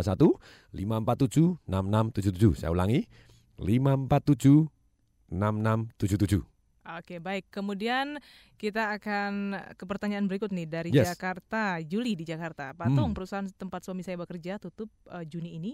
547 0.71 1.67
6677 1.67 2.63
saya 2.63 2.71
ulangi 2.71 3.11
547 3.59 4.71
6677 5.35 6.54
Oke, 6.85 7.17
baik. 7.17 7.49
Kemudian 7.49 8.21
kita 8.61 8.93
akan 9.01 9.57
ke 9.73 9.85
pertanyaan 9.89 10.29
berikut 10.29 10.53
nih 10.53 10.69
dari 10.69 10.91
Yes. 10.93 11.17
Jakarta, 11.17 11.81
Juli 11.81 12.13
di 12.13 12.29
Jakarta. 12.29 12.77
Pak 12.77 12.93
Hmm. 12.93 12.97
Tung, 12.97 13.11
perusahaan 13.17 13.49
tempat 13.57 13.81
suami 13.89 14.05
saya 14.05 14.21
bekerja 14.21 14.61
tutup 14.61 14.93
eh, 15.09 15.25
Juni 15.25 15.57
ini. 15.57 15.73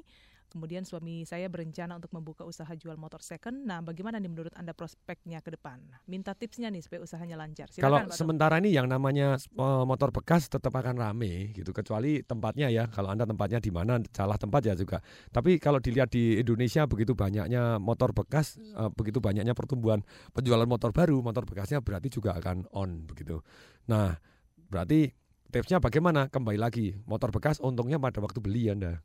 Kemudian 0.51 0.83
suami 0.83 1.23
saya 1.23 1.47
berencana 1.47 1.95
untuk 1.95 2.11
membuka 2.11 2.43
usaha 2.43 2.69
jual 2.75 2.99
motor 2.99 3.23
second. 3.23 3.63
Nah, 3.63 3.79
bagaimana 3.87 4.19
nih 4.19 4.27
menurut 4.27 4.51
Anda 4.59 4.75
prospeknya 4.75 5.39
ke 5.39 5.55
depan? 5.55 5.79
Minta 6.11 6.35
tipsnya 6.35 6.75
nih 6.75 6.83
supaya 6.83 7.07
usahanya 7.07 7.39
lancar. 7.39 7.71
Silakan, 7.71 7.87
Kalau 7.87 7.99
Pak 8.11 8.19
sementara 8.19 8.59
ini 8.59 8.75
yang 8.75 8.91
namanya 8.91 9.39
eh, 9.39 9.85
motor 9.87 10.11
bekas 10.11 10.51
tetap 10.51 10.75
akan 10.75 10.99
rame 10.99 11.55
gitu 11.55 11.71
kecuali 11.71 12.27
tempatnya 12.27 12.67
ya. 12.67 12.91
Kalau 12.91 13.15
Anda 13.15 13.31
tempatnya 13.31 13.63
di 13.63 13.71
mana 13.71 14.03
salah 14.11 14.35
tempat 14.35 14.67
ya 14.67 14.75
juga. 14.75 14.99
Tapi 15.31 15.63
kalau 15.63 15.79
dilihat 15.79 16.11
di 16.11 16.43
Indonesia 16.43 16.85
begitu 16.91 17.15
banyaknya 17.15 17.79
motor 17.79 18.11
bekas, 18.11 18.59
eh, 18.59 18.91
begitu 18.91 19.23
banyaknya 19.23 19.55
pertumbuhan 19.55 20.03
penjualan 20.35 20.67
motor 20.67 20.91
baru, 20.91 21.23
motor 21.23 21.47
bekasnya 21.47 21.79
berarti 21.79 22.11
juga 22.11 22.35
akan 22.35 22.67
on 22.75 23.07
begitu. 23.07 23.39
Nah, 23.87 24.19
berarti 24.67 25.15
tipsnya 25.51 25.79
bagaimana? 25.79 26.27
Kembali 26.27 26.59
lagi, 26.59 26.99
motor 27.07 27.31
bekas 27.31 27.63
untungnya 27.63 28.03
pada 28.03 28.19
waktu 28.19 28.43
beli 28.43 28.71
Anda. 28.71 29.03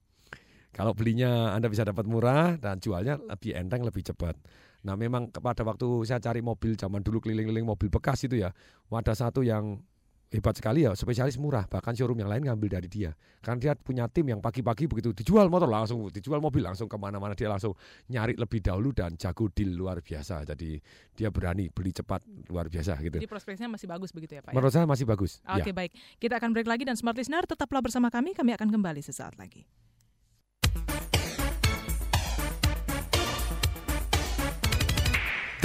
Kalau 0.75 0.91
belinya 0.91 1.55
Anda 1.55 1.71
bisa 1.71 1.87
dapat 1.87 2.03
murah 2.03 2.59
dan 2.59 2.83
jualnya 2.83 3.15
lebih 3.15 3.55
enteng, 3.55 3.87
lebih 3.87 4.03
cepat. 4.03 4.35
Nah 4.83 4.99
memang 4.99 5.31
pada 5.31 5.63
waktu 5.63 5.87
saya 6.03 6.19
cari 6.19 6.43
mobil 6.43 6.75
zaman 6.75 6.99
dulu 6.99 7.23
keliling-keliling 7.23 7.63
mobil 7.63 7.87
bekas 7.87 8.27
itu 8.27 8.43
ya, 8.43 8.51
ada 8.91 9.13
satu 9.15 9.39
yang 9.39 9.79
hebat 10.35 10.51
sekali 10.51 10.83
ya, 10.83 10.91
spesialis 10.91 11.39
murah. 11.39 11.63
Bahkan 11.71 11.95
showroom 11.95 12.19
yang 12.19 12.27
lain 12.27 12.43
ngambil 12.43 12.75
dari 12.75 12.91
dia. 12.91 13.15
Karena 13.39 13.71
dia 13.71 13.73
punya 13.79 14.03
tim 14.11 14.27
yang 14.27 14.43
pagi-pagi 14.43 14.91
begitu 14.91 15.15
dijual 15.15 15.47
motor 15.47 15.71
langsung, 15.71 16.11
dijual 16.11 16.43
mobil 16.43 16.59
langsung 16.59 16.91
ke 16.91 16.97
mana-mana 16.99 17.31
dia 17.39 17.47
langsung 17.47 17.71
nyari 18.11 18.35
lebih 18.35 18.59
dahulu 18.59 18.91
dan 18.91 19.15
jago 19.15 19.47
deal 19.47 19.71
luar 19.71 20.03
biasa. 20.03 20.43
Jadi 20.43 20.75
dia 21.15 21.31
berani 21.31 21.71
beli 21.71 21.95
cepat 21.95 22.19
luar 22.51 22.67
biasa 22.67 22.99
gitu. 22.99 23.15
Jadi 23.23 23.31
prospeknya 23.31 23.71
masih 23.71 23.87
bagus 23.87 24.11
begitu 24.11 24.35
ya 24.35 24.41
Pak? 24.43 24.51
ya? 24.51 24.55
Menurut 24.59 24.73
saya 24.75 24.83
masih 24.83 25.07
bagus. 25.07 25.39
Oke, 25.47 25.71
ya. 25.71 25.73
baik. 25.73 25.91
Kita 26.19 26.35
akan 26.35 26.51
break 26.51 26.67
lagi 26.67 26.83
dan 26.83 26.99
Smart 26.99 27.15
Listener 27.15 27.47
tetaplah 27.47 27.79
bersama 27.79 28.11
kami. 28.11 28.35
Kami 28.35 28.51
akan 28.59 28.75
kembali 28.75 28.99
sesaat 28.99 29.39
lagi. 29.39 29.63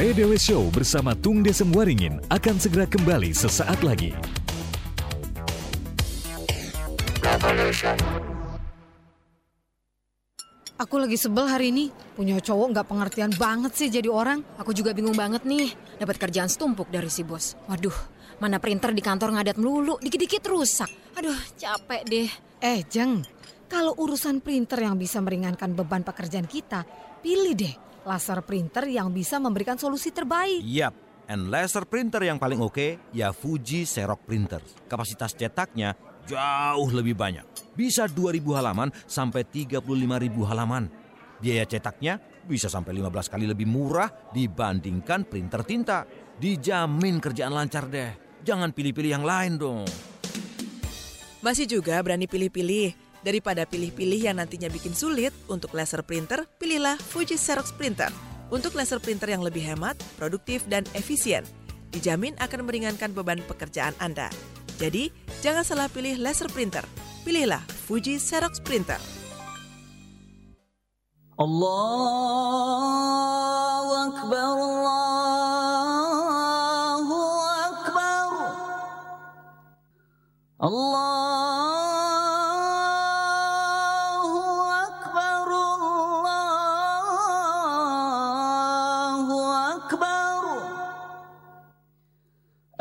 TDW 0.00 0.32
Show 0.40 0.72
bersama 0.72 1.12
Tung 1.12 1.44
Desem 1.44 1.68
Waringin 1.76 2.24
akan 2.32 2.56
segera 2.56 2.88
kembali 2.88 3.36
sesaat 3.36 3.84
lagi. 3.84 4.16
Aku 10.80 10.96
lagi 10.96 11.20
sebel 11.20 11.44
hari 11.44 11.68
ini. 11.68 11.92
Punya 12.16 12.40
cowok 12.40 12.72
nggak 12.72 12.88
pengertian 12.88 13.32
banget 13.36 13.76
sih 13.76 13.92
jadi 13.92 14.08
orang. 14.08 14.40
Aku 14.56 14.72
juga 14.72 14.96
bingung 14.96 15.12
banget 15.12 15.44
nih. 15.44 15.76
Dapat 16.00 16.16
kerjaan 16.16 16.48
setumpuk 16.48 16.88
dari 16.88 17.12
si 17.12 17.20
bos. 17.20 17.52
Waduh, 17.68 17.92
mana 18.40 18.56
printer 18.56 18.96
di 18.96 19.04
kantor 19.04 19.36
ngadat 19.36 19.60
melulu. 19.60 20.00
Dikit-dikit 20.00 20.40
rusak. 20.48 20.88
Aduh, 21.20 21.36
capek 21.60 22.02
deh. 22.08 22.28
Eh, 22.64 22.80
Jeng. 22.88 23.20
Kalau 23.70 23.94
urusan 24.02 24.42
printer 24.42 24.82
yang 24.82 24.98
bisa 24.98 25.22
meringankan 25.22 25.78
beban 25.78 26.02
pekerjaan 26.02 26.50
kita, 26.50 26.82
pilih 27.22 27.54
deh 27.54 27.74
laser 28.02 28.42
printer 28.42 28.90
yang 28.90 29.14
bisa 29.14 29.38
memberikan 29.38 29.78
solusi 29.78 30.10
terbaik. 30.10 30.58
Yap, 30.66 30.90
and 31.30 31.54
laser 31.54 31.86
printer 31.86 32.18
yang 32.26 32.42
paling 32.42 32.58
oke 32.58 33.14
ya 33.14 33.30
Fuji 33.30 33.86
Xerox 33.86 34.26
Printer. 34.26 34.58
Kapasitas 34.90 35.38
cetaknya 35.38 35.94
jauh 36.26 36.90
lebih 36.90 37.14
banyak. 37.14 37.46
Bisa 37.78 38.10
2000 38.10 38.42
halaman 38.58 38.90
sampai 39.06 39.46
35.000 39.46 40.50
halaman. 40.50 40.90
Biaya 41.38 41.62
cetaknya 41.62 42.18
bisa 42.44 42.66
sampai 42.66 42.98
15 42.98 43.32
kali 43.32 43.46
lebih 43.46 43.70
murah 43.70 44.10
dibandingkan 44.34 45.30
printer 45.30 45.62
tinta. 45.62 46.04
Dijamin 46.36 47.22
kerjaan 47.22 47.54
lancar 47.54 47.86
deh. 47.86 48.42
Jangan 48.42 48.74
pilih-pilih 48.74 49.14
yang 49.14 49.24
lain 49.24 49.60
dong. 49.60 49.86
Masih 51.40 51.64
juga 51.64 51.96
berani 52.04 52.28
pilih-pilih. 52.28 53.09
Daripada 53.20 53.68
pilih-pilih 53.68 54.32
yang 54.32 54.40
nantinya 54.40 54.72
bikin 54.72 54.96
sulit, 54.96 55.36
untuk 55.52 55.76
laser 55.76 56.00
printer, 56.00 56.48
pilihlah 56.56 56.96
Fuji 56.96 57.36
Xerox 57.36 57.76
Printer. 57.76 58.08
Untuk 58.48 58.72
laser 58.74 58.98
printer 58.98 59.30
yang 59.30 59.44
lebih 59.44 59.62
hemat, 59.62 59.94
produktif, 60.16 60.64
dan 60.66 60.82
efisien, 60.96 61.44
dijamin 61.92 62.34
akan 62.40 62.66
meringankan 62.66 63.12
beban 63.12 63.44
pekerjaan 63.44 63.92
Anda. 64.00 64.32
Jadi, 64.80 65.12
jangan 65.44 65.62
salah 65.62 65.92
pilih 65.92 66.16
laser 66.16 66.48
printer. 66.48 66.82
Pilihlah 67.20 67.60
Fuji 67.84 68.16
Xerox 68.16 68.64
Printer. 68.64 68.96
Allahu 71.36 71.60
Akbar, 73.92 74.56
Allahu 74.56 74.80
Akbar. 77.68 78.24
Allah 80.60 81.49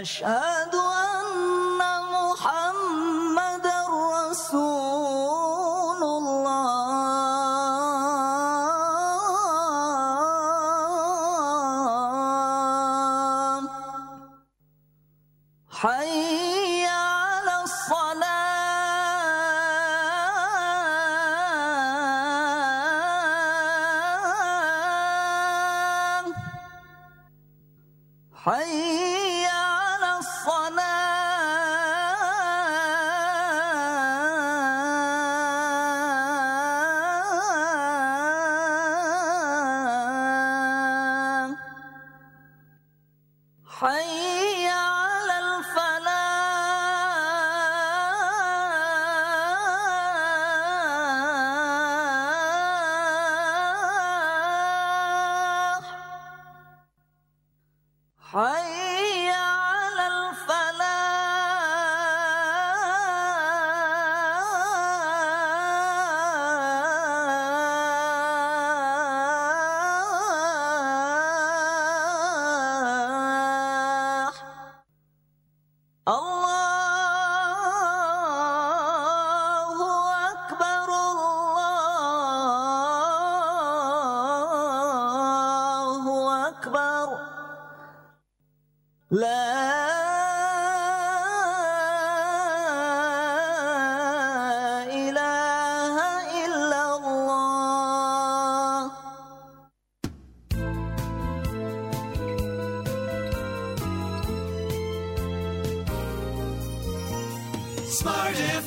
أشهد 0.00 0.74
أن 0.74 1.80
محمد 2.14 3.66
رسول 4.30 6.02
الله. 6.02 6.48
حي 15.70 16.47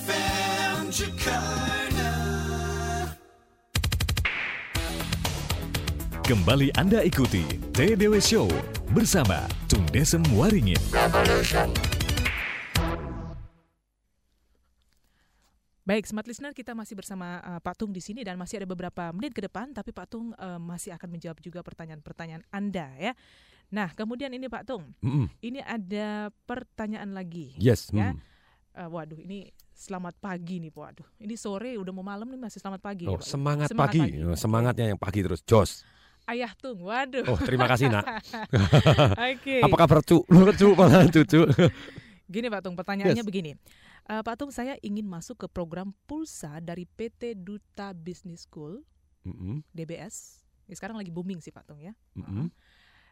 FM 0.02 0.90
Jakarta. 0.90 2.10
Kembali 6.26 6.74
Anda 6.74 7.06
ikuti 7.06 7.46
TDW 7.70 8.18
Show 8.18 8.50
bersama 8.98 9.46
Tung 9.70 9.86
Desem 9.94 10.26
Waringin. 10.34 10.80
Baik, 15.82 16.10
smart 16.10 16.26
listener 16.26 16.54
kita 16.58 16.74
masih 16.74 16.98
bersama 16.98 17.38
uh, 17.46 17.60
Pak 17.62 17.78
Tung 17.78 17.94
di 17.94 18.02
sini 18.02 18.26
dan 18.26 18.42
masih 18.42 18.64
ada 18.64 18.68
beberapa 18.70 19.14
menit 19.14 19.38
ke 19.38 19.46
depan, 19.46 19.70
tapi 19.70 19.94
Pak 19.94 20.08
Tung 20.10 20.34
uh, 20.34 20.58
masih 20.58 20.98
akan 20.98 21.10
menjawab 21.14 21.38
juga 21.46 21.62
pertanyaan-pertanyaan 21.62 22.42
Anda 22.50 22.90
ya. 22.98 23.14
Nah, 23.70 23.94
kemudian 23.94 24.34
ini 24.34 24.50
Pak 24.50 24.66
Tung, 24.66 24.98
Mm-mm. 25.06 25.30
ini 25.46 25.62
ada 25.62 26.34
pertanyaan 26.50 27.14
lagi. 27.14 27.54
Yes, 27.62 27.94
Ya. 27.94 28.18
mm. 28.18 28.34
Uh, 28.72 28.88
waduh, 28.88 29.20
ini 29.20 29.52
selamat 29.82 30.14
pagi 30.16 30.62
nih, 30.62 30.70
Waduh. 30.70 31.08
Ini 31.18 31.34
sore 31.34 31.74
udah 31.74 31.90
mau 31.90 32.06
malam 32.06 32.30
nih 32.30 32.38
masih 32.38 32.62
selamat 32.62 32.82
pagi. 32.86 33.10
Oh, 33.10 33.18
nih, 33.18 33.20
Pak. 33.20 33.26
semangat, 33.26 33.68
pagi. 33.74 34.02
Oh, 34.22 34.38
Semangatnya 34.38 34.86
yang 34.88 35.00
pagi 35.02 35.26
terus, 35.26 35.42
Jos. 35.42 35.82
Ayah 36.30 36.54
Tung, 36.54 36.86
waduh. 36.86 37.26
Oh, 37.26 37.40
terima 37.42 37.66
kasih, 37.66 37.90
Nak. 37.90 38.06
Oke. 39.34 39.58
Apa 39.60 39.76
kabar, 39.76 40.06
Cu? 40.06 40.22
Cu, 40.30 40.68
malah 40.78 41.10
cucu. 41.10 41.50
Gini 42.30 42.48
Pak 42.48 42.62
Tung, 42.62 42.78
pertanyaannya 42.78 43.18
Yes. 43.18 43.28
begini. 43.28 43.58
Eh, 44.06 44.22
Pak 44.22 44.38
Tung, 44.38 44.54
saya 44.54 44.78
ingin 44.80 45.04
masuk 45.04 45.36
ke 45.36 45.48
program 45.50 45.98
pulsa 46.06 46.62
dari 46.62 46.86
PT 46.86 47.34
Duta 47.36 47.92
Business 47.92 48.46
School, 48.46 48.86
Mm-mm, 49.26 49.66
DBS. 49.74 50.46
Ya, 50.66 50.78
sekarang 50.78 50.96
lagi 50.96 51.10
booming 51.10 51.42
sih 51.42 51.50
Pak 51.50 51.66
Tung 51.66 51.82
ya. 51.82 51.98
mm-mm, 52.14 52.54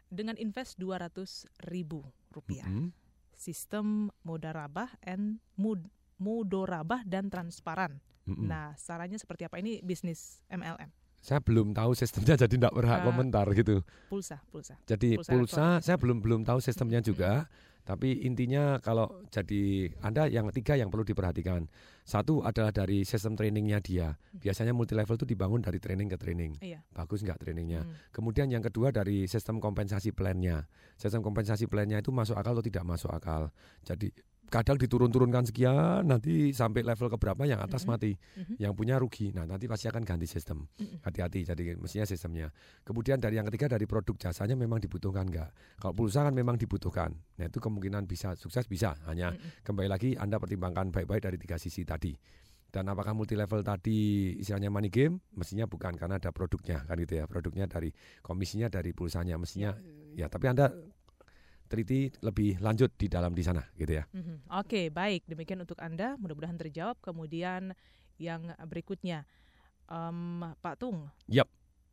Dengan 0.06 0.38
invest 0.38 0.78
200 0.78 1.18
ribu 1.66 2.06
rupiah. 2.30 2.64
mm-mm. 2.64 2.94
Sistem 3.32 4.14
mudorabah 4.22 4.94
and 5.02 5.42
mud, 5.54 5.82
mudorabah 6.20 7.02
dan 7.08 7.32
transparan. 7.32 7.98
Mm-mm. 8.28 8.46
Nah, 8.46 8.76
sarannya 8.76 9.16
seperti 9.16 9.48
apa? 9.48 9.58
Ini 9.58 9.80
bisnis 9.80 10.44
MLM. 10.52 10.92
Saya 11.20 11.40
belum 11.40 11.76
tahu 11.76 11.92
sistemnya 11.92 12.36
jadi 12.46 12.54
tidak 12.60 12.72
berhak 12.72 13.00
Eh, 13.00 13.04
komentar 13.08 13.46
gitu. 13.52 13.84
Pulsa, 14.08 14.40
pulsa. 14.48 14.76
Jadi 14.84 15.20
Pulsa 15.20 15.32
pulsa, 15.32 15.66
saya 15.80 15.96
belum 16.00 16.20
belum 16.20 16.40
tahu 16.44 16.60
sistemnya 16.60 17.00
juga. 17.00 17.48
Tapi 17.80 18.22
intinya 18.22 18.78
kalau 18.78 19.24
jadi 19.32 19.90
Anda 20.04 20.28
yang 20.30 20.46
tiga 20.54 20.76
yang 20.78 20.92
perlu 20.92 21.02
diperhatikan. 21.02 21.66
Satu 22.06 22.44
adalah 22.44 22.70
dari 22.70 23.02
sistem 23.02 23.34
trainingnya 23.34 23.82
dia. 23.82 24.14
Biasanya 24.30 24.70
multi 24.70 24.94
level 24.94 25.16
itu 25.16 25.26
dibangun 25.26 25.58
dari 25.64 25.82
training 25.82 26.06
ke 26.12 26.16
training. 26.20 26.52
Iya. 26.60 26.84
Bagus 26.92 27.24
nggak 27.24 27.40
trainingnya? 27.40 27.82
Hmm. 27.82 27.94
Kemudian 28.14 28.46
yang 28.52 28.62
kedua 28.62 28.94
dari 28.94 29.26
sistem 29.26 29.58
kompensasi 29.58 30.12
plannya. 30.14 30.70
Sistem 31.00 31.24
kompensasi 31.24 31.66
plannya 31.66 31.98
itu 31.98 32.14
masuk 32.14 32.36
akal 32.38 32.54
atau 32.54 32.62
tidak 32.62 32.84
masuk 32.86 33.10
akal. 33.10 33.50
Jadi 33.82 34.12
kadang 34.50 34.74
diturun-turunkan 34.76 35.46
sekian, 35.46 36.02
nanti 36.04 36.50
sampai 36.50 36.82
level 36.82 37.06
keberapa 37.06 37.46
yang 37.46 37.62
atas 37.62 37.86
Mhm. 37.86 37.88
mati, 37.88 38.12
Mhm. 38.18 38.54
yang 38.58 38.72
punya 38.74 38.98
rugi. 38.98 39.30
Nah 39.30 39.46
nanti 39.46 39.70
pasti 39.70 39.86
akan 39.86 40.02
ganti 40.02 40.26
sistem. 40.26 40.66
Hati-hati. 41.06 41.46
Jadi 41.46 41.78
mestinya 41.78 42.04
sistemnya. 42.04 42.50
Kemudian 42.82 43.22
dari 43.22 43.38
yang 43.38 43.46
ketiga 43.46 43.70
dari 43.70 43.86
produk 43.86 44.18
jasanya 44.18 44.58
memang 44.58 44.82
dibutuhkan 44.82 45.30
nggak? 45.30 45.78
Kalau 45.78 45.94
pulsa 45.94 46.26
kan 46.26 46.34
memang 46.34 46.58
dibutuhkan. 46.58 47.14
Nah 47.38 47.46
itu 47.46 47.62
kemungkinan 47.62 48.10
bisa 48.10 48.34
sukses 48.34 48.66
bisa. 48.66 48.98
Hanya 49.06 49.32
kembali 49.62 49.86
lagi 49.86 50.18
Anda 50.18 50.42
pertimbangkan 50.42 50.90
baik-baik 50.90 51.22
dari 51.30 51.38
tiga 51.38 51.54
sisi 51.54 51.86
tadi. 51.86 52.12
Dan 52.70 52.86
apakah 52.86 53.18
multi 53.18 53.34
level 53.34 53.66
tadi 53.66 54.30
istilahnya 54.38 54.70
money 54.70 54.94
game? 54.94 55.18
Mestinya 55.34 55.66
bukan 55.66 55.94
karena 55.98 56.22
ada 56.22 56.30
produknya 56.30 56.86
kan 56.86 56.94
gitu 57.02 57.18
ya. 57.18 57.26
Produknya 57.26 57.66
dari 57.66 57.90
komisinya 58.22 58.70
dari 58.70 58.94
pulsanya 58.94 59.34
mestinya 59.38 59.74
ya. 60.14 60.30
Tapi 60.30 60.46
Anda 60.46 60.70
teliti 61.70 62.10
lebih 62.18 62.58
lanjut 62.58 62.90
di 62.98 63.06
dalam 63.06 63.30
di 63.30 63.46
sana 63.46 63.62
gitu 63.78 63.94
ya. 63.94 64.04
Mhm. 64.10 64.50
Oke, 64.58 64.90
baik. 64.90 65.22
Demikian 65.30 65.62
untuk 65.62 65.78
Anda. 65.78 66.18
Mudah-mudahan 66.18 66.58
terjawab. 66.58 66.98
Kemudian 66.98 67.72
yang 68.18 68.50
berikutnya, 68.66 69.22
Em, 69.86 70.42
Pak 70.58 70.78
Tung. 70.78 71.10
Yap. 71.26 71.46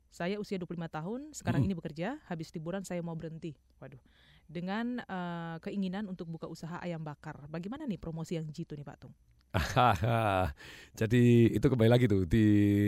Saya 0.09 0.37
usia 0.37 0.57
25 0.57 0.85
tahun, 0.89 1.33
sekarang 1.33 1.61
Mm. 1.61 1.67
ini 1.69 1.73
bekerja, 1.77 2.09
habis 2.25 2.49
liburan 2.53 2.81
saya 2.81 3.01
mau 3.01 3.13
berhenti. 3.13 3.53
Waduh. 3.77 4.01
Dengan 4.45 5.01
eh, 5.01 5.57
keinginan 5.61 6.05
untuk 6.05 6.25
buka 6.29 6.45
usaha 6.45 6.77
ayam 6.81 7.01
bakar. 7.01 7.45
Bagaimana 7.49 7.85
nih 7.85 7.97
promosi 7.97 8.37
yang 8.37 8.45
jitu 8.49 8.73
nih 8.73 8.85
Pak 8.85 8.97
Tung? 9.01 9.13
Jadi 10.97 11.53
itu 11.53 11.61
kembali 11.69 11.89
lagi 11.93 12.09
tuh 12.09 12.25
di 12.25 12.45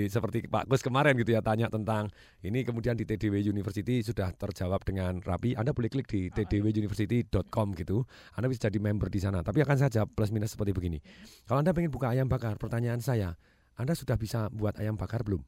seperti 0.10 0.50
Pak 0.50 0.66
Gus 0.66 0.82
kemarin 0.82 1.14
gitu 1.14 1.30
ya 1.30 1.46
tanya 1.46 1.70
tentang 1.70 2.10
ini 2.42 2.66
kemudian 2.66 2.98
di 2.98 3.06
TDW 3.06 3.38
University 3.46 4.02
sudah 4.02 4.34
terjawab 4.34 4.82
dengan 4.82 5.22
rapi. 5.22 5.54
Anda 5.54 5.78
boleh 5.78 5.94
klik 5.94 6.10
di 6.10 6.34
tdwuniversity.com 6.34 7.78
gitu. 7.78 8.02
Anda 8.34 8.50
bisa 8.50 8.66
jadi 8.66 8.82
member 8.82 9.14
di 9.14 9.22
sana. 9.22 9.46
Tapi 9.46 9.62
akan 9.62 9.78
saja 9.78 10.10
plus 10.10 10.34
minus 10.34 10.58
seperti 10.58 10.74
begini. 10.74 10.98
Kalau 11.46 11.62
Anda 11.62 11.70
pengen 11.70 11.94
buka 11.94 12.10
ayam 12.10 12.26
bakar, 12.26 12.58
pertanyaan 12.58 12.98
saya, 12.98 13.38
Anda 13.78 13.94
sudah 13.94 14.18
bisa 14.18 14.50
buat 14.50 14.74
ayam 14.82 14.98
bakar 14.98 15.22
belum? 15.22 15.46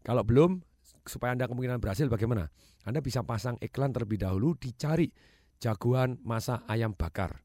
Kalau 0.00 0.24
belum, 0.24 0.64
supaya 1.04 1.36
Anda 1.36 1.44
kemungkinan 1.52 1.84
berhasil 1.84 2.08
bagaimana? 2.08 2.48
Anda 2.88 3.04
bisa 3.04 3.20
pasang 3.20 3.60
iklan 3.60 3.92
terlebih 3.92 4.24
dahulu 4.24 4.56
dicari 4.56 5.12
jagoan 5.60 6.16
masak 6.24 6.64
ayam 6.64 6.96
bakar. 6.96 7.44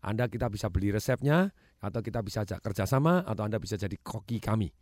Anda 0.00 0.30
kita 0.30 0.48
bisa 0.48 0.72
beli 0.72 0.94
resepnya 0.94 1.50
atau 1.82 2.00
kita 2.00 2.24
bisa 2.24 2.42
ajak 2.42 2.64
kerjasama 2.64 3.26
atau 3.26 3.44
Anda 3.44 3.60
bisa 3.60 3.76
jadi 3.76 3.94
koki 4.00 4.40
kami. 4.40 4.72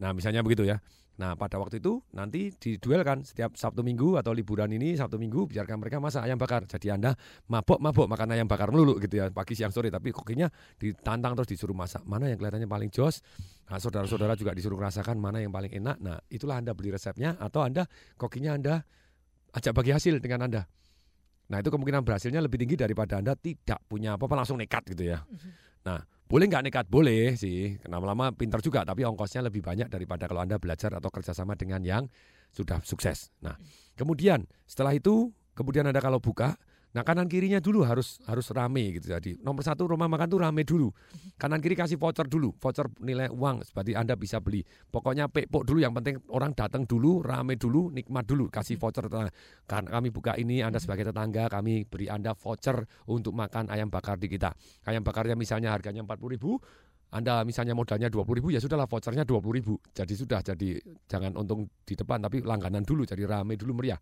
Nah 0.00 0.12
misalnya 0.12 0.44
begitu 0.44 0.68
ya. 0.68 0.76
Nah 1.16 1.32
pada 1.32 1.56
waktu 1.56 1.80
itu 1.80 2.04
nanti 2.12 2.52
diduelkan 2.52 3.24
setiap 3.24 3.56
Sabtu 3.56 3.80
Minggu 3.80 4.20
atau 4.20 4.36
liburan 4.36 4.68
ini 4.68 5.00
Sabtu 5.00 5.16
Minggu 5.16 5.48
biarkan 5.48 5.80
mereka 5.80 5.96
masak 5.96 6.28
ayam 6.28 6.36
bakar. 6.36 6.68
Jadi 6.68 6.92
Anda 6.92 7.16
mabok-mabok 7.48 8.04
makan 8.04 8.36
ayam 8.36 8.44
bakar 8.44 8.68
melulu 8.68 9.00
gitu 9.00 9.24
ya 9.24 9.32
pagi 9.32 9.56
siang 9.56 9.72
sore. 9.72 9.88
Tapi 9.88 10.12
kokinya 10.12 10.52
ditantang 10.76 11.32
terus 11.40 11.48
disuruh 11.56 11.72
masak. 11.72 12.04
Mana 12.04 12.28
yang 12.28 12.36
kelihatannya 12.36 12.68
paling 12.68 12.92
jos. 12.92 13.24
Nah, 13.66 13.80
saudara-saudara 13.80 14.36
juga 14.36 14.52
disuruh 14.52 14.76
merasakan 14.76 15.16
mana 15.16 15.40
yang 15.40 15.50
paling 15.50 15.72
enak. 15.72 15.96
Nah 16.04 16.20
itulah 16.28 16.60
Anda 16.60 16.76
beli 16.76 16.92
resepnya 16.92 17.40
atau 17.40 17.64
Anda 17.64 17.88
kokinya 18.20 18.52
Anda 18.52 18.84
ajak 19.56 19.72
bagi 19.72 19.96
hasil 19.96 20.20
dengan 20.20 20.52
Anda. 20.52 20.68
Nah 21.46 21.62
itu 21.62 21.70
kemungkinan 21.70 22.02
berhasilnya 22.02 22.42
lebih 22.42 22.58
tinggi 22.58 22.74
daripada 22.74 23.22
Anda 23.22 23.38
tidak 23.38 23.82
punya 23.86 24.18
apa-apa 24.18 24.42
langsung 24.42 24.58
nekat 24.58 24.82
gitu 24.94 25.06
ya. 25.14 25.22
Nah 25.86 26.02
boleh 26.26 26.50
nggak 26.50 26.64
nekat? 26.66 26.84
Boleh 26.90 27.38
sih. 27.38 27.78
Lama-lama 27.86 28.34
pintar 28.34 28.58
juga 28.58 28.82
tapi 28.82 29.06
ongkosnya 29.06 29.46
lebih 29.46 29.62
banyak 29.62 29.86
daripada 29.86 30.26
kalau 30.26 30.42
Anda 30.42 30.58
belajar 30.58 30.90
atau 30.98 31.10
kerjasama 31.10 31.54
dengan 31.54 31.86
yang 31.86 32.10
sudah 32.50 32.82
sukses. 32.82 33.30
Nah 33.42 33.54
kemudian 33.94 34.42
setelah 34.66 34.94
itu 34.94 35.30
kemudian 35.54 35.86
Anda 35.86 36.02
kalau 36.02 36.18
buka 36.18 36.58
Nah 36.96 37.04
kanan 37.04 37.28
kirinya 37.28 37.60
dulu 37.60 37.84
harus 37.84 38.16
harus 38.24 38.48
rame 38.56 38.96
gitu. 38.96 39.12
Jadi 39.12 39.36
nomor 39.44 39.60
satu 39.60 39.84
rumah 39.84 40.08
makan 40.08 40.32
tuh 40.32 40.40
rame 40.40 40.64
dulu. 40.64 40.88
Kanan 41.36 41.60
kiri 41.60 41.76
kasih 41.76 42.00
voucher 42.00 42.24
dulu, 42.24 42.56
voucher 42.56 42.88
nilai 43.04 43.28
uang 43.28 43.68
seperti 43.68 43.92
anda 43.92 44.16
bisa 44.16 44.40
beli. 44.40 44.64
Pokoknya 44.88 45.28
pekpok 45.28 45.68
dulu. 45.68 45.84
Yang 45.84 45.92
penting 46.00 46.16
orang 46.32 46.56
datang 46.56 46.88
dulu, 46.88 47.20
rame 47.20 47.60
dulu, 47.60 47.92
nikmat 47.92 48.24
dulu. 48.24 48.48
Kasih 48.48 48.80
voucher. 48.80 49.04
Karena 49.68 49.88
kami 49.92 50.08
buka 50.08 50.40
ini, 50.40 50.64
anda 50.64 50.80
sebagai 50.80 51.12
tetangga 51.12 51.52
kami 51.52 51.84
beri 51.84 52.08
anda 52.08 52.32
voucher 52.32 52.80
untuk 53.12 53.36
makan 53.36 53.68
ayam 53.68 53.92
bakar 53.92 54.16
di 54.16 54.32
kita. 54.32 54.56
Ayam 54.88 55.04
bakarnya 55.04 55.36
misalnya 55.36 55.76
harganya 55.76 56.00
40 56.00 56.32
ribu. 56.32 56.56
Anda 57.12 57.44
misalnya 57.44 57.76
modalnya 57.76 58.08
20 58.08 58.40
ribu 58.40 58.48
ya 58.50 58.58
sudahlah 58.58 58.88
vouchernya 58.88 59.28
20 59.28 59.52
ribu. 59.52 59.76
Jadi 59.92 60.16
sudah 60.16 60.40
jadi 60.40 60.80
jangan 61.06 61.36
untung 61.36 61.68
di 61.84 61.92
depan 61.92 62.24
tapi 62.24 62.40
langganan 62.40 62.82
dulu 62.88 63.04
jadi 63.04 63.28
rame 63.28 63.60
dulu 63.60 63.76
meriah. 63.76 64.00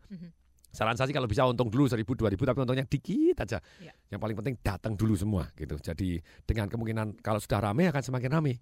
Saran 0.75 0.99
saya 0.99 1.07
sih 1.07 1.15
kalau 1.15 1.31
bisa 1.31 1.47
untung 1.47 1.71
dulu 1.71 1.87
1000 1.87 2.03
2000 2.03 2.35
tapi 2.35 2.59
untungnya 2.59 2.85
dikit 2.85 3.47
aja. 3.47 3.63
Ya. 3.79 3.95
Yang 4.11 4.21
paling 4.21 4.37
penting 4.43 4.55
datang 4.59 4.93
dulu 4.99 5.15
semua 5.15 5.47
gitu. 5.55 5.79
Jadi 5.79 6.19
dengan 6.43 6.67
kemungkinan 6.67 7.23
kalau 7.23 7.39
sudah 7.39 7.63
ramai 7.63 7.87
akan 7.95 8.03
semakin 8.03 8.31
ramai. 8.35 8.59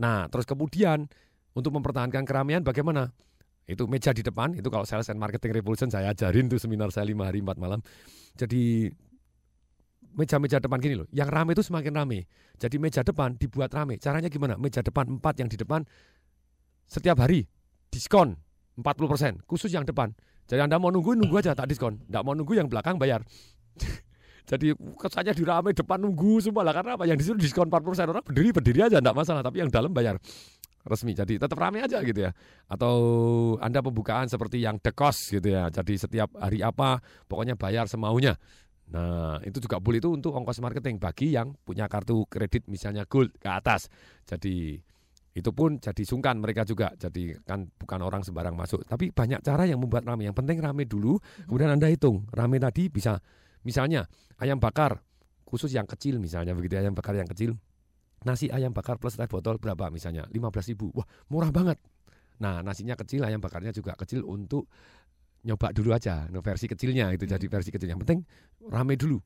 Nah, 0.00 0.32
terus 0.32 0.48
kemudian 0.48 1.04
untuk 1.52 1.76
mempertahankan 1.76 2.24
keramaian 2.24 2.64
bagaimana? 2.64 3.12
Itu 3.62 3.86
meja 3.86 4.10
di 4.10 4.26
depan, 4.26 4.58
itu 4.58 4.66
kalau 4.72 4.82
sales 4.82 5.06
and 5.06 5.22
marketing 5.22 5.54
revolution 5.54 5.86
saya 5.86 6.10
ajarin 6.10 6.50
tuh 6.50 6.58
seminar 6.58 6.90
saya 6.90 7.06
5 7.06 7.14
hari 7.22 7.38
4 7.46 7.62
malam. 7.62 7.78
Jadi 8.34 8.90
meja-meja 10.18 10.58
depan 10.58 10.82
gini 10.82 10.98
loh, 10.98 11.06
yang 11.14 11.30
ramai 11.30 11.54
itu 11.54 11.62
semakin 11.62 11.94
ramai. 11.94 12.26
Jadi 12.58 12.76
meja 12.82 13.06
depan 13.06 13.38
dibuat 13.38 13.70
ramai. 13.70 14.02
Caranya 14.02 14.26
gimana? 14.26 14.58
Meja 14.58 14.82
depan 14.82 15.06
4 15.06 15.40
yang 15.40 15.48
di 15.48 15.56
depan 15.56 15.86
setiap 16.90 17.22
hari 17.22 17.46
diskon 17.88 18.34
40% 18.76 19.46
khusus 19.46 19.70
yang 19.70 19.86
depan. 19.86 20.10
Jadi 20.52 20.60
Anda 20.68 20.76
mau 20.76 20.92
nunggu 20.92 21.16
nunggu 21.16 21.40
aja 21.40 21.56
tak 21.56 21.72
diskon. 21.72 21.96
Enggak 22.12 22.22
mau 22.28 22.36
nunggu 22.36 22.52
yang 22.52 22.68
belakang 22.68 23.00
bayar. 23.00 23.24
Jadi 24.52 24.76
kesannya 25.00 25.32
di 25.32 25.48
ramai 25.48 25.72
depan 25.72 25.96
nunggu 25.96 26.44
semua 26.44 26.60
lah 26.60 26.76
karena 26.76 27.00
apa? 27.00 27.08
Yang 27.08 27.24
disuruh 27.24 27.40
diskon 27.40 27.72
40% 27.72 28.12
orang 28.12 28.20
berdiri 28.20 28.52
berdiri 28.52 28.80
aja 28.84 29.00
enggak 29.00 29.16
masalah, 29.16 29.40
tapi 29.40 29.64
yang 29.64 29.72
dalam 29.72 29.96
bayar 29.96 30.20
resmi. 30.84 31.16
Jadi 31.16 31.40
tetap 31.40 31.56
ramai 31.56 31.80
aja 31.80 32.04
gitu 32.04 32.28
ya. 32.28 32.36
Atau 32.68 32.94
Anda 33.64 33.80
pembukaan 33.80 34.28
seperti 34.28 34.60
yang 34.60 34.76
cost 34.92 35.32
gitu 35.32 35.56
ya. 35.56 35.72
Jadi 35.72 35.96
setiap 35.96 36.36
hari 36.36 36.60
apa 36.60 37.00
pokoknya 37.24 37.56
bayar 37.56 37.88
semaunya. 37.88 38.36
Nah, 38.92 39.40
itu 39.40 39.56
juga 39.56 39.80
boleh 39.80 40.04
itu 40.04 40.12
untuk 40.12 40.36
ongkos 40.36 40.60
marketing 40.60 41.00
bagi 41.00 41.32
yang 41.32 41.56
punya 41.64 41.88
kartu 41.88 42.28
kredit 42.28 42.68
misalnya 42.68 43.08
gold 43.08 43.32
ke 43.40 43.48
atas. 43.48 43.88
Jadi 44.28 44.76
itu 45.32 45.48
pun 45.56 45.80
jadi 45.80 46.04
sungkan 46.04 46.36
mereka 46.36 46.68
juga. 46.68 46.92
Jadi 46.92 47.32
kan 47.48 47.64
bukan 47.64 48.00
orang 48.04 48.20
sembarang 48.20 48.52
masuk. 48.52 48.84
Tapi 48.84 49.08
banyak 49.12 49.40
cara 49.40 49.64
yang 49.64 49.80
membuat 49.80 50.04
rame. 50.04 50.28
Yang 50.28 50.44
penting 50.44 50.60
rame 50.60 50.84
dulu, 50.84 51.16
kemudian 51.48 51.72
Anda 51.72 51.88
hitung. 51.88 52.28
Rame 52.28 52.60
tadi 52.60 52.92
bisa 52.92 53.16
misalnya 53.64 54.04
ayam 54.36 54.60
bakar 54.60 55.00
khusus 55.48 55.72
yang 55.72 55.88
kecil 55.88 56.20
misalnya 56.20 56.52
begitu 56.52 56.76
ayam 56.76 56.92
bakar 56.92 57.16
yang 57.16 57.28
kecil. 57.28 57.56
Nasi 58.22 58.52
ayam 58.52 58.70
bakar 58.70 59.00
plus 59.02 59.18
teh 59.18 59.26
botol 59.26 59.58
berapa 59.58 59.90
misalnya? 59.90 60.28
15.000 60.30 60.72
ribu. 60.76 60.92
Wah, 60.94 61.08
murah 61.32 61.50
banget. 61.50 61.80
Nah, 62.38 62.62
nasinya 62.62 62.94
kecil, 62.94 63.22
ayam 63.26 63.42
bakarnya 63.42 63.74
juga 63.74 63.98
kecil 63.98 64.22
untuk 64.22 64.70
nyoba 65.42 65.74
dulu 65.74 65.90
aja. 65.90 66.30
Versi 66.30 66.70
kecilnya 66.70 67.10
itu 67.10 67.26
jadi 67.26 67.42
versi 67.50 67.70
kecil. 67.74 67.90
Yang 67.90 68.00
penting 68.06 68.20
rame 68.70 68.94
dulu. 68.94 69.18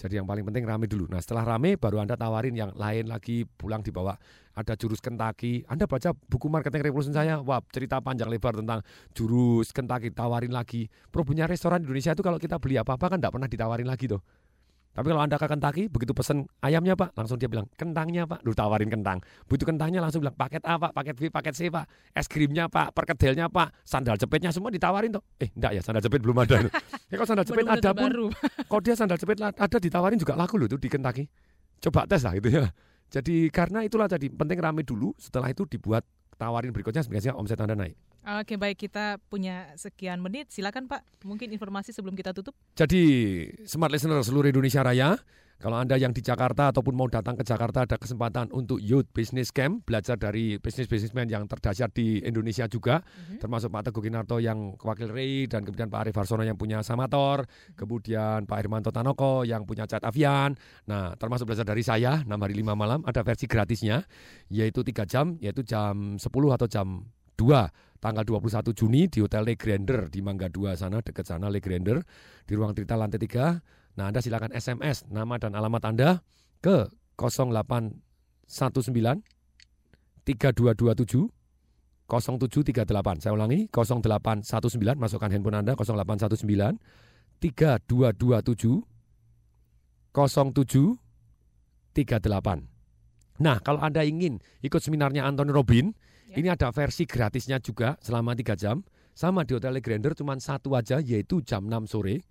Jadi 0.00 0.16
yang 0.16 0.24
paling 0.24 0.40
penting 0.48 0.64
rame 0.64 0.88
dulu. 0.88 1.04
Nah 1.12 1.20
setelah 1.20 1.44
rame 1.44 1.76
baru 1.76 2.00
Anda 2.00 2.16
tawarin 2.16 2.56
yang 2.56 2.72
lain 2.72 3.04
lagi 3.04 3.44
pulang 3.44 3.84
dibawa. 3.84 4.16
Ada 4.56 4.72
jurus 4.80 5.04
Kentucky. 5.04 5.60
Anda 5.68 5.84
baca 5.84 6.16
buku 6.16 6.48
marketing 6.48 6.88
revolution 6.88 7.12
saya. 7.12 7.44
Wah 7.44 7.60
cerita 7.68 8.00
panjang 8.00 8.32
lebar 8.32 8.56
tentang 8.56 8.80
jurus 9.12 9.76
Kentucky. 9.76 10.08
Tawarin 10.08 10.56
lagi. 10.56 10.88
Problemnya 11.12 11.44
restoran 11.44 11.84
di 11.84 11.92
Indonesia 11.92 12.16
itu 12.16 12.24
kalau 12.24 12.40
kita 12.40 12.56
beli 12.56 12.80
apa-apa 12.80 13.12
kan 13.12 13.18
tidak 13.20 13.36
pernah 13.36 13.48
ditawarin 13.52 13.84
lagi 13.84 14.08
tuh. 14.08 14.24
Tapi 14.90 15.06
kalau 15.06 15.22
Anda 15.22 15.38
ke 15.38 15.46
Kentucky, 15.46 15.86
begitu 15.86 16.10
pesen 16.10 16.50
ayamnya 16.66 16.98
Pak, 16.98 17.14
langsung 17.14 17.38
dia 17.38 17.46
bilang, 17.46 17.70
kentangnya 17.78 18.26
Pak, 18.26 18.42
lu 18.42 18.50
tawarin 18.50 18.90
kentang. 18.90 19.22
Butuh 19.46 19.62
kentangnya 19.62 20.02
langsung 20.02 20.18
bilang, 20.18 20.34
paket 20.34 20.66
A 20.66 20.82
Pak, 20.82 20.90
paket 20.90 21.14
B, 21.14 21.22
paket 21.30 21.54
C 21.54 21.70
Pak, 21.70 21.86
es 22.10 22.26
krimnya 22.26 22.66
Pak, 22.66 22.90
perkedelnya 22.90 23.46
Pak, 23.46 23.86
sandal 23.86 24.18
jepitnya 24.18 24.50
semua 24.50 24.74
ditawarin 24.74 25.14
tuh. 25.14 25.22
Eh 25.38 25.54
enggak 25.54 25.78
ya, 25.78 25.80
sandal 25.86 26.02
jepit 26.02 26.18
belum 26.26 26.42
ada. 26.42 26.66
ya 27.10 27.14
kalau 27.14 27.28
sandal 27.30 27.46
jepit 27.46 27.66
ada 27.70 27.90
pun, 27.94 28.10
kalau 28.66 28.82
dia 28.82 28.94
sandal 28.98 29.14
jepit 29.14 29.38
ada 29.38 29.78
ditawarin 29.78 30.18
juga 30.18 30.34
laku 30.34 30.58
loh 30.58 30.66
tuh 30.66 30.82
di 30.82 30.90
Kentucky. 30.90 31.24
Coba 31.78 32.10
tes 32.10 32.26
lah 32.26 32.34
gitu 32.34 32.50
ya. 32.50 32.66
Jadi 33.10 33.46
karena 33.54 33.86
itulah 33.86 34.10
tadi 34.10 34.26
penting 34.26 34.58
rame 34.58 34.82
dulu, 34.82 35.14
setelah 35.18 35.54
itu 35.54 35.66
dibuat 35.70 36.02
tawarin 36.34 36.74
berikutnya 36.74 37.06
sebenarnya 37.06 37.38
omset 37.38 37.62
Anda 37.62 37.78
naik. 37.78 38.09
Oke 38.20 38.60
baik 38.60 38.76
kita 38.76 39.16
punya 39.32 39.72
sekian 39.80 40.20
menit. 40.20 40.52
Silakan 40.52 40.84
Pak. 40.86 41.24
Mungkin 41.24 41.48
informasi 41.56 41.96
sebelum 41.96 42.12
kita 42.12 42.36
tutup. 42.36 42.52
Jadi 42.76 43.02
smart 43.64 43.88
listener 43.88 44.20
seluruh 44.20 44.52
Indonesia 44.52 44.84
Raya, 44.84 45.16
kalau 45.60 45.76
Anda 45.76 46.00
yang 46.00 46.16
di 46.16 46.24
Jakarta 46.24 46.72
ataupun 46.72 46.96
mau 46.96 47.04
datang 47.04 47.36
ke 47.36 47.44
Jakarta 47.44 47.84
ada 47.84 48.00
kesempatan 48.00 48.48
untuk 48.48 48.80
Youth 48.80 49.12
Business 49.12 49.52
Camp, 49.52 49.84
belajar 49.84 50.16
dari 50.16 50.56
bisnis-bisnismen 50.56 51.28
yang 51.28 51.44
terdahsyat 51.44 51.92
di 51.92 52.16
Indonesia 52.24 52.64
juga, 52.64 53.04
termasuk 53.44 53.68
Pak 53.68 53.92
Teguh 53.92 54.08
Kinarto 54.08 54.40
yang 54.40 54.72
wakil 54.80 55.12
Rei 55.12 55.44
dan 55.44 55.68
kemudian 55.68 55.92
Pak 55.92 56.08
Arif 56.08 56.16
Harsono 56.16 56.48
yang 56.48 56.56
punya 56.56 56.80
Samator, 56.80 57.44
kemudian 57.76 58.48
Pak 58.48 58.56
Hermanto 58.56 58.88
Tanoko 58.88 59.44
yang 59.44 59.68
punya 59.68 59.84
Cat 59.84 60.00
Avian. 60.00 60.56
Nah, 60.88 61.12
termasuk 61.20 61.44
belajar 61.44 61.68
dari 61.68 61.84
saya 61.84 62.24
6 62.24 62.32
hari 62.40 62.56
5 62.56 62.72
malam 62.72 63.04
ada 63.04 63.20
versi 63.20 63.44
gratisnya 63.44 64.08
yaitu 64.48 64.80
3 64.80 65.04
jam, 65.04 65.36
yaitu 65.44 65.60
jam 65.60 66.16
10 66.16 66.24
atau 66.56 66.68
jam 66.72 67.04
2 67.36 67.89
tanggal 68.00 68.24
21 68.24 68.72
Juni 68.72 69.04
di 69.06 69.20
Hotel 69.20 69.44
Le 69.44 69.54
Grander 69.54 70.08
di 70.08 70.24
Mangga 70.24 70.48
2 70.48 70.72
sana 70.74 71.04
dekat 71.04 71.28
sana 71.28 71.52
Le 71.52 71.60
Grander 71.60 72.00
di 72.48 72.56
ruang 72.56 72.72
cerita 72.72 72.96
lantai 72.96 73.20
3. 73.20 74.00
Nah, 74.00 74.08
Anda 74.08 74.24
silakan 74.24 74.56
SMS 74.56 75.04
nama 75.12 75.36
dan 75.36 75.52
alamat 75.52 75.84
Anda 75.84 76.24
ke 76.64 76.88
0819 77.20 78.00
3227 80.24 81.28
0738. 82.10 83.22
Saya 83.22 83.32
ulangi 83.36 83.68
0819 83.70 84.98
masukkan 84.98 85.30
handphone 85.30 85.62
Anda 85.62 85.78
0819 85.78 86.82
3227 87.38 88.82
0738. 90.10 92.66
Nah, 93.40 93.56
kalau 93.64 93.80
Anda 93.80 94.04
ingin 94.04 94.36
ikut 94.60 94.82
seminarnya 94.82 95.24
Anthony 95.24 95.54
Robin, 95.54 95.94
ini 96.34 96.48
ada 96.50 96.70
versi 96.70 97.06
gratisnya 97.06 97.58
juga 97.58 97.98
selama 97.98 98.34
3 98.34 98.54
jam. 98.54 98.82
Sama 99.10 99.42
di 99.42 99.52
Hotel 99.52 99.74
Le 99.76 99.82
Grander 99.82 100.14
cuma 100.14 100.38
satu 100.38 100.72
aja 100.78 101.02
yaitu 101.02 101.42
jam 101.42 101.66
6 101.66 101.90
sore 101.90 102.22